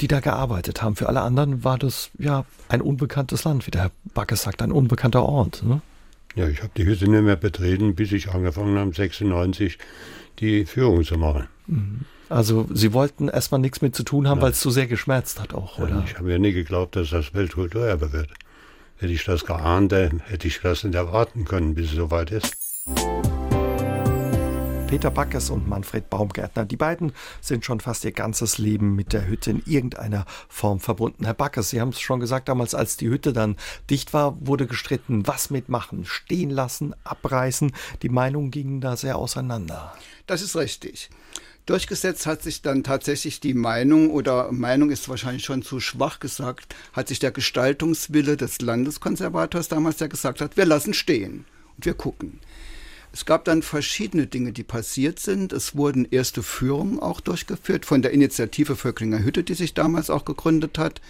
die 0.00 0.08
da 0.08 0.20
gearbeitet 0.20 0.82
haben. 0.82 0.96
Für 0.96 1.08
alle 1.08 1.20
anderen 1.20 1.64
war 1.64 1.78
das 1.78 2.10
ja 2.18 2.44
ein 2.68 2.80
unbekanntes 2.80 3.44
Land, 3.44 3.66
wie 3.66 3.70
der 3.70 3.82
Herr 3.82 3.90
Backes 4.14 4.42
sagt, 4.42 4.62
ein 4.62 4.72
unbekannter 4.72 5.22
Ort. 5.22 5.62
Ne? 5.62 5.80
Ja, 6.36 6.48
ich 6.48 6.62
habe 6.62 6.72
die 6.76 6.86
Hütte 6.86 7.08
nicht 7.08 7.22
mehr 7.22 7.36
betreten, 7.36 7.94
bis 7.94 8.12
ich 8.12 8.30
angefangen 8.30 8.78
habe, 8.78 8.92
96 8.92 9.78
die 10.38 10.64
Führung 10.64 11.04
zu 11.04 11.18
machen. 11.18 11.48
Mhm. 11.66 12.00
Also 12.28 12.68
Sie 12.72 12.92
wollten 12.92 13.28
erstmal 13.28 13.60
nichts 13.60 13.82
mit 13.82 13.96
zu 13.96 14.04
tun 14.04 14.28
haben, 14.28 14.40
weil 14.40 14.52
es 14.52 14.60
so 14.60 14.70
sehr 14.70 14.86
geschmerzt 14.86 15.40
hat 15.40 15.52
auch, 15.52 15.78
oder? 15.78 15.96
Ja, 15.96 16.04
ich 16.06 16.16
habe 16.16 16.30
ja 16.30 16.38
nie 16.38 16.52
geglaubt, 16.52 16.94
dass 16.94 17.10
das 17.10 17.34
Weltkulturerbe 17.34 18.12
wird. 18.12 18.30
Hätte 19.00 19.14
ich 19.14 19.24
das 19.24 19.46
geahnt, 19.46 19.92
hätte 19.92 20.46
ich 20.46 20.60
das 20.60 20.84
nicht 20.84 20.94
erwarten 20.94 21.46
können, 21.46 21.74
bis 21.74 21.86
es 21.86 21.96
soweit 21.96 22.30
ist. 22.32 22.54
Peter 24.88 25.10
Backes 25.10 25.48
und 25.48 25.66
Manfred 25.66 26.10
Baumgärtner, 26.10 26.66
die 26.66 26.76
beiden 26.76 27.12
sind 27.40 27.64
schon 27.64 27.80
fast 27.80 28.04
ihr 28.04 28.12
ganzes 28.12 28.58
Leben 28.58 28.94
mit 28.96 29.14
der 29.14 29.26
Hütte 29.26 29.52
in 29.52 29.62
irgendeiner 29.64 30.26
Form 30.50 30.80
verbunden. 30.80 31.24
Herr 31.24 31.32
Backes, 31.32 31.70
Sie 31.70 31.80
haben 31.80 31.90
es 31.90 32.00
schon 32.00 32.20
gesagt, 32.20 32.50
damals 32.50 32.74
als 32.74 32.98
die 32.98 33.08
Hütte 33.08 33.32
dann 33.32 33.56
dicht 33.88 34.12
war, 34.12 34.36
wurde 34.46 34.66
gestritten, 34.66 35.26
was 35.26 35.48
mitmachen, 35.48 36.04
stehen 36.04 36.50
lassen, 36.50 36.94
abreißen. 37.02 37.72
Die 38.02 38.10
Meinungen 38.10 38.50
gingen 38.50 38.82
da 38.82 38.96
sehr 38.98 39.16
auseinander. 39.16 39.94
Das 40.26 40.42
ist 40.42 40.56
richtig. 40.56 41.08
Durchgesetzt 41.70 42.26
hat 42.26 42.42
sich 42.42 42.62
dann 42.62 42.82
tatsächlich 42.82 43.38
die 43.38 43.54
Meinung, 43.54 44.10
oder 44.10 44.50
Meinung 44.50 44.90
ist 44.90 45.08
wahrscheinlich 45.08 45.44
schon 45.44 45.62
zu 45.62 45.78
schwach 45.78 46.18
gesagt, 46.18 46.74
hat 46.92 47.06
sich 47.06 47.20
der 47.20 47.30
Gestaltungswille 47.30 48.36
des 48.36 48.60
Landeskonservators 48.60 49.68
damals, 49.68 49.98
der 49.98 50.08
gesagt 50.08 50.40
hat, 50.40 50.56
wir 50.56 50.64
lassen 50.64 50.94
stehen 50.94 51.44
und 51.76 51.86
wir 51.86 51.94
gucken. 51.94 52.40
Es 53.12 53.24
gab 53.24 53.44
dann 53.44 53.62
verschiedene 53.62 54.26
Dinge, 54.26 54.50
die 54.50 54.64
passiert 54.64 55.20
sind. 55.20 55.52
Es 55.52 55.76
wurden 55.76 56.08
erste 56.10 56.42
Führungen 56.42 56.98
auch 56.98 57.20
durchgeführt 57.20 57.86
von 57.86 58.02
der 58.02 58.10
Initiative 58.10 58.74
Völklinger 58.74 59.22
Hütte, 59.22 59.44
die 59.44 59.54
sich 59.54 59.72
damals 59.72 60.10
auch 60.10 60.24
gegründet 60.24 60.76
hat 60.76 61.00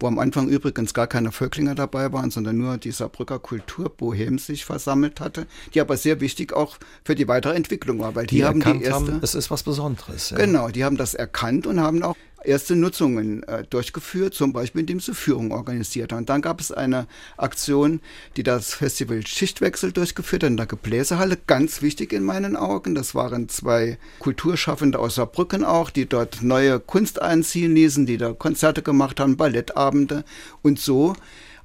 wo 0.00 0.06
am 0.06 0.18
Anfang 0.18 0.48
übrigens 0.48 0.94
gar 0.94 1.06
keine 1.06 1.32
Völklinger 1.32 1.74
dabei 1.74 2.12
waren, 2.12 2.30
sondern 2.30 2.56
nur 2.56 2.78
die 2.78 2.92
Saarbrücker 2.92 3.38
Kulturbohem 3.38 4.38
sich 4.38 4.64
versammelt 4.64 5.20
hatte, 5.20 5.46
die 5.74 5.80
aber 5.80 5.96
sehr 5.96 6.20
wichtig 6.20 6.52
auch 6.52 6.78
für 7.04 7.14
die 7.14 7.28
weitere 7.28 7.54
Entwicklung 7.54 7.98
war, 7.98 8.14
weil 8.14 8.26
die, 8.26 8.36
die 8.36 8.44
haben 8.44 8.60
die 8.60 8.82
erste. 8.82 9.12
Haben, 9.12 9.20
es 9.22 9.34
ist 9.34 9.50
was 9.50 9.62
Besonderes. 9.62 10.30
Ja. 10.30 10.36
Genau, 10.36 10.68
die 10.68 10.84
haben 10.84 10.96
das 10.96 11.14
erkannt 11.14 11.66
und 11.66 11.80
haben 11.80 12.02
auch 12.02 12.16
erste 12.44 12.76
Nutzungen 12.76 13.42
äh, 13.44 13.64
durchgeführt, 13.64 14.34
zum 14.34 14.52
Beispiel 14.52 14.80
indem 14.80 15.00
sie 15.00 15.14
Führung 15.14 15.52
organisiert 15.52 16.12
haben. 16.12 16.26
Dann 16.26 16.42
gab 16.42 16.60
es 16.60 16.72
eine 16.72 17.06
Aktion, 17.36 18.00
die 18.36 18.42
das 18.42 18.74
Festival 18.74 19.26
Schichtwechsel 19.26 19.92
durchgeführt 19.92 20.42
hat 20.42 20.50
in 20.50 20.56
der 20.56 20.66
Gebläsehalle. 20.66 21.38
Ganz 21.46 21.82
wichtig 21.82 22.12
in 22.12 22.24
meinen 22.24 22.56
Augen. 22.56 22.94
Das 22.94 23.14
waren 23.14 23.48
zwei 23.48 23.98
Kulturschaffende 24.18 24.98
aus 24.98 25.16
Saarbrücken 25.16 25.64
auch, 25.64 25.90
die 25.90 26.06
dort 26.06 26.42
neue 26.42 26.80
Kunst 26.80 27.20
einziehen 27.20 27.74
ließen, 27.74 28.06
die 28.06 28.16
da 28.16 28.32
Konzerte 28.32 28.82
gemacht 28.82 29.20
haben, 29.20 29.36
Ballettabende 29.36 30.24
und 30.62 30.78
so 30.78 31.14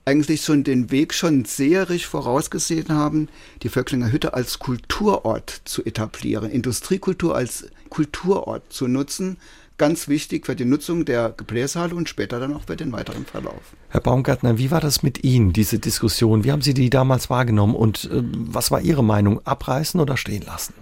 eigentlich 0.05 0.41
schon 0.41 0.63
den 0.63 0.91
Weg 0.91 1.13
schon 1.13 1.45
seherisch 1.45 2.07
vorausgesehen 2.07 2.89
haben, 2.89 3.29
die 3.61 3.69
Vöcklinger 3.69 4.11
Hütte 4.11 4.33
als 4.33 4.59
Kulturort 4.59 5.61
zu 5.63 5.83
etablieren, 5.85 6.51
Industriekultur 6.51 7.35
als 7.35 7.67
Kulturort 7.89 8.73
zu 8.73 8.87
nutzen, 8.87 9.37
ganz 9.77 10.07
wichtig 10.07 10.45
für 10.45 10.55
die 10.55 10.65
Nutzung 10.65 11.05
der 11.05 11.33
Gebläshalle 11.35 11.95
und 11.95 12.09
später 12.09 12.39
dann 12.39 12.53
auch 12.53 12.63
für 12.65 12.75
den 12.75 12.91
weiteren 12.91 13.25
Verlauf. 13.25 13.73
Herr 13.89 14.01
Baumgartner, 14.01 14.57
wie 14.57 14.71
war 14.71 14.81
das 14.81 15.03
mit 15.03 15.23
Ihnen, 15.23 15.53
diese 15.53 15.79
Diskussion? 15.79 16.43
Wie 16.43 16.51
haben 16.51 16.61
Sie 16.61 16.73
die 16.73 16.89
damals 16.89 17.29
wahrgenommen 17.29 17.75
und 17.75 18.05
äh, 18.05 18.21
was 18.23 18.71
war 18.71 18.81
Ihre 18.81 19.03
Meinung? 19.03 19.45
Abreißen 19.45 19.99
oder 19.99 20.17
stehen 20.17 20.43
lassen? 20.43 20.73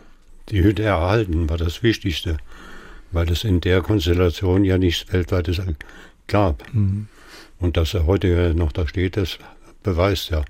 Die 0.49 0.63
Hütte 0.63 0.83
erhalten 0.83 1.49
war 1.49 1.57
das 1.57 1.83
Wichtigste, 1.83 2.37
weil 3.11 3.29
es 3.31 3.43
in 3.43 3.61
der 3.61 3.81
Konstellation 3.81 4.65
ja 4.65 4.77
nichts 4.77 5.11
Weltweites 5.11 5.61
gab. 6.27 6.63
Mhm. 6.73 7.07
Und 7.59 7.77
dass 7.77 7.93
er 7.93 8.05
heute 8.05 8.53
noch 8.55 8.71
da 8.71 8.87
steht, 8.87 9.17
das 9.17 9.37
beweist 9.83 10.31
ja. 10.31 10.43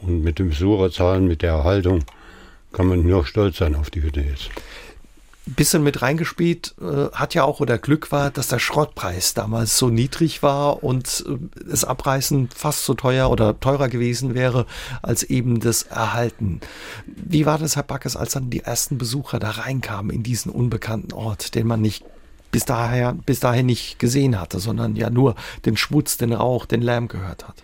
Und 0.00 0.22
mit 0.22 0.38
den 0.38 0.48
Besucherzahlen, 0.48 1.26
mit 1.26 1.42
der 1.42 1.50
Erhaltung, 1.50 2.04
kann 2.72 2.86
man 2.86 3.02
nur 3.02 3.26
stolz 3.26 3.58
sein 3.58 3.74
auf 3.74 3.90
die 3.90 4.02
Hütte 4.02 4.20
jetzt 4.20 4.50
bisschen 5.46 5.82
mit 5.82 6.02
reingespielt 6.02 6.74
äh, 6.80 7.10
hat 7.12 7.34
ja 7.34 7.44
auch 7.44 7.60
oder 7.60 7.78
Glück 7.78 8.12
war, 8.12 8.30
dass 8.30 8.48
der 8.48 8.58
Schrottpreis 8.58 9.34
damals 9.34 9.76
so 9.78 9.88
niedrig 9.88 10.42
war 10.42 10.84
und 10.84 11.24
äh, 11.26 11.36
das 11.68 11.84
Abreißen 11.84 12.50
fast 12.54 12.84
so 12.84 12.94
teuer 12.94 13.30
oder 13.30 13.58
teurer 13.58 13.88
gewesen 13.88 14.34
wäre 14.34 14.66
als 15.02 15.22
eben 15.22 15.60
das 15.60 15.82
Erhalten. 15.82 16.60
Wie 17.06 17.46
war 17.46 17.58
das, 17.58 17.76
Herr 17.76 17.82
Backes, 17.82 18.16
als 18.16 18.32
dann 18.32 18.50
die 18.50 18.60
ersten 18.60 18.98
Besucher 18.98 19.38
da 19.38 19.50
reinkamen 19.50 20.14
in 20.14 20.22
diesen 20.22 20.52
unbekannten 20.52 21.12
Ort, 21.12 21.54
den 21.54 21.66
man 21.66 21.80
nicht 21.80 22.04
bis 22.52 22.64
daher 22.64 23.14
bis 23.14 23.40
dahin 23.40 23.66
nicht 23.66 23.98
gesehen 23.98 24.38
hatte, 24.38 24.58
sondern 24.58 24.96
ja 24.96 25.08
nur 25.08 25.36
den 25.64 25.76
Schmutz, 25.76 26.16
den 26.16 26.32
Rauch, 26.32 26.66
den 26.66 26.82
Lärm 26.82 27.08
gehört 27.08 27.46
hat? 27.46 27.62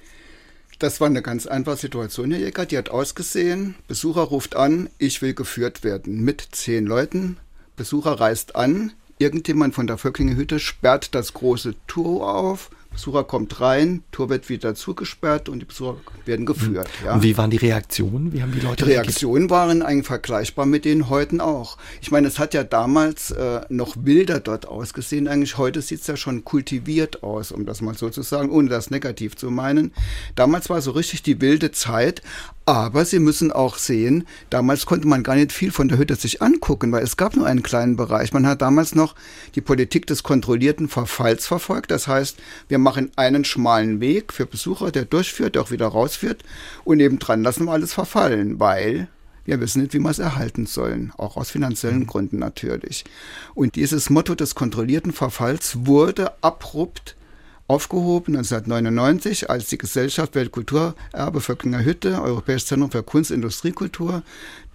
Das 0.79 1.01
war 1.01 1.09
eine 1.09 1.23
ganz 1.23 1.47
einfache 1.47 1.79
Situation, 1.79 2.31
Herr 2.31 2.41
Jäger. 2.41 2.67
Die 2.67 2.77
hat 2.77 2.91
ausgesehen. 2.91 3.75
Besucher 3.89 4.23
ruft 4.23 4.57
an, 4.57 4.91
ich 4.99 5.23
will 5.23 5.33
geführt 5.33 5.85
werden 5.85 6.23
mit 6.23 6.49
zehn 6.53 6.85
Leuten 6.85 7.39
Besucher 7.77 8.13
reist 8.13 8.57
an, 8.57 8.93
irgendjemand 9.19 9.75
von 9.75 9.87
der 9.87 9.99
Vöcklinger 9.99 10.37
Hütte 10.37 10.59
sperrt 10.59 11.15
das 11.15 11.35
große 11.35 11.75
Tor 11.87 12.35
auf, 12.35 12.71
Besucher 12.97 13.25
kommt 13.25 13.61
rein, 13.61 14.03
Tor 14.11 14.31
wird 14.31 14.49
wieder 14.49 14.75
zugesperrt 14.75 15.51
und 15.51 15.61
die 15.61 15.67
Besucher 15.67 15.97
werden 16.25 16.47
geführt. 16.47 16.89
Ja. 17.05 17.15
Und 17.15 17.23
wie 17.23 17.37
waren 17.37 17.51
die 17.51 17.59
Reaktionen? 17.59 18.33
Wie 18.33 18.41
haben 18.41 18.53
die 18.53 18.61
Leute 18.61 18.87
Die 18.87 18.91
Reaktionen 18.91 19.51
waren 19.51 19.83
eigentlich 19.83 20.07
vergleichbar 20.07 20.65
mit 20.65 20.87
denen 20.87 21.11
heute 21.11 21.45
auch. 21.45 21.77
Ich 22.01 22.11
meine, 22.11 22.27
es 22.27 22.39
hat 22.39 22.55
ja 22.55 22.65
damals 22.65 23.33
äh, 23.33 23.61
noch 23.69 23.97
wilder 24.01 24.41
dort 24.41 24.67
ausgesehen. 24.67 25.29
Eigentlich 25.29 25.59
heute 25.59 25.83
sieht 25.83 26.01
es 26.01 26.07
ja 26.07 26.17
schon 26.17 26.45
kultiviert 26.45 27.23
aus, 27.23 27.53
um 27.53 27.67
das 27.67 27.83
mal 27.83 27.95
so 27.95 28.09
zu 28.09 28.23
sagen, 28.23 28.49
ohne 28.49 28.71
das 28.71 28.91
negativ 28.91 29.37
zu 29.37 29.51
meinen. 29.51 29.93
Damals 30.35 30.71
war 30.71 30.81
so 30.81 30.93
richtig 30.93 31.23
die 31.23 31.41
wilde 31.43 31.73
Zeit, 31.73 32.23
aber 32.69 33.05
Sie 33.05 33.21
müssen 33.21 33.53
auch 33.53 33.77
sehen, 33.77 34.27
damals 34.51 34.87
konnte 34.87 35.07
man 35.07 35.23
gar 35.23 35.37
nicht 35.37 35.53
viel 35.53 35.71
von 35.71 35.89
der 35.89 35.99
Hütte 35.99 36.17
sich 36.17 36.43
angucken, 36.43 36.91
weil 36.91 37.05
es 37.05 37.17
gab 37.17 37.37
nur 37.37 37.47
einen 37.47 37.63
kleinen 37.63 37.97
Bereich. 37.97 38.33
Man 38.33 38.45
hat 38.45 38.61
damals 38.61 38.97
noch 38.97 39.15
die 39.55 39.61
Politik 39.61 40.09
des 40.09 40.25
kontrollierten 40.25 40.89
Verfalls 40.89 41.47
verfolgt. 41.47 41.93
Das 41.93 42.09
heißt, 42.09 42.39
wir 42.67 42.79
machen 42.87 43.11
einen 43.17 43.45
schmalen 43.45 44.01
Weg 44.01 44.33
für 44.33 44.47
Besucher, 44.47 44.93
der 44.93 45.05
durchführt, 45.05 45.57
der 45.57 45.63
auch 45.63 45.73
wieder 45.73 45.89
rausführt. 45.89 46.45
Und 46.85 46.99
nebendran 46.99 47.43
lassen 47.43 47.65
wir 47.65 47.73
alles 47.73 47.93
verfallen, 47.93 48.61
weil 48.61 49.09
wir 49.45 49.61
wissen 49.61 49.83
nicht, 49.83 49.93
wie 49.93 49.99
wir 49.99 50.11
es 50.11 50.21
erhalten 50.21 50.67
sollen, 50.67 51.13
auch 51.17 51.37
aus 51.37 51.51
finanziellen 51.51 52.01
mhm. 52.01 52.07
Gründen 52.07 52.39
natürlich. 52.39 53.05
Und 53.55 53.75
dieses 53.75 54.09
Motto 54.09 54.37
des 54.37 54.55
kontrollierten 54.55 55.13
Verfalls 55.13 55.87
wurde 55.87 56.33
abrupt 56.45 57.17
aufgehoben 57.67 58.37
1999, 58.37 59.51
als 59.51 59.67
die 59.67 59.79
Gesellschaft 59.79 60.37
Weltkulturerbe 60.37 61.41
Völklinger 61.41 61.85
Hütte, 61.85 62.23
Europäisches 62.23 62.69
Zentrum 62.69 62.93
für 62.93 63.03
Kunst, 63.03 63.33
Industriekultur, 63.33 64.23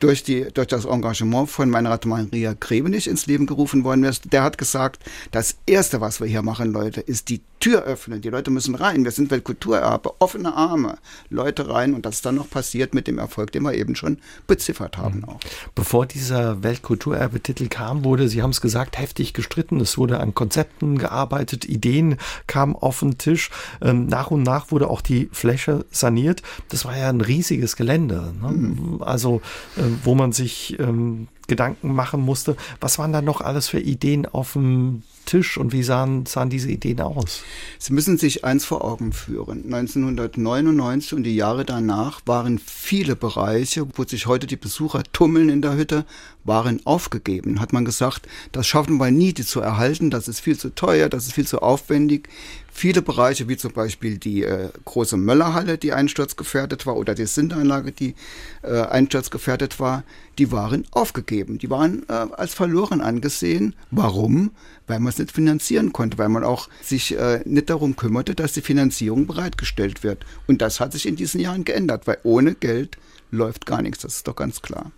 durch, 0.02 0.24
die, 0.24 0.48
durch 0.54 0.68
das 0.68 0.86
Engagement 0.86 1.50
von 1.50 1.70
meiner 1.70 1.98
Maria 2.06 2.56
Grebenich 2.60 3.08
ins 3.08 3.28
Leben 3.28 3.46
gerufen 3.46 3.84
worden 3.84 4.04
ist. 4.04 4.34
Der 4.34 4.44
hat 4.44 4.58
gesagt, 4.58 5.04
das 5.32 5.56
Erste, 5.66 6.02
was 6.02 6.20
wir 6.20 6.28
hier 6.28 6.42
machen, 6.42 6.74
Leute, 6.74 7.00
ist 7.02 7.30
die 7.30 7.42
Tür 7.62 7.84
öffnen. 7.84 8.22
Die 8.22 8.30
Leute 8.30 8.50
müssen 8.50 8.74
rein. 8.74 9.04
Wir 9.04 9.12
sind 9.12 9.30
Weltkulturerbe, 9.30 10.20
offene 10.20 10.56
Arme, 10.56 10.98
Leute 11.30 11.70
rein 11.70 11.94
und 11.94 12.08
das 12.08 12.22
dann 12.22 12.36
noch 12.36 12.50
passiert 12.50 12.96
mit 12.96 13.08
dem 13.08 13.20
Erfolg, 13.20 13.52
den 13.52 13.62
wir 13.62 13.76
eben 13.76 13.96
schon 13.96 14.18
beziffert 14.48 14.98
haben. 14.98 15.20
Mhm. 15.20 15.26
Auch. 15.26 15.40
Bevor 15.76 16.08
dieser 16.08 16.64
Weltkulturerbe-Titel 16.64 17.68
kam, 17.68 18.04
wurde, 18.04 18.28
Sie 18.28 18.42
haben 18.42 18.50
es 18.50 18.62
gesagt, 18.62 18.98
heftig 18.98 19.34
gestritten. 19.34 19.80
Es 19.80 20.00
wurde 20.00 20.20
an 20.20 20.34
Konzepten 20.34 20.98
gearbeitet, 20.98 21.66
Ideen 21.66 22.18
kamen 22.48 22.76
auf 22.76 23.00
den 23.00 23.20
Tisch. 23.20 23.52
Ähm, 23.80 24.08
nach 24.08 24.32
und 24.32 24.42
nach 24.42 24.72
wurde 24.72 24.90
auch 24.90 25.02
die 25.02 25.30
Fläche 25.32 25.86
saniert. 25.92 26.42
Das 26.70 26.84
war 26.86 26.98
ja 26.98 27.10
ein 27.10 27.22
riesiges 27.22 27.76
Gelände. 27.76 28.34
Ne? 28.42 28.50
Mhm. 28.50 29.04
Also, 29.04 29.42
äh, 29.78 29.91
wo 30.04 30.16
man 30.16 30.32
sich 30.32 30.80
ähm, 30.80 31.28
Gedanken 31.52 31.94
machen 31.94 32.22
musste. 32.22 32.56
Was 32.80 32.98
waren 32.98 33.12
da 33.12 33.22
noch 33.22 33.42
alles 33.42 33.68
für 33.68 33.80
Ideen 33.82 34.26
auf 34.26 34.54
dem 34.54 35.04
Tisch 35.26 35.58
und 35.58 35.74
wie 35.74 35.84
sahen, 35.84 36.26
sahen 36.26 36.50
diese 36.50 36.72
Ideen 36.72 37.02
aus? 37.02 37.44
Sie 37.78 37.92
müssen 37.92 38.18
sich 38.18 38.46
eins 38.46 38.64
vor 38.64 38.86
Augen 38.86 39.12
führen. 39.12 39.66
1999 39.66 41.14
und 41.14 41.24
die 41.24 41.36
Jahre 41.36 41.66
danach 41.66 42.22
waren 42.26 42.58
viele 42.58 43.18
Bereiche, 43.18 43.86
wo 43.96 44.06
sich 44.06 44.28
heute 44.28 44.48
die 44.48 44.56
Besucher 44.56 45.04
tummeln 45.12 45.50
in 45.50 45.62
der 45.62 45.76
Hütte, 45.76 46.06
waren 46.46 46.80
aufgegeben. 46.86 47.60
Hat 47.60 47.74
man 47.74 47.84
gesagt, 47.84 48.30
das 48.54 48.66
schaffen 48.66 48.98
wir 48.98 49.12
nie, 49.12 49.34
die 49.34 49.46
zu 49.46 49.60
erhalten, 49.60 50.10
das 50.10 50.30
ist 50.30 50.40
viel 50.40 50.58
zu 50.58 50.74
teuer, 50.74 51.10
das 51.10 51.28
ist 51.28 51.34
viel 51.34 51.46
zu 51.46 51.62
aufwendig. 51.62 52.30
Viele 52.74 53.02
Bereiche, 53.02 53.50
wie 53.50 53.58
zum 53.58 53.74
Beispiel 53.74 54.18
die 54.18 54.44
äh, 54.44 54.70
große 54.86 55.18
Möllerhalle, 55.18 55.78
die 55.78 55.92
einsturzgefährdet 55.92 56.86
war, 56.86 56.96
oder 56.96 57.14
die 57.14 57.26
Sinteranlage, 57.26 57.92
die 57.92 58.16
äh, 58.64 58.80
einsturzgefährdet 58.80 59.80
war, 59.82 60.04
die 60.38 60.52
waren 60.52 60.86
aufgegeben. 60.92 61.41
Die 61.46 61.70
waren 61.70 62.04
äh, 62.08 62.14
als 62.14 62.54
verloren 62.54 63.02
angesehen. 63.02 63.76
Warum? 63.92 64.52
Weil 64.88 65.00
man 65.00 65.10
es 65.10 65.20
nicht 65.20 65.32
finanzieren 65.32 65.94
konnte, 65.94 66.18
weil 66.18 66.30
man 66.30 66.44
auch 66.44 66.70
sich 66.82 67.18
äh, 67.18 67.42
nicht 67.46 67.70
darum 67.70 67.96
kümmerte, 67.96 68.36
dass 68.36 68.54
die 68.54 68.62
Finanzierung 68.62 69.28
bereitgestellt 69.28 70.04
wird. 70.04 70.26
Und 70.48 70.62
das 70.62 70.80
hat 70.80 70.94
sich 70.94 71.08
in 71.08 71.16
diesen 71.16 71.40
Jahren 71.40 71.66
geändert, 71.66 72.08
weil 72.08 72.18
ohne 72.24 72.56
Geld 72.56 72.98
läuft 73.32 73.66
gar 73.66 73.82
nichts. 73.82 74.02
Das 74.02 74.16
ist 74.16 74.28
doch 74.28 74.36
ganz 74.36 74.62
klar. 74.62 74.92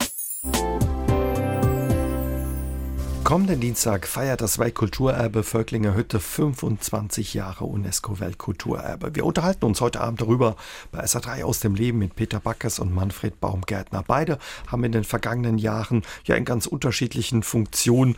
Kommenden 3.24 3.62
Dienstag 3.62 4.06
feiert 4.06 4.42
das 4.42 4.60
Weltkulturerbe 4.60 5.44
Völklinger 5.44 5.96
Hütte 5.96 6.20
25 6.20 7.34
Jahre 7.34 7.64
UNESCO-Weltkulturerbe. 7.64 9.16
Wir 9.16 9.26
unterhalten 9.26 9.64
uns 9.64 9.80
heute 9.80 10.02
Abend 10.02 10.20
darüber 10.20 10.58
bei 10.92 11.06
SA3 11.06 11.46
aus 11.46 11.62
dem 11.62 11.74
Leben 11.74 12.00
mit 12.00 12.18
Peter 12.18 12.42
Backes 12.42 12.80
und 12.80 12.94
Manfred 12.94 13.40
Baumgärtner. 13.40 14.04
Beide 14.06 14.40
haben 14.68 14.84
in 14.84 14.92
den 14.92 15.06
vergangenen 15.06 15.58
Jahren 15.58 16.04
ja 16.26 16.36
in 16.36 16.44
ganz 16.44 16.68
unterschiedlichen 16.68 17.44
Funktionen 17.44 18.18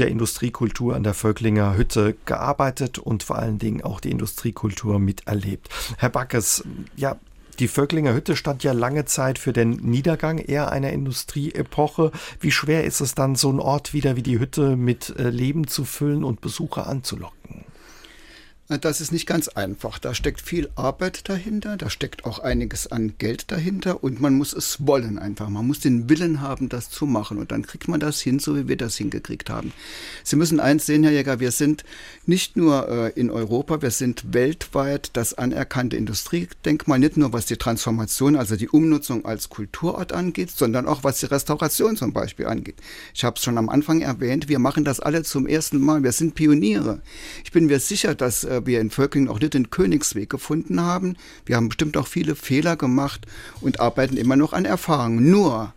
der 0.00 0.08
Industriekultur 0.08 0.96
an 0.96 1.04
der 1.04 1.14
Völklinger 1.14 1.76
Hütte 1.76 2.16
gearbeitet 2.26 2.98
und 2.98 3.22
vor 3.22 3.36
allen 3.36 3.58
Dingen 3.58 3.84
auch 3.84 4.00
die 4.00 4.10
Industriekultur 4.10 4.98
miterlebt. 4.98 5.68
Herr 5.96 6.10
Backes, 6.10 6.64
ja, 6.96 7.16
die 7.60 7.68
Völklinger 7.68 8.14
Hütte 8.14 8.36
stand 8.36 8.64
ja 8.64 8.72
lange 8.72 9.04
Zeit 9.04 9.38
für 9.38 9.52
den 9.52 9.72
Niedergang 9.72 10.38
eher 10.38 10.72
einer 10.72 10.92
Industrieepoche. 10.92 12.10
Wie 12.40 12.50
schwer 12.50 12.84
ist 12.84 13.00
es 13.00 13.14
dann, 13.14 13.36
so 13.36 13.50
einen 13.50 13.60
Ort 13.60 13.92
wieder 13.92 14.16
wie 14.16 14.22
die 14.22 14.38
Hütte 14.38 14.76
mit 14.76 15.14
äh, 15.18 15.28
Leben 15.28 15.66
zu 15.66 15.84
füllen 15.84 16.24
und 16.24 16.40
Besucher 16.40 16.86
anzulocken? 16.86 17.64
Das 18.78 19.00
ist 19.00 19.10
nicht 19.10 19.26
ganz 19.26 19.48
einfach. 19.48 19.98
Da 19.98 20.14
steckt 20.14 20.40
viel 20.40 20.70
Arbeit 20.76 21.28
dahinter, 21.28 21.76
da 21.76 21.90
steckt 21.90 22.24
auch 22.24 22.38
einiges 22.38 22.86
an 22.86 23.14
Geld 23.18 23.50
dahinter 23.50 24.04
und 24.04 24.20
man 24.20 24.34
muss 24.34 24.52
es 24.52 24.86
wollen 24.86 25.18
einfach. 25.18 25.48
Man 25.48 25.66
muss 25.66 25.80
den 25.80 26.08
Willen 26.08 26.40
haben, 26.40 26.68
das 26.68 26.88
zu 26.88 27.04
machen 27.04 27.38
und 27.38 27.50
dann 27.50 27.66
kriegt 27.66 27.88
man 27.88 27.98
das 27.98 28.20
hin, 28.20 28.38
so 28.38 28.54
wie 28.56 28.68
wir 28.68 28.76
das 28.76 28.96
hingekriegt 28.96 29.50
haben. 29.50 29.72
Sie 30.22 30.36
müssen 30.36 30.60
eins 30.60 30.86
sehen, 30.86 31.02
Herr 31.02 31.10
Jäger, 31.10 31.40
wir 31.40 31.50
sind 31.50 31.82
nicht 32.26 32.56
nur 32.56 32.88
äh, 32.88 33.18
in 33.18 33.30
Europa, 33.30 33.82
wir 33.82 33.90
sind 33.90 34.32
weltweit 34.32 35.10
das 35.14 35.34
anerkannte 35.34 35.96
Industriedenkmal, 35.96 37.00
nicht 37.00 37.16
nur 37.16 37.32
was 37.32 37.46
die 37.46 37.56
Transformation, 37.56 38.36
also 38.36 38.54
die 38.54 38.68
Umnutzung 38.68 39.24
als 39.24 39.48
Kulturort 39.48 40.12
angeht, 40.12 40.52
sondern 40.52 40.86
auch 40.86 41.02
was 41.02 41.18
die 41.18 41.26
Restauration 41.26 41.96
zum 41.96 42.12
Beispiel 42.12 42.46
angeht. 42.46 42.76
Ich 43.14 43.24
habe 43.24 43.34
es 43.36 43.42
schon 43.42 43.58
am 43.58 43.68
Anfang 43.68 44.00
erwähnt, 44.00 44.48
wir 44.48 44.60
machen 44.60 44.84
das 44.84 45.00
alle 45.00 45.24
zum 45.24 45.48
ersten 45.48 45.80
Mal, 45.80 46.04
wir 46.04 46.12
sind 46.12 46.36
Pioniere. 46.36 47.00
Ich 47.42 47.50
bin 47.50 47.66
mir 47.66 47.80
sicher, 47.80 48.14
dass 48.14 48.44
äh, 48.44 48.59
wir 48.66 48.80
in 48.80 48.90
Völklingen 48.90 49.28
auch 49.28 49.40
nicht 49.40 49.54
den 49.54 49.70
Königsweg 49.70 50.30
gefunden 50.30 50.80
haben. 50.80 51.16
Wir 51.46 51.56
haben 51.56 51.68
bestimmt 51.68 51.96
auch 51.96 52.06
viele 52.06 52.34
Fehler 52.34 52.76
gemacht 52.76 53.26
und 53.60 53.80
arbeiten 53.80 54.16
immer 54.16 54.36
noch 54.36 54.52
an 54.52 54.64
Erfahrungen. 54.64 55.30
Nur, 55.30 55.74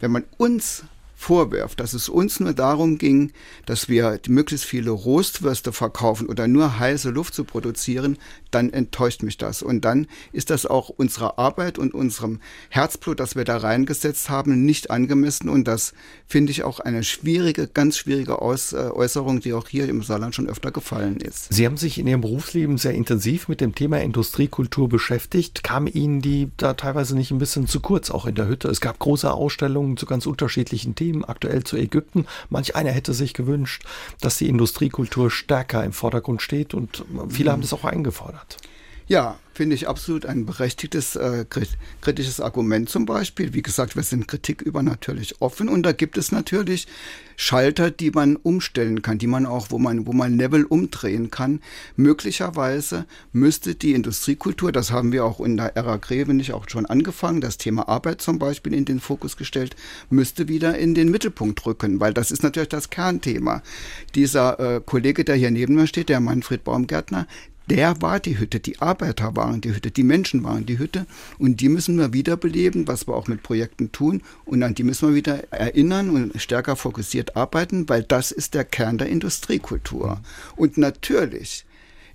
wenn 0.00 0.10
man 0.10 0.24
uns 0.36 0.84
vorwirft, 1.18 1.80
dass 1.80 1.94
es 1.94 2.08
uns 2.08 2.38
nur 2.38 2.52
darum 2.52 2.96
ging, 2.96 3.32
dass 3.66 3.88
wir 3.88 4.20
möglichst 4.28 4.64
viele 4.64 4.92
Roastwürste 4.92 5.72
verkaufen 5.72 6.28
oder 6.28 6.46
nur 6.46 6.78
heiße 6.78 7.10
Luft 7.10 7.34
zu 7.34 7.42
produzieren, 7.42 8.18
dann 8.52 8.72
enttäuscht 8.72 9.24
mich 9.24 9.36
das. 9.36 9.60
Und 9.60 9.84
dann 9.84 10.06
ist 10.32 10.50
das 10.50 10.64
auch 10.64 10.90
unserer 10.90 11.36
Arbeit 11.36 11.76
und 11.76 11.92
unserem 11.92 12.38
Herzblut, 12.70 13.18
das 13.18 13.34
wir 13.34 13.44
da 13.44 13.56
reingesetzt 13.56 14.30
haben, 14.30 14.64
nicht 14.64 14.92
angemessen. 14.92 15.48
Und 15.48 15.66
das 15.66 15.92
finde 16.28 16.52
ich 16.52 16.62
auch 16.62 16.78
eine 16.78 17.02
schwierige, 17.02 17.66
ganz 17.66 17.98
schwierige 17.98 18.40
Aus, 18.40 18.72
äh, 18.72 18.76
Äußerung, 18.76 19.40
die 19.40 19.54
auch 19.54 19.68
hier 19.68 19.88
im 19.88 20.04
Saarland 20.04 20.36
schon 20.36 20.48
öfter 20.48 20.70
gefallen 20.70 21.16
ist. 21.16 21.52
Sie 21.52 21.66
haben 21.66 21.76
sich 21.76 21.98
in 21.98 22.06
Ihrem 22.06 22.20
Berufsleben 22.20 22.78
sehr 22.78 22.94
intensiv 22.94 23.48
mit 23.48 23.60
dem 23.60 23.74
Thema 23.74 24.00
Industriekultur 24.00 24.88
beschäftigt. 24.88 25.64
Kam 25.64 25.88
Ihnen 25.88 26.22
die 26.22 26.52
da 26.58 26.74
teilweise 26.74 27.16
nicht 27.16 27.32
ein 27.32 27.38
bisschen 27.38 27.66
zu 27.66 27.80
kurz, 27.80 28.10
auch 28.12 28.24
in 28.24 28.36
der 28.36 28.46
Hütte? 28.46 28.68
Es 28.68 28.80
gab 28.80 29.00
große 29.00 29.30
Ausstellungen 29.30 29.96
zu 29.96 30.06
ganz 30.06 30.24
unterschiedlichen 30.24 30.94
Themen. 30.94 31.07
Themen, 31.08 31.24
aktuell 31.24 31.64
zu 31.64 31.76
Ägypten. 31.76 32.26
Manch 32.50 32.76
einer 32.76 32.90
hätte 32.90 33.14
sich 33.14 33.32
gewünscht, 33.32 33.84
dass 34.20 34.38
die 34.38 34.48
Industriekultur 34.48 35.30
stärker 35.30 35.82
im 35.84 35.92
Vordergrund 35.92 36.42
steht 36.42 36.74
und 36.74 37.04
viele 37.28 37.50
haben 37.50 37.62
das 37.62 37.72
auch 37.72 37.84
eingefordert. 37.84 38.58
Ja, 39.08 39.38
finde 39.54 39.74
ich 39.74 39.88
absolut 39.88 40.24
ein 40.24 40.46
berechtigtes 40.46 41.16
äh, 41.16 41.44
kritisches 42.00 42.40
Argument 42.40 42.88
zum 42.88 43.06
Beispiel. 43.06 43.54
Wie 43.54 43.62
gesagt, 43.62 43.96
wir 43.96 44.04
sind 44.04 44.28
Kritik 44.28 44.62
über 44.62 44.84
natürlich 44.84 45.40
offen 45.40 45.68
und 45.68 45.82
da 45.82 45.92
gibt 45.92 46.16
es 46.16 46.30
natürlich 46.30 46.86
Schalter, 47.34 47.90
die 47.90 48.10
man 48.10 48.36
umstellen 48.36 49.00
kann, 49.00 49.18
die 49.18 49.26
man 49.26 49.46
auch, 49.46 49.68
wo 49.70 49.78
man, 49.78 50.06
wo 50.06 50.12
man 50.12 50.36
Level 50.36 50.64
umdrehen 50.64 51.30
kann. 51.30 51.60
Möglicherweise 51.96 53.06
müsste 53.32 53.74
die 53.74 53.94
Industriekultur, 53.94 54.72
das 54.72 54.92
haben 54.92 55.10
wir 55.10 55.24
auch 55.24 55.40
in 55.40 55.56
der 55.56 55.76
Ära 55.76 55.96
Grevenich 55.96 56.52
auch 56.52 56.68
schon 56.68 56.86
angefangen, 56.86 57.40
das 57.40 57.58
Thema 57.58 57.88
Arbeit 57.88 58.20
zum 58.20 58.38
Beispiel 58.38 58.74
in 58.74 58.84
den 58.84 59.00
Fokus 59.00 59.36
gestellt, 59.36 59.74
müsste 60.10 60.48
wieder 60.48 60.78
in 60.78 60.94
den 60.94 61.10
Mittelpunkt 61.10 61.64
rücken, 61.64 61.98
weil 61.98 62.12
das 62.12 62.30
ist 62.30 62.42
natürlich 62.42 62.68
das 62.68 62.90
Kernthema. 62.90 63.62
Dieser 64.14 64.76
äh, 64.76 64.80
Kollege, 64.84 65.24
der 65.24 65.34
hier 65.34 65.50
neben 65.50 65.74
mir 65.74 65.86
steht, 65.86 66.10
der 66.10 66.20
Manfred 66.20 66.62
Baumgärtner, 66.62 67.26
der 67.70 68.00
war 68.00 68.18
die 68.20 68.38
Hütte, 68.38 68.60
die 68.60 68.80
Arbeiter 68.80 69.36
waren 69.36 69.60
die 69.60 69.74
Hütte, 69.74 69.90
die 69.90 70.02
Menschen 70.02 70.42
waren 70.44 70.66
die 70.66 70.78
Hütte 70.78 71.06
und 71.38 71.60
die 71.60 71.68
müssen 71.68 71.98
wir 71.98 72.12
wiederbeleben, 72.12 72.88
was 72.88 73.06
wir 73.06 73.14
auch 73.14 73.28
mit 73.28 73.42
Projekten 73.42 73.92
tun 73.92 74.22
und 74.44 74.62
an 74.62 74.74
die 74.74 74.84
müssen 74.84 75.08
wir 75.08 75.14
wieder 75.14 75.52
erinnern 75.52 76.10
und 76.10 76.40
stärker 76.40 76.76
fokussiert 76.76 77.36
arbeiten, 77.36 77.88
weil 77.88 78.02
das 78.02 78.32
ist 78.32 78.54
der 78.54 78.64
Kern 78.64 78.98
der 78.98 79.08
Industriekultur. 79.08 80.20
Und 80.56 80.78
natürlich 80.78 81.66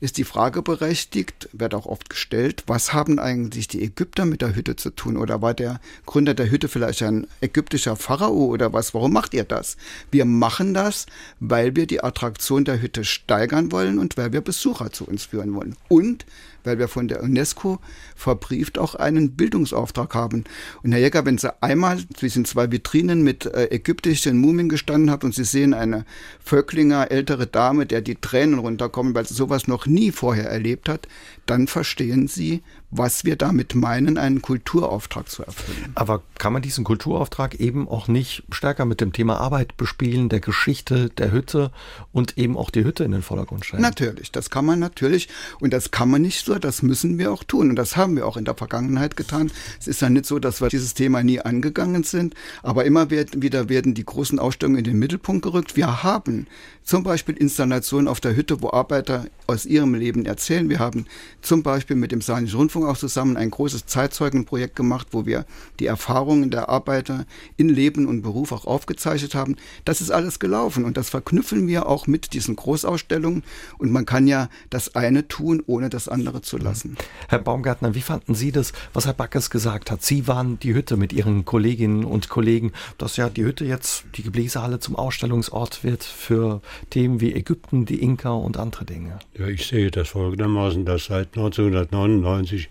ist 0.04 0.18
die 0.18 0.26
Frage 0.26 0.62
berechtigt, 0.62 1.48
wird 1.54 1.74
auch 1.74 1.86
oft 1.86 2.10
gestellt, 2.10 2.66
was 2.68 2.92
haben 2.92 3.20
eigentlich 3.20 3.70
die 3.70 3.82
Ägypter 3.82 4.26
mit 4.26 4.42
der 4.42 4.54
Hütte 4.54 4.76
zu 4.76 4.90
tun? 4.90 5.16
Oder 5.16 5.42
war 5.42 5.54
der 5.54 5.80
Gründer 6.06 6.34
der 6.34 6.52
Hütte 6.52 6.68
vielleicht 6.68 7.02
ein 7.04 7.26
ägyptischer 7.40 7.96
Pharao 7.96 8.48
oder 8.48 8.74
was? 8.74 8.94
Warum 8.94 9.14
macht 9.14 9.34
ihr 9.34 9.46
das? 9.46 9.78
Wir 10.12 10.26
machen 10.26 10.74
das, 10.74 11.06
weil 11.40 11.78
wir 11.78 11.88
die 11.88 12.04
Attraktion 12.04 12.66
der 12.66 12.82
Hütte 12.82 13.06
steigern 13.06 13.72
wollen 13.72 13.98
und 13.98 14.18
weil 14.18 14.34
wir 14.34 14.42
Besucher 14.42 14.92
zu 14.92 15.06
uns 15.06 15.24
führen 15.24 15.56
wollen. 15.56 15.78
Und 15.88 16.26
weil 16.64 16.80
wir 16.80 16.88
von 16.88 17.08
der 17.08 17.24
UNESCO 17.24 17.80
verbrieft 18.16 18.78
auch 18.78 18.96
einen 18.96 19.32
Bildungsauftrag 19.32 20.16
haben. 20.16 20.44
Und 20.84 20.92
Herr 20.92 21.00
Jäger, 21.00 21.26
wenn 21.26 21.38
Sie 21.38 21.54
einmal 21.62 22.00
zwischen 22.16 22.46
zwei 22.46 22.72
Vitrinen 22.72 23.24
mit 23.24 23.46
äh, 23.46 23.66
ägyptischen 23.72 24.38
Mumien 24.38 24.70
gestanden 24.70 25.12
haben 25.12 25.28
und 25.28 25.36
Sie 25.36 25.44
sehen 25.44 25.74
eine 25.74 26.06
Völklinger 26.44 27.12
ältere 27.12 27.48
Dame, 27.48 27.86
der 27.86 28.02
die 28.02 28.16
Tränen 28.16 28.60
runterkommen, 28.60 29.16
weil 29.16 29.26
sie 29.26 29.34
sowas 29.34 29.68
noch 29.68 29.86
nie 29.86 30.12
vorher 30.12 30.50
erlebt 30.50 30.90
hat, 30.90 31.08
dann 31.46 31.68
verstehen 31.68 32.28
Sie, 32.28 32.64
was 32.96 33.26
wir 33.26 33.36
damit 33.36 33.76
meinen, 33.76 34.18
einen 34.18 34.42
Kulturauftrag 34.42 35.30
zu 35.30 35.44
erfüllen. 35.44 35.92
Aber 35.96 36.22
kann 36.38 36.54
man 36.54 36.62
diesen 36.62 36.84
Kulturauftrag 36.84 37.56
eben 37.56 37.88
auch 37.88 38.08
nicht 38.08 38.44
stärker 38.52 38.86
mit 38.86 39.02
dem 39.02 39.14
Thema 39.14 39.38
Arbeit 39.38 39.78
bespielen, 39.78 40.30
der 40.30 40.40
Geschichte 40.40 41.10
der 41.10 41.32
Hütte 41.32 41.72
und 42.12 42.38
eben 42.38 42.56
auch 42.56 42.70
die 42.70 42.84
Hütte 42.84 43.04
in 43.04 43.12
den 43.12 43.22
Vordergrund 43.22 43.66
stellen? 43.66 43.82
Natürlich, 43.82 44.32
das 44.32 44.50
kann 44.50 44.66
man 44.66 44.80
natürlich 44.80 45.28
und 45.60 45.74
das 45.74 45.92
kann 45.92 46.10
man 46.10 46.22
nicht 46.22 46.46
so, 46.46 46.60
das 46.60 46.84
müssen 46.84 47.18
wir 47.18 47.32
auch 47.32 47.44
tun 47.44 47.72
und 47.72 47.76
das 47.76 47.98
haben 47.98 48.16
wir 48.16 48.28
auch 48.28 48.38
in 48.38 48.46
der 48.46 48.56
Vergangenheit 48.56 49.18
getan. 49.18 49.52
Es 49.80 49.88
ist 49.88 50.02
ja 50.02 50.10
nicht 50.10 50.26
so, 50.26 50.40
dass 50.40 50.62
wir 50.62 50.70
dieses 50.70 50.94
Thema 50.94 51.24
nie 51.24 51.40
angegangen 51.40 52.04
sind, 52.04 52.36
aber 52.62 52.86
immer 52.86 53.10
wieder 53.10 53.70
werden 53.70 53.94
die 53.94 54.06
großen 54.06 54.40
Ausstellungen 54.40 54.80
in 54.80 54.86
den 54.86 55.00
Mittelpunkt 55.00 55.44
gerückt. 55.44 55.76
Wir 55.76 56.04
haben 56.04 56.48
zum 56.84 57.04
Beispiel 57.04 57.36
Installationen 57.36 58.08
auf 58.08 58.20
der 58.20 58.36
Hütte, 58.36 58.62
wo 58.62 58.72
Arbeiter 58.72 59.26
aus 59.48 59.66
ihrem 59.66 59.96
Leben 59.96 60.26
erzählen. 60.26 60.70
Wir 60.70 60.80
haben 60.80 61.06
zum 61.42 61.64
Beispiel 61.64 61.96
mit 61.96 62.12
dem 62.12 62.22
Saarländischen 62.22 62.60
Rundfunk 62.60 62.83
Stiftung 62.84 62.88
auch 62.88 62.98
zusammen 62.98 63.38
ein 63.38 63.50
großes 63.50 63.86
Zeitzeugenprojekt 63.86 64.76
gemacht, 64.76 65.08
wo 65.12 65.26
wir 65.26 65.46
die 65.80 65.86
Erfahrungen 65.86 66.50
der 66.50 66.70
Arbeiter 66.70 67.26
in 67.58 67.70
Leben 67.70 68.08
und 68.08 68.22
Beruf 68.22 68.52
auch 68.52 68.66
aufgezeichnet 68.66 69.36
haben. 69.36 69.56
Das 69.86 70.02
ist 70.02 70.12
alles 70.12 70.40
gelaufen 70.40 70.86
und 70.86 70.98
das 70.98 71.10
verknüpfen 71.10 71.68
wir 71.68 71.88
auch 71.88 72.08
mit 72.08 72.34
diesen 72.34 72.56
Großausstellungen 72.56 73.44
und 73.78 73.92
man 73.92 74.06
kann 74.06 74.28
ja 74.28 74.50
das 74.70 74.96
eine 74.96 75.28
tun, 75.28 75.64
ohne 75.66 75.90
das 75.90 76.08
andere 76.08 76.42
zu 76.42 76.58
lassen. 76.58 76.98
Herr 77.28 77.40
Baumgartner, 77.40 77.96
wie 77.96 78.02
fanden 78.02 78.36
Sie 78.36 78.52
das, 78.52 78.74
was 78.94 79.06
Herr 79.06 79.14
Backes 79.14 79.50
gesagt 79.50 79.92
hat? 79.92 80.04
Sie 80.04 80.28
waren 80.28 80.60
die 80.60 80.74
Hütte 80.74 80.98
mit 80.98 81.14
Ihren 81.14 81.46
Kolleginnen 81.46 82.04
und 82.04 82.30
Kollegen, 82.30 82.72
dass 82.98 83.18
ja 83.18 83.30
die 83.30 83.44
Hütte 83.44 83.66
jetzt 83.66 84.06
die 84.16 84.24
Gebläsehalle 84.24 84.80
zum 84.80 84.96
Ausstellungsort 84.96 85.84
wird 85.84 86.04
für 86.04 86.62
Themen 86.90 87.22
wie 87.22 87.34
Ägypten, 87.34 87.86
die 87.86 88.02
Inka 88.02 88.32
und 88.32 88.58
andere 88.58 88.86
Dinge. 88.86 89.20
Ja, 89.38 89.48
ich 89.48 89.66
sehe 89.66 89.92
das 89.92 90.10
folgendermaßen, 90.10 90.86
dass 90.86 91.06
seit 91.06 91.38
1999 91.38 92.70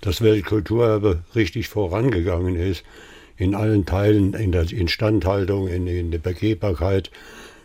das 0.00 0.22
Weltkulturerbe 0.22 1.24
richtig 1.34 1.68
vorangegangen 1.68 2.56
ist. 2.56 2.84
In 3.36 3.54
allen 3.54 3.84
Teilen, 3.84 4.34
in 4.34 4.52
der 4.52 4.70
Instandhaltung, 4.72 5.68
in, 5.68 5.86
in 5.86 6.10
der 6.10 6.18
Begehbarkeit, 6.18 7.10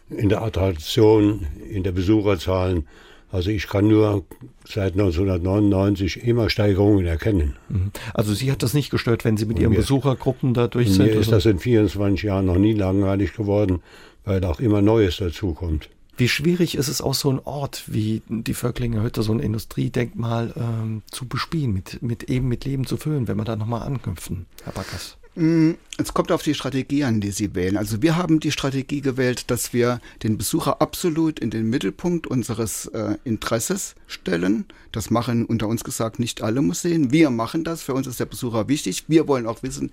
in 0.10 0.30
der 0.30 0.42
Attraktion, 0.42 1.48
in 1.70 1.84
der 1.84 1.94
Besucherzahlen. 1.94 2.88
Also 3.32 3.50
ich 3.50 3.68
kann 3.68 3.88
nur 3.88 4.26
seit 4.68 4.94
1999 4.94 6.24
immer 6.28 6.50
Steigerungen 6.50 7.06
erkennen. 7.06 7.56
Mhm. 7.70 7.92
Also 8.14 8.34
Sie 8.34 8.52
hat 8.52 8.62
das 8.62 8.74
nicht 8.74 8.90
gestört, 8.90 9.24
wenn 9.24 9.38
Sie 9.38 9.46
mit 9.46 9.58
Ihren 9.60 9.72
mir, 9.72 9.78
Besuchergruppen 9.78 10.54
da 10.54 10.68
durch 10.68 10.92
sind? 10.92 11.06
Mir 11.06 11.14
ist 11.14 11.32
das 11.32 11.46
in 11.46 11.60
24 11.60 12.24
Jahren 12.24 12.46
noch 12.46 12.58
nie 12.58 12.74
langweilig 12.74 13.34
geworden, 13.34 13.82
weil 14.26 14.44
auch 14.44 14.60
immer 14.60 14.82
Neues 14.82 15.18
dazukommt. 15.18 15.90
Wie 16.22 16.30
schwierig 16.30 16.76
ist 16.76 16.88
es 16.88 17.02
auch 17.02 17.16
so 17.16 17.32
ein 17.32 17.40
Ort 17.40 17.86
wie 17.88 18.22
die 18.30 18.54
Völklinger 18.54 19.02
Hütte, 19.02 19.24
so 19.24 19.32
ein 19.32 19.40
Industriedenkmal 19.40 20.54
ähm, 20.56 21.02
zu 21.10 21.28
bespielen, 21.28 21.74
mit, 21.74 22.04
mit 22.04 22.26
eben 22.26 22.48
mit 22.48 22.64
Leben 22.64 22.86
zu 22.86 22.98
füllen, 22.98 23.28
wenn 23.28 23.38
wir 23.38 23.44
da 23.44 23.56
nochmal 23.56 23.82
anknüpfen, 23.82 24.46
Herr 24.64 24.74
Backers? 24.74 25.18
Mm, 25.36 25.72
es 25.98 26.14
kommt 26.14 26.32
auf 26.32 26.44
die 26.44 26.54
Strategie 26.54 27.06
an, 27.06 27.22
die 27.22 27.32
Sie 27.32 27.56
wählen. 27.56 27.78
Also 27.78 28.02
wir 28.02 28.18
haben 28.18 28.42
die 28.42 28.52
Strategie 28.52 29.00
gewählt, 29.00 29.50
dass 29.50 29.72
wir 29.72 30.02
den 30.24 30.38
Besucher 30.38 30.82
absolut 30.82 31.40
in 31.40 31.52
den 31.52 31.70
Mittelpunkt 31.70 32.28
unseres 32.28 32.88
äh, 32.88 33.16
Interesses 33.24 33.96
stellen. 34.08 34.66
Das 34.92 35.10
machen 35.10 35.46
unter 35.46 35.68
uns 35.68 35.86
gesagt 35.86 36.20
nicht 36.20 36.42
alle 36.42 36.62
Museen. 36.62 37.12
Wir 37.14 37.30
machen 37.30 37.64
das. 37.64 37.82
Für 37.82 37.94
uns 37.94 38.08
ist 38.08 38.20
der 38.20 38.26
Besucher 38.26 38.68
wichtig. 38.68 39.06
Wir 39.08 39.28
wollen 39.28 39.46
auch 39.48 39.64
wissen, 39.64 39.92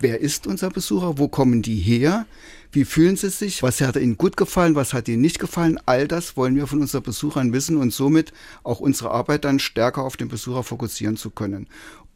wer 0.00 0.20
ist 0.20 0.46
unser 0.46 0.70
Besucher, 0.70 1.18
wo 1.18 1.28
kommen 1.28 1.60
die 1.60 1.76
her, 1.76 2.24
wie 2.72 2.86
fühlen 2.86 3.16
sie 3.16 3.30
sich, 3.30 3.62
was 3.62 3.80
hat 3.82 3.96
ihnen 3.96 4.16
gut 4.16 4.36
gefallen, 4.38 4.74
was 4.74 4.94
hat 4.94 5.08
ihnen 5.08 5.20
nicht 5.20 5.38
gefallen. 5.38 5.78
All 5.84 6.08
das 6.08 6.36
wollen 6.36 6.56
wir 6.56 6.66
von 6.66 6.80
unseren 6.80 7.02
Besuchern 7.02 7.52
wissen 7.52 7.76
und 7.76 7.92
somit 7.92 8.32
auch 8.62 8.80
unsere 8.80 9.10
Arbeit 9.10 9.44
dann 9.44 9.58
stärker 9.58 10.02
auf 10.02 10.16
den 10.16 10.28
Besucher 10.28 10.62
fokussieren 10.62 11.16
zu 11.16 11.30
können. 11.30 11.66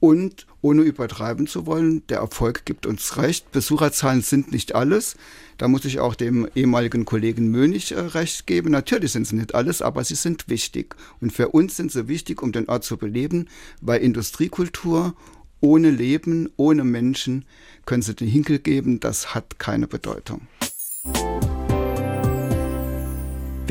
Und 0.02 0.48
ohne 0.62 0.82
übertreiben 0.82 1.46
zu 1.46 1.64
wollen, 1.64 2.04
der 2.08 2.18
Erfolg 2.18 2.64
gibt 2.64 2.86
uns 2.86 3.18
recht. 3.18 3.52
Besucherzahlen 3.52 4.20
sind 4.20 4.50
nicht 4.50 4.74
alles. 4.74 5.14
Da 5.58 5.68
muss 5.68 5.84
ich 5.84 6.00
auch 6.00 6.16
dem 6.16 6.48
ehemaligen 6.56 7.04
Kollegen 7.04 7.52
Mönig 7.52 7.92
äh, 7.92 8.00
recht 8.00 8.48
geben. 8.48 8.72
Natürlich 8.72 9.12
sind 9.12 9.28
sie 9.28 9.36
nicht 9.36 9.54
alles, 9.54 9.80
aber 9.80 10.02
sie 10.02 10.16
sind 10.16 10.48
wichtig. 10.48 10.96
Und 11.20 11.32
für 11.32 11.50
uns 11.50 11.76
sind 11.76 11.92
sie 11.92 12.08
wichtig, 12.08 12.42
um 12.42 12.50
den 12.50 12.68
Ort 12.68 12.82
zu 12.82 12.96
beleben, 12.96 13.48
weil 13.80 14.00
Industriekultur 14.00 15.14
ohne 15.60 15.90
Leben, 15.90 16.50
ohne 16.56 16.82
Menschen 16.82 17.44
können 17.86 18.02
sie 18.02 18.16
den 18.16 18.26
Hinkel 18.26 18.58
geben. 18.58 18.98
Das 18.98 19.36
hat 19.36 19.60
keine 19.60 19.86
Bedeutung. 19.86 20.48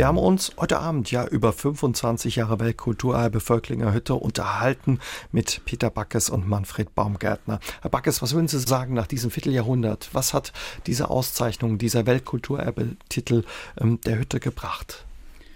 Wir 0.02 0.08
haben 0.08 0.18
uns 0.18 0.54
heute 0.58 0.80
Abend 0.80 1.12
ja 1.12 1.28
über 1.28 1.54
25 1.54 2.38
Jahre 2.38 2.60
Weltkulturerbe 2.60 3.40
Völklinger 3.40 3.94
Hütte 3.94 4.16
unterhalten 4.16 5.00
mit 5.32 5.62
Peter 5.66 5.92
Backes 5.92 6.32
und 6.32 6.48
Manfred 6.48 6.96
Baumgärtner. 6.96 7.60
Herr 7.84 7.92
Backes, 7.92 8.20
was 8.20 8.34
würden 8.34 8.48
Sie 8.48 8.58
sagen 8.58 8.96
nach 8.96 9.06
diesem 9.06 9.30
Vierteljahrhundert? 9.30 10.10
Was 10.14 10.34
hat 10.34 10.54
diese 10.88 11.12
Auszeichnung, 11.12 11.78
dieser 11.78 12.08
Weltkulturerbe-Titel 12.08 13.44
ähm, 13.80 14.02
der 14.02 14.18
Hütte 14.18 14.40
gebracht? 14.40 15.06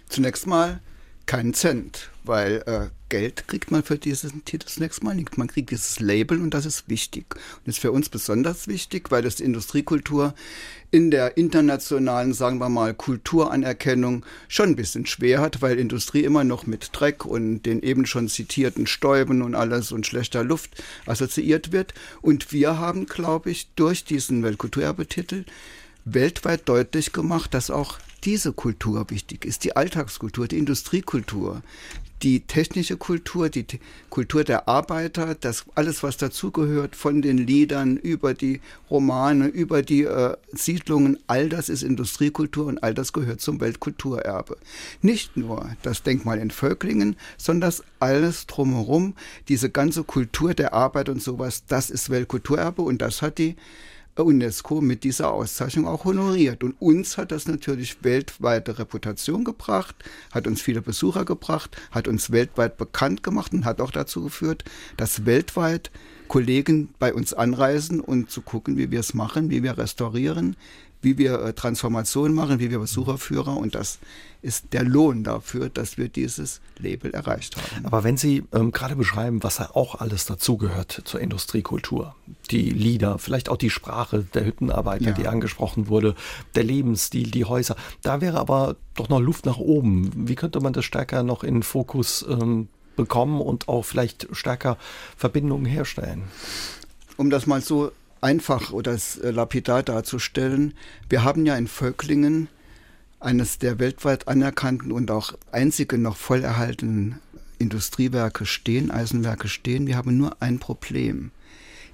Zunächst 0.09 0.45
mal 0.45 0.79
keinen 1.25 1.53
Cent, 1.53 2.09
weil 2.23 2.63
äh, 2.65 2.89
Geld 3.09 3.47
kriegt 3.47 3.71
man 3.71 3.83
für 3.83 3.97
diesen 3.97 4.45
Titel 4.45 4.67
zunächst 4.67 5.03
mal 5.03 5.15
nicht. 5.15 5.37
Man 5.37 5.47
kriegt 5.47 5.71
dieses 5.71 5.99
Label 5.99 6.41
und 6.41 6.53
das 6.53 6.65
ist 6.65 6.89
wichtig. 6.89 7.35
Und 7.35 7.67
ist 7.67 7.79
für 7.79 7.91
uns 7.91 8.09
besonders 8.09 8.67
wichtig, 8.67 9.11
weil 9.11 9.21
das 9.21 9.39
Industriekultur 9.39 10.33
in 10.91 11.11
der 11.11 11.37
internationalen, 11.37 12.33
sagen 12.33 12.57
wir 12.59 12.69
mal, 12.69 12.93
Kulturanerkennung 12.93 14.25
schon 14.47 14.69
ein 14.69 14.75
bisschen 14.75 15.05
schwer 15.05 15.41
hat, 15.41 15.61
weil 15.61 15.79
Industrie 15.79 16.23
immer 16.23 16.43
noch 16.43 16.65
mit 16.65 16.89
Dreck 16.93 17.25
und 17.25 17.63
den 17.63 17.81
eben 17.81 18.05
schon 18.05 18.27
zitierten 18.27 18.87
Stäuben 18.87 19.41
und 19.41 19.55
alles 19.55 19.91
und 19.91 20.05
schlechter 20.05 20.43
Luft 20.43 20.83
assoziiert 21.05 21.71
wird. 21.71 21.93
Und 22.21 22.51
wir 22.51 22.79
haben, 22.79 23.05
glaube 23.05 23.51
ich, 23.51 23.67
durch 23.75 24.03
diesen 24.03 24.43
Weltkulturerbetitel 24.43 25.45
weltweit 26.05 26.69
deutlich 26.69 27.13
gemacht, 27.13 27.53
dass 27.53 27.71
auch 27.71 27.97
diese 28.25 28.53
Kultur 28.53 29.09
wichtig 29.09 29.45
ist, 29.45 29.63
die 29.63 29.75
Alltagskultur, 29.75 30.47
die 30.47 30.57
Industriekultur, 30.57 31.61
die 32.23 32.39
technische 32.39 32.97
Kultur, 32.97 33.49
die 33.49 33.65
Kultur 34.09 34.43
der 34.43 34.67
Arbeiter, 34.67 35.35
das 35.35 35.65
alles, 35.75 36.01
was 36.01 36.17
dazugehört, 36.17 36.95
von 36.95 37.21
den 37.21 37.37
Liedern 37.37 37.97
über 37.97 38.33
die 38.33 38.61
Romane, 38.89 39.47
über 39.47 39.83
die 39.83 40.03
äh, 40.03 40.35
Siedlungen, 40.51 41.19
all 41.27 41.49
das 41.49 41.69
ist 41.69 41.83
Industriekultur 41.83 42.65
und 42.65 42.81
all 42.81 42.93
das 42.93 43.13
gehört 43.13 43.41
zum 43.41 43.61
Weltkulturerbe. 43.61 44.57
Nicht 45.01 45.37
nur 45.37 45.69
das 45.83 46.01
Denkmal 46.01 46.39
in 46.39 46.51
Völklingen, 46.51 47.17
sondern 47.37 47.67
das 47.69 47.83
alles 47.99 48.47
drumherum, 48.47 49.13
diese 49.47 49.69
ganze 49.69 50.03
Kultur 50.03 50.53
der 50.53 50.73
Arbeit 50.73 51.09
und 51.09 51.21
sowas, 51.21 51.65
das 51.67 51.89
ist 51.89 52.09
Weltkulturerbe 52.09 52.81
und 52.81 53.01
das 53.01 53.21
hat 53.21 53.37
die 53.37 53.55
UNESCO 54.23 54.81
mit 54.81 55.03
dieser 55.03 55.31
Auszeichnung 55.31 55.87
auch 55.87 56.05
honoriert. 56.05 56.63
Und 56.63 56.75
uns 56.79 57.17
hat 57.17 57.31
das 57.31 57.47
natürlich 57.47 58.03
weltweite 58.03 58.79
Reputation 58.79 59.43
gebracht, 59.43 59.95
hat 60.31 60.47
uns 60.47 60.61
viele 60.61 60.81
Besucher 60.81 61.25
gebracht, 61.25 61.75
hat 61.91 62.07
uns 62.07 62.31
weltweit 62.31 62.77
bekannt 62.77 63.23
gemacht 63.23 63.53
und 63.53 63.65
hat 63.65 63.81
auch 63.81 63.91
dazu 63.91 64.23
geführt, 64.23 64.63
dass 64.97 65.25
weltweit 65.25 65.91
Kollegen 66.27 66.89
bei 66.97 67.13
uns 67.13 67.33
anreisen 67.33 67.99
und 67.99 68.31
zu 68.31 68.41
gucken, 68.41 68.77
wie 68.77 68.89
wir 68.89 68.99
es 68.99 69.13
machen, 69.13 69.49
wie 69.49 69.63
wir 69.63 69.77
restaurieren, 69.77 70.55
wie 71.01 71.17
wir 71.17 71.39
äh, 71.41 71.53
Transformationen 71.53 72.33
machen, 72.33 72.59
wie 72.59 72.71
wir 72.71 72.79
Besucherführer 72.79 73.55
und 73.55 73.75
das 73.75 73.99
ist 74.45 74.73
der 74.73 74.83
Lohn 74.83 75.23
dafür, 75.23 75.69
dass 75.69 75.97
wir 75.97 76.07
dieses 76.07 76.61
Label 76.77 77.11
erreicht 77.11 77.57
haben. 77.57 77.85
Aber 77.85 78.03
wenn 78.03 78.15
Sie 78.15 78.43
ähm, 78.53 78.71
gerade 78.71 78.95
beschreiben, 78.95 79.41
was 79.41 79.59
auch 79.59 79.95
alles 79.95 80.25
dazugehört 80.25 81.01
zur 81.05 81.19
Industriekultur, 81.19 82.15
die 82.51 82.69
Lieder, 82.69 83.17
vielleicht 83.17 83.49
auch 83.49 83.57
die 83.57 83.71
Sprache 83.71 84.23
der 84.35 84.45
Hüttenarbeiter, 84.45 85.05
ja. 85.05 85.11
die 85.13 85.27
angesprochen 85.27 85.87
wurde, 85.87 86.13
der 86.53 86.63
Lebensstil, 86.63 87.31
die 87.31 87.45
Häuser, 87.45 87.75
da 88.03 88.21
wäre 88.21 88.39
aber 88.39 88.75
doch 88.93 89.09
noch 89.09 89.19
Luft 89.19 89.47
nach 89.47 89.57
oben. 89.57 90.27
Wie 90.27 90.35
könnte 90.35 90.59
man 90.59 90.73
das 90.73 90.85
stärker 90.85 91.23
noch 91.23 91.43
in 91.43 91.63
Fokus 91.63 92.23
ähm, 92.29 92.67
bekommen 92.95 93.41
und 93.41 93.67
auch 93.67 93.83
vielleicht 93.83 94.27
stärker 94.31 94.77
Verbindungen 95.17 95.65
herstellen? 95.65 96.23
Um 97.17 97.31
das 97.31 97.47
mal 97.47 97.61
so 97.61 97.91
einfach 98.25 98.71
oder 98.71 98.95
äh, 98.95 99.29
lapidar 99.29 99.83
darzustellen. 99.83 100.73
Wir 101.09 101.23
haben 101.23 101.45
ja 101.45 101.55
in 101.55 101.67
Völklingen 101.67 102.49
eines 103.19 103.59
der 103.59 103.77
weltweit 103.79 104.27
anerkannten 104.27 104.91
und 104.91 105.11
auch 105.11 105.33
einzigen 105.51 106.01
noch 106.01 106.17
voll 106.17 106.43
erhaltenen 106.43 107.19
Industriewerke 107.59 108.45
stehen, 108.45 108.89
Eisenwerke 108.89 109.47
stehen. 109.47 109.85
Wir 109.85 109.95
haben 109.95 110.17
nur 110.17 110.41
ein 110.41 110.59
Problem. 110.59 111.31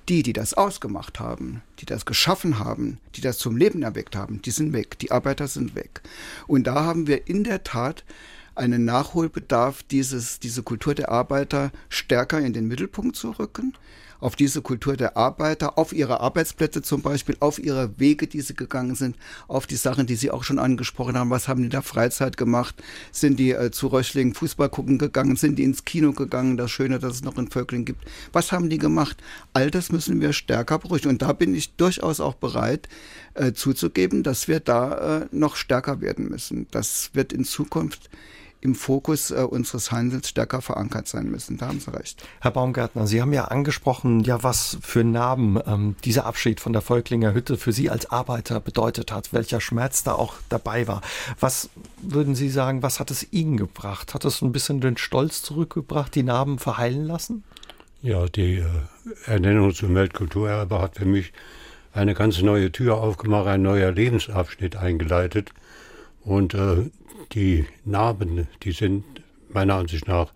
Die, 0.09 0.23
die 0.23 0.33
das 0.33 0.55
ausgemacht 0.55 1.19
haben, 1.19 1.61
die 1.79 1.85
das 1.85 2.05
geschaffen 2.05 2.59
haben, 2.59 2.97
die 3.15 3.21
das 3.21 3.37
zum 3.37 3.55
Leben 3.55 3.83
erweckt 3.83 4.15
haben, 4.15 4.41
die 4.41 4.51
sind 4.51 4.73
weg. 4.73 4.97
Die 4.99 5.11
Arbeiter 5.11 5.47
sind 5.47 5.75
weg. 5.75 6.01
Und 6.47 6.65
da 6.65 6.83
haben 6.83 7.07
wir 7.07 7.27
in 7.27 7.43
der 7.43 7.63
Tat 7.63 8.03
einen 8.55 8.83
Nachholbedarf, 8.83 9.83
dieses, 9.83 10.39
diese 10.39 10.63
Kultur 10.63 10.95
der 10.95 11.09
Arbeiter 11.09 11.71
stärker 11.89 12.39
in 12.39 12.53
den 12.53 12.67
Mittelpunkt 12.67 13.15
zu 13.15 13.31
rücken 13.31 13.73
auf 14.21 14.37
diese 14.37 14.61
Kultur 14.61 14.95
der 14.95 15.17
Arbeiter, 15.17 15.77
auf 15.77 15.91
ihre 15.91 16.21
Arbeitsplätze 16.21 16.81
zum 16.81 17.01
Beispiel, 17.01 17.35
auf 17.39 17.59
ihre 17.59 17.99
Wege, 17.99 18.27
die 18.27 18.39
sie 18.41 18.53
gegangen 18.53 18.95
sind, 18.95 19.17
auf 19.47 19.67
die 19.67 19.75
Sachen, 19.75 20.05
die 20.05 20.15
Sie 20.15 20.31
auch 20.31 20.43
schon 20.43 20.59
angesprochen 20.59 21.17
haben. 21.17 21.29
Was 21.29 21.47
haben 21.47 21.59
die 21.59 21.65
in 21.65 21.71
der 21.71 21.81
Freizeit 21.81 22.37
gemacht? 22.37 22.81
Sind 23.11 23.39
die 23.39 23.51
äh, 23.51 23.71
zu 23.71 23.87
Röchlingen 23.87 24.33
Fußball 24.33 24.69
gucken 24.69 24.97
gegangen? 24.97 25.35
Sind 25.35 25.57
die 25.57 25.63
ins 25.63 25.83
Kino 25.83 26.13
gegangen? 26.13 26.55
Das 26.55 26.71
Schöne, 26.71 26.99
dass 26.99 27.15
es 27.15 27.23
noch 27.23 27.37
in 27.37 27.49
Völkling 27.49 27.83
gibt. 27.83 28.05
Was 28.31 28.51
haben 28.51 28.69
die 28.69 28.77
gemacht? 28.77 29.17
All 29.53 29.71
das 29.71 29.91
müssen 29.91 30.21
wir 30.21 30.31
stärker 30.31 30.79
beruhigen. 30.79 31.09
Und 31.09 31.21
da 31.21 31.33
bin 31.33 31.55
ich 31.55 31.75
durchaus 31.75 32.19
auch 32.19 32.35
bereit, 32.35 32.87
äh, 33.33 33.53
zuzugeben, 33.53 34.23
dass 34.23 34.47
wir 34.47 34.59
da 34.59 35.21
äh, 35.21 35.27
noch 35.31 35.55
stärker 35.55 36.01
werden 36.01 36.29
müssen. 36.29 36.67
Das 36.71 37.09
wird 37.13 37.33
in 37.33 37.43
Zukunft 37.43 38.09
im 38.61 38.75
Fokus 38.75 39.31
äh, 39.31 39.35
unseres 39.41 39.91
Handels 39.91 40.29
stärker 40.29 40.61
verankert 40.61 41.07
sein 41.07 41.29
müssen. 41.29 41.57
Da 41.57 41.67
haben 41.67 41.79
Sie 41.79 41.93
recht. 41.93 42.23
Herr 42.39 42.51
Baumgärtner, 42.51 43.07
Sie 43.07 43.21
haben 43.21 43.33
ja 43.33 43.45
angesprochen, 43.45 44.21
ja, 44.21 44.43
was 44.43 44.77
für 44.81 45.03
Narben 45.03 45.59
ähm, 45.65 45.95
dieser 46.05 46.25
Abschied 46.25 46.59
von 46.59 46.71
der 46.71 46.81
Volklinger 46.81 47.33
Hütte 47.33 47.57
für 47.57 47.73
Sie 47.73 47.89
als 47.89 48.09
Arbeiter 48.11 48.59
bedeutet 48.59 49.11
hat, 49.11 49.33
welcher 49.33 49.59
Schmerz 49.59 50.03
da 50.03 50.13
auch 50.13 50.35
dabei 50.49 50.87
war. 50.87 51.01
Was 51.39 51.69
würden 52.01 52.35
Sie 52.35 52.49
sagen, 52.49 52.83
was 52.83 52.99
hat 52.99 53.11
es 53.11 53.33
Ihnen 53.33 53.57
gebracht? 53.57 54.13
Hat 54.13 54.25
es 54.25 54.41
ein 54.41 54.51
bisschen 54.51 54.79
den 54.79 54.97
Stolz 54.97 55.41
zurückgebracht, 55.41 56.13
die 56.13 56.23
Narben 56.23 56.59
verheilen 56.59 57.05
lassen? 57.05 57.43
Ja, 58.03 58.27
die 58.27 58.57
äh, 58.57 58.65
Ernennung 59.25 59.73
zum 59.73 59.93
Weltkulturerbe 59.95 60.79
hat 60.79 60.97
für 60.97 61.05
mich 61.05 61.33
eine 61.93 62.13
ganz 62.13 62.41
neue 62.41 62.71
Tür 62.71 62.97
aufgemacht, 62.97 63.47
ein 63.47 63.61
neuer 63.61 63.91
Lebensabschnitt 63.91 64.75
eingeleitet. 64.75 65.51
Und 66.23 66.53
äh, 66.53 66.89
die 67.33 67.65
Narben, 67.85 68.47
die 68.63 68.71
sind 68.71 69.03
meiner 69.49 69.75
Ansicht 69.75 70.07
nach, 70.07 70.31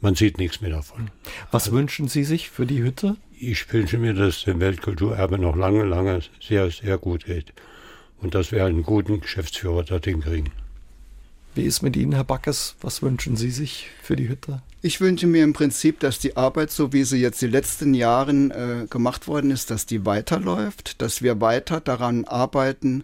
man 0.00 0.14
sieht 0.14 0.38
nichts 0.38 0.60
mehr 0.60 0.70
davon. 0.70 1.10
Was 1.50 1.64
also, 1.64 1.76
wünschen 1.76 2.08
Sie 2.08 2.24
sich 2.24 2.50
für 2.50 2.66
die 2.66 2.82
Hütte? 2.82 3.16
Ich 3.38 3.72
wünsche 3.72 3.98
mir, 3.98 4.14
dass 4.14 4.44
dem 4.44 4.60
Weltkulturerbe 4.60 5.38
noch 5.38 5.56
lange, 5.56 5.84
lange 5.84 6.20
sehr, 6.40 6.70
sehr 6.70 6.98
gut 6.98 7.24
geht. 7.24 7.52
Und 8.20 8.34
dass 8.34 8.50
wir 8.50 8.64
einen 8.64 8.82
guten 8.82 9.20
Geschäftsführer 9.20 9.84
dorthin 9.84 10.20
kriegen. 10.20 10.50
Wie 11.54 11.64
ist 11.64 11.82
mit 11.82 11.96
Ihnen, 11.96 12.12
Herr 12.12 12.24
Backes? 12.24 12.76
Was 12.80 13.02
wünschen 13.02 13.36
Sie 13.36 13.50
sich 13.50 13.88
für 14.02 14.16
die 14.16 14.28
Hütte? 14.28 14.62
Ich 14.80 15.00
wünsche 15.00 15.26
mir 15.26 15.42
im 15.42 15.54
Prinzip, 15.54 15.98
dass 15.98 16.20
die 16.20 16.36
Arbeit, 16.36 16.70
so 16.70 16.92
wie 16.92 17.02
sie 17.02 17.20
jetzt 17.20 17.42
die 17.42 17.48
letzten 17.48 17.94
Jahren 17.94 18.52
äh, 18.52 18.86
gemacht 18.88 19.26
worden 19.26 19.50
ist, 19.50 19.70
dass 19.72 19.86
die 19.86 20.06
weiterläuft, 20.06 21.02
dass 21.02 21.20
wir 21.20 21.40
weiter 21.40 21.80
daran 21.80 22.24
arbeiten, 22.26 23.02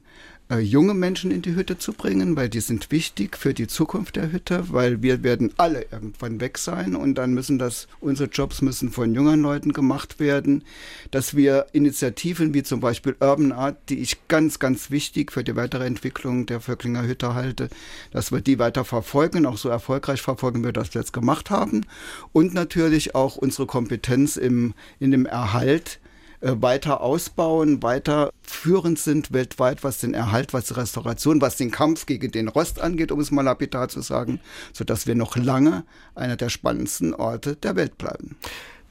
äh, 0.50 0.58
junge 0.58 0.92
Menschen 0.92 1.30
in 1.30 1.40
die 1.40 1.54
Hütte 1.54 1.78
zu 1.78 1.94
bringen, 1.94 2.36
weil 2.36 2.50
die 2.50 2.60
sind 2.60 2.90
wichtig 2.90 3.38
für 3.38 3.54
die 3.54 3.66
Zukunft 3.66 4.16
der 4.16 4.30
Hütte, 4.30 4.64
weil 4.68 5.02
wir 5.02 5.22
werden 5.22 5.52
alle 5.56 5.86
irgendwann 5.90 6.38
weg 6.38 6.58
sein 6.58 6.94
und 6.94 7.14
dann 7.14 7.32
müssen 7.32 7.58
das, 7.58 7.88
unsere 8.00 8.28
Jobs 8.28 8.60
müssen 8.60 8.90
von 8.90 9.14
jungen 9.14 9.40
Leuten 9.40 9.72
gemacht 9.72 10.20
werden, 10.20 10.62
dass 11.10 11.34
wir 11.34 11.66
Initiativen 11.72 12.52
wie 12.52 12.62
zum 12.62 12.80
Beispiel 12.80 13.16
Urban 13.20 13.52
Art, 13.52 13.76
die 13.88 14.00
ich 14.00 14.28
ganz, 14.28 14.58
ganz 14.58 14.90
wichtig 14.90 15.32
für 15.32 15.44
die 15.44 15.56
weitere 15.56 15.86
Entwicklung 15.86 16.44
der 16.44 16.60
Vöcklinger 16.60 17.06
Hütte 17.06 17.34
halte, 17.34 17.70
dass 18.10 18.30
wir 18.30 18.42
die 18.42 18.58
weiter 18.58 18.84
verfolgen, 18.84 19.46
auch 19.46 19.56
so 19.56 19.70
erfolgreich 19.70 20.20
verfolgen 20.20 20.62
wir 20.62 20.72
das 20.72 20.92
jetzt 20.92 21.14
gemacht 21.14 21.48
haben. 21.48 21.86
Und 22.32 22.52
natürlich 22.52 23.14
auch 23.14 23.36
unsere 23.36 23.66
Kompetenz 23.66 24.36
im, 24.36 24.74
in 25.00 25.10
dem 25.10 25.24
Erhalt 25.24 26.00
weiter 26.44 27.00
ausbauen, 27.00 27.82
weiter 27.82 28.30
führend 28.42 28.98
sind 28.98 29.32
weltweit, 29.32 29.82
was 29.82 29.98
den 29.98 30.14
Erhalt, 30.14 30.52
was 30.52 30.66
die 30.66 30.74
Restauration, 30.74 31.40
was 31.40 31.56
den 31.56 31.70
Kampf 31.70 32.06
gegen 32.06 32.30
den 32.30 32.48
Rost 32.48 32.80
angeht, 32.80 33.10
um 33.12 33.20
es 33.20 33.30
mal 33.30 33.42
lapidar 33.42 33.88
zu 33.88 34.02
sagen, 34.02 34.40
sodass 34.72 35.06
wir 35.06 35.14
noch 35.14 35.36
lange 35.36 35.84
einer 36.14 36.36
der 36.36 36.50
spannendsten 36.50 37.14
Orte 37.14 37.56
der 37.56 37.76
Welt 37.76 37.96
bleiben. 37.98 38.36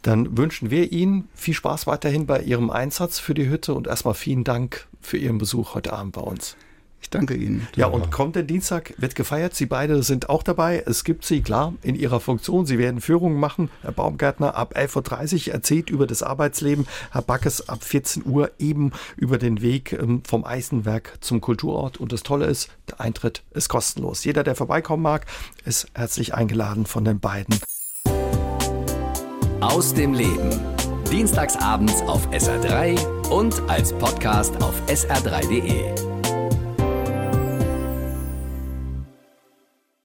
Dann 0.01 0.37
wünschen 0.37 0.69
wir 0.69 0.91
Ihnen 0.91 1.29
viel 1.33 1.53
Spaß 1.53 1.87
weiterhin 1.87 2.25
bei 2.25 2.41
Ihrem 2.41 2.69
Einsatz 2.69 3.19
für 3.19 3.33
die 3.33 3.47
Hütte 3.49 3.73
und 3.73 3.87
erstmal 3.87 4.15
vielen 4.15 4.43
Dank 4.43 4.87
für 4.99 5.17
Ihren 5.17 5.37
Besuch 5.37 5.75
heute 5.75 5.93
Abend 5.93 6.13
bei 6.13 6.21
uns. 6.21 6.57
Ich 7.03 7.09
danke 7.09 7.35
Ihnen. 7.35 7.67
Ja, 7.75 7.87
und 7.87 8.11
kommt 8.11 8.37
der 8.37 8.43
Dienstag, 8.43 8.93
wird 8.97 9.13
gefeiert. 9.13 9.53
Sie 9.53 9.65
beide 9.65 10.01
sind 10.03 10.29
auch 10.29 10.41
dabei. 10.41 10.81
Es 10.85 11.03
gibt 11.03 11.25
Sie, 11.25 11.41
klar, 11.41 11.73
in 11.81 11.95
Ihrer 11.95 12.21
Funktion. 12.21 12.65
Sie 12.65 12.79
werden 12.79 13.01
Führungen 13.01 13.37
machen. 13.37 13.69
Herr 13.81 13.91
Baumgärtner 13.91 14.55
ab 14.55 14.75
11.30 14.77 15.47
Uhr 15.49 15.53
erzählt 15.53 15.89
über 15.89 16.07
das 16.07 16.23
Arbeitsleben. 16.23 16.87
Herr 17.11 17.21
Backes 17.21 17.67
ab 17.67 17.83
14 17.83 18.25
Uhr 18.25 18.51
eben 18.57 18.93
über 19.17 19.37
den 19.37 19.61
Weg 19.61 19.91
ähm, 19.91 20.23
vom 20.25 20.45
Eisenwerk 20.45 21.17
zum 21.19 21.41
Kulturort. 21.41 21.97
Und 21.97 22.13
das 22.13 22.23
Tolle 22.23 22.45
ist, 22.45 22.69
der 22.89 23.01
Eintritt 23.01 23.43
ist 23.51 23.67
kostenlos. 23.67 24.23
Jeder, 24.23 24.45
der 24.45 24.55
vorbeikommen 24.55 25.03
mag, 25.03 25.25
ist 25.65 25.87
herzlich 25.93 26.33
eingeladen 26.33 26.85
von 26.85 27.03
den 27.03 27.19
beiden. 27.19 27.59
Aus 29.59 29.93
dem 29.93 30.13
Leben. 30.13 30.57
Dienstagsabends 31.11 32.01
auf 32.03 32.29
SR3 32.29 33.29
und 33.29 33.61
als 33.69 33.91
Podcast 33.91 34.55
auf 34.63 34.73
sr3.de. 34.87 36.12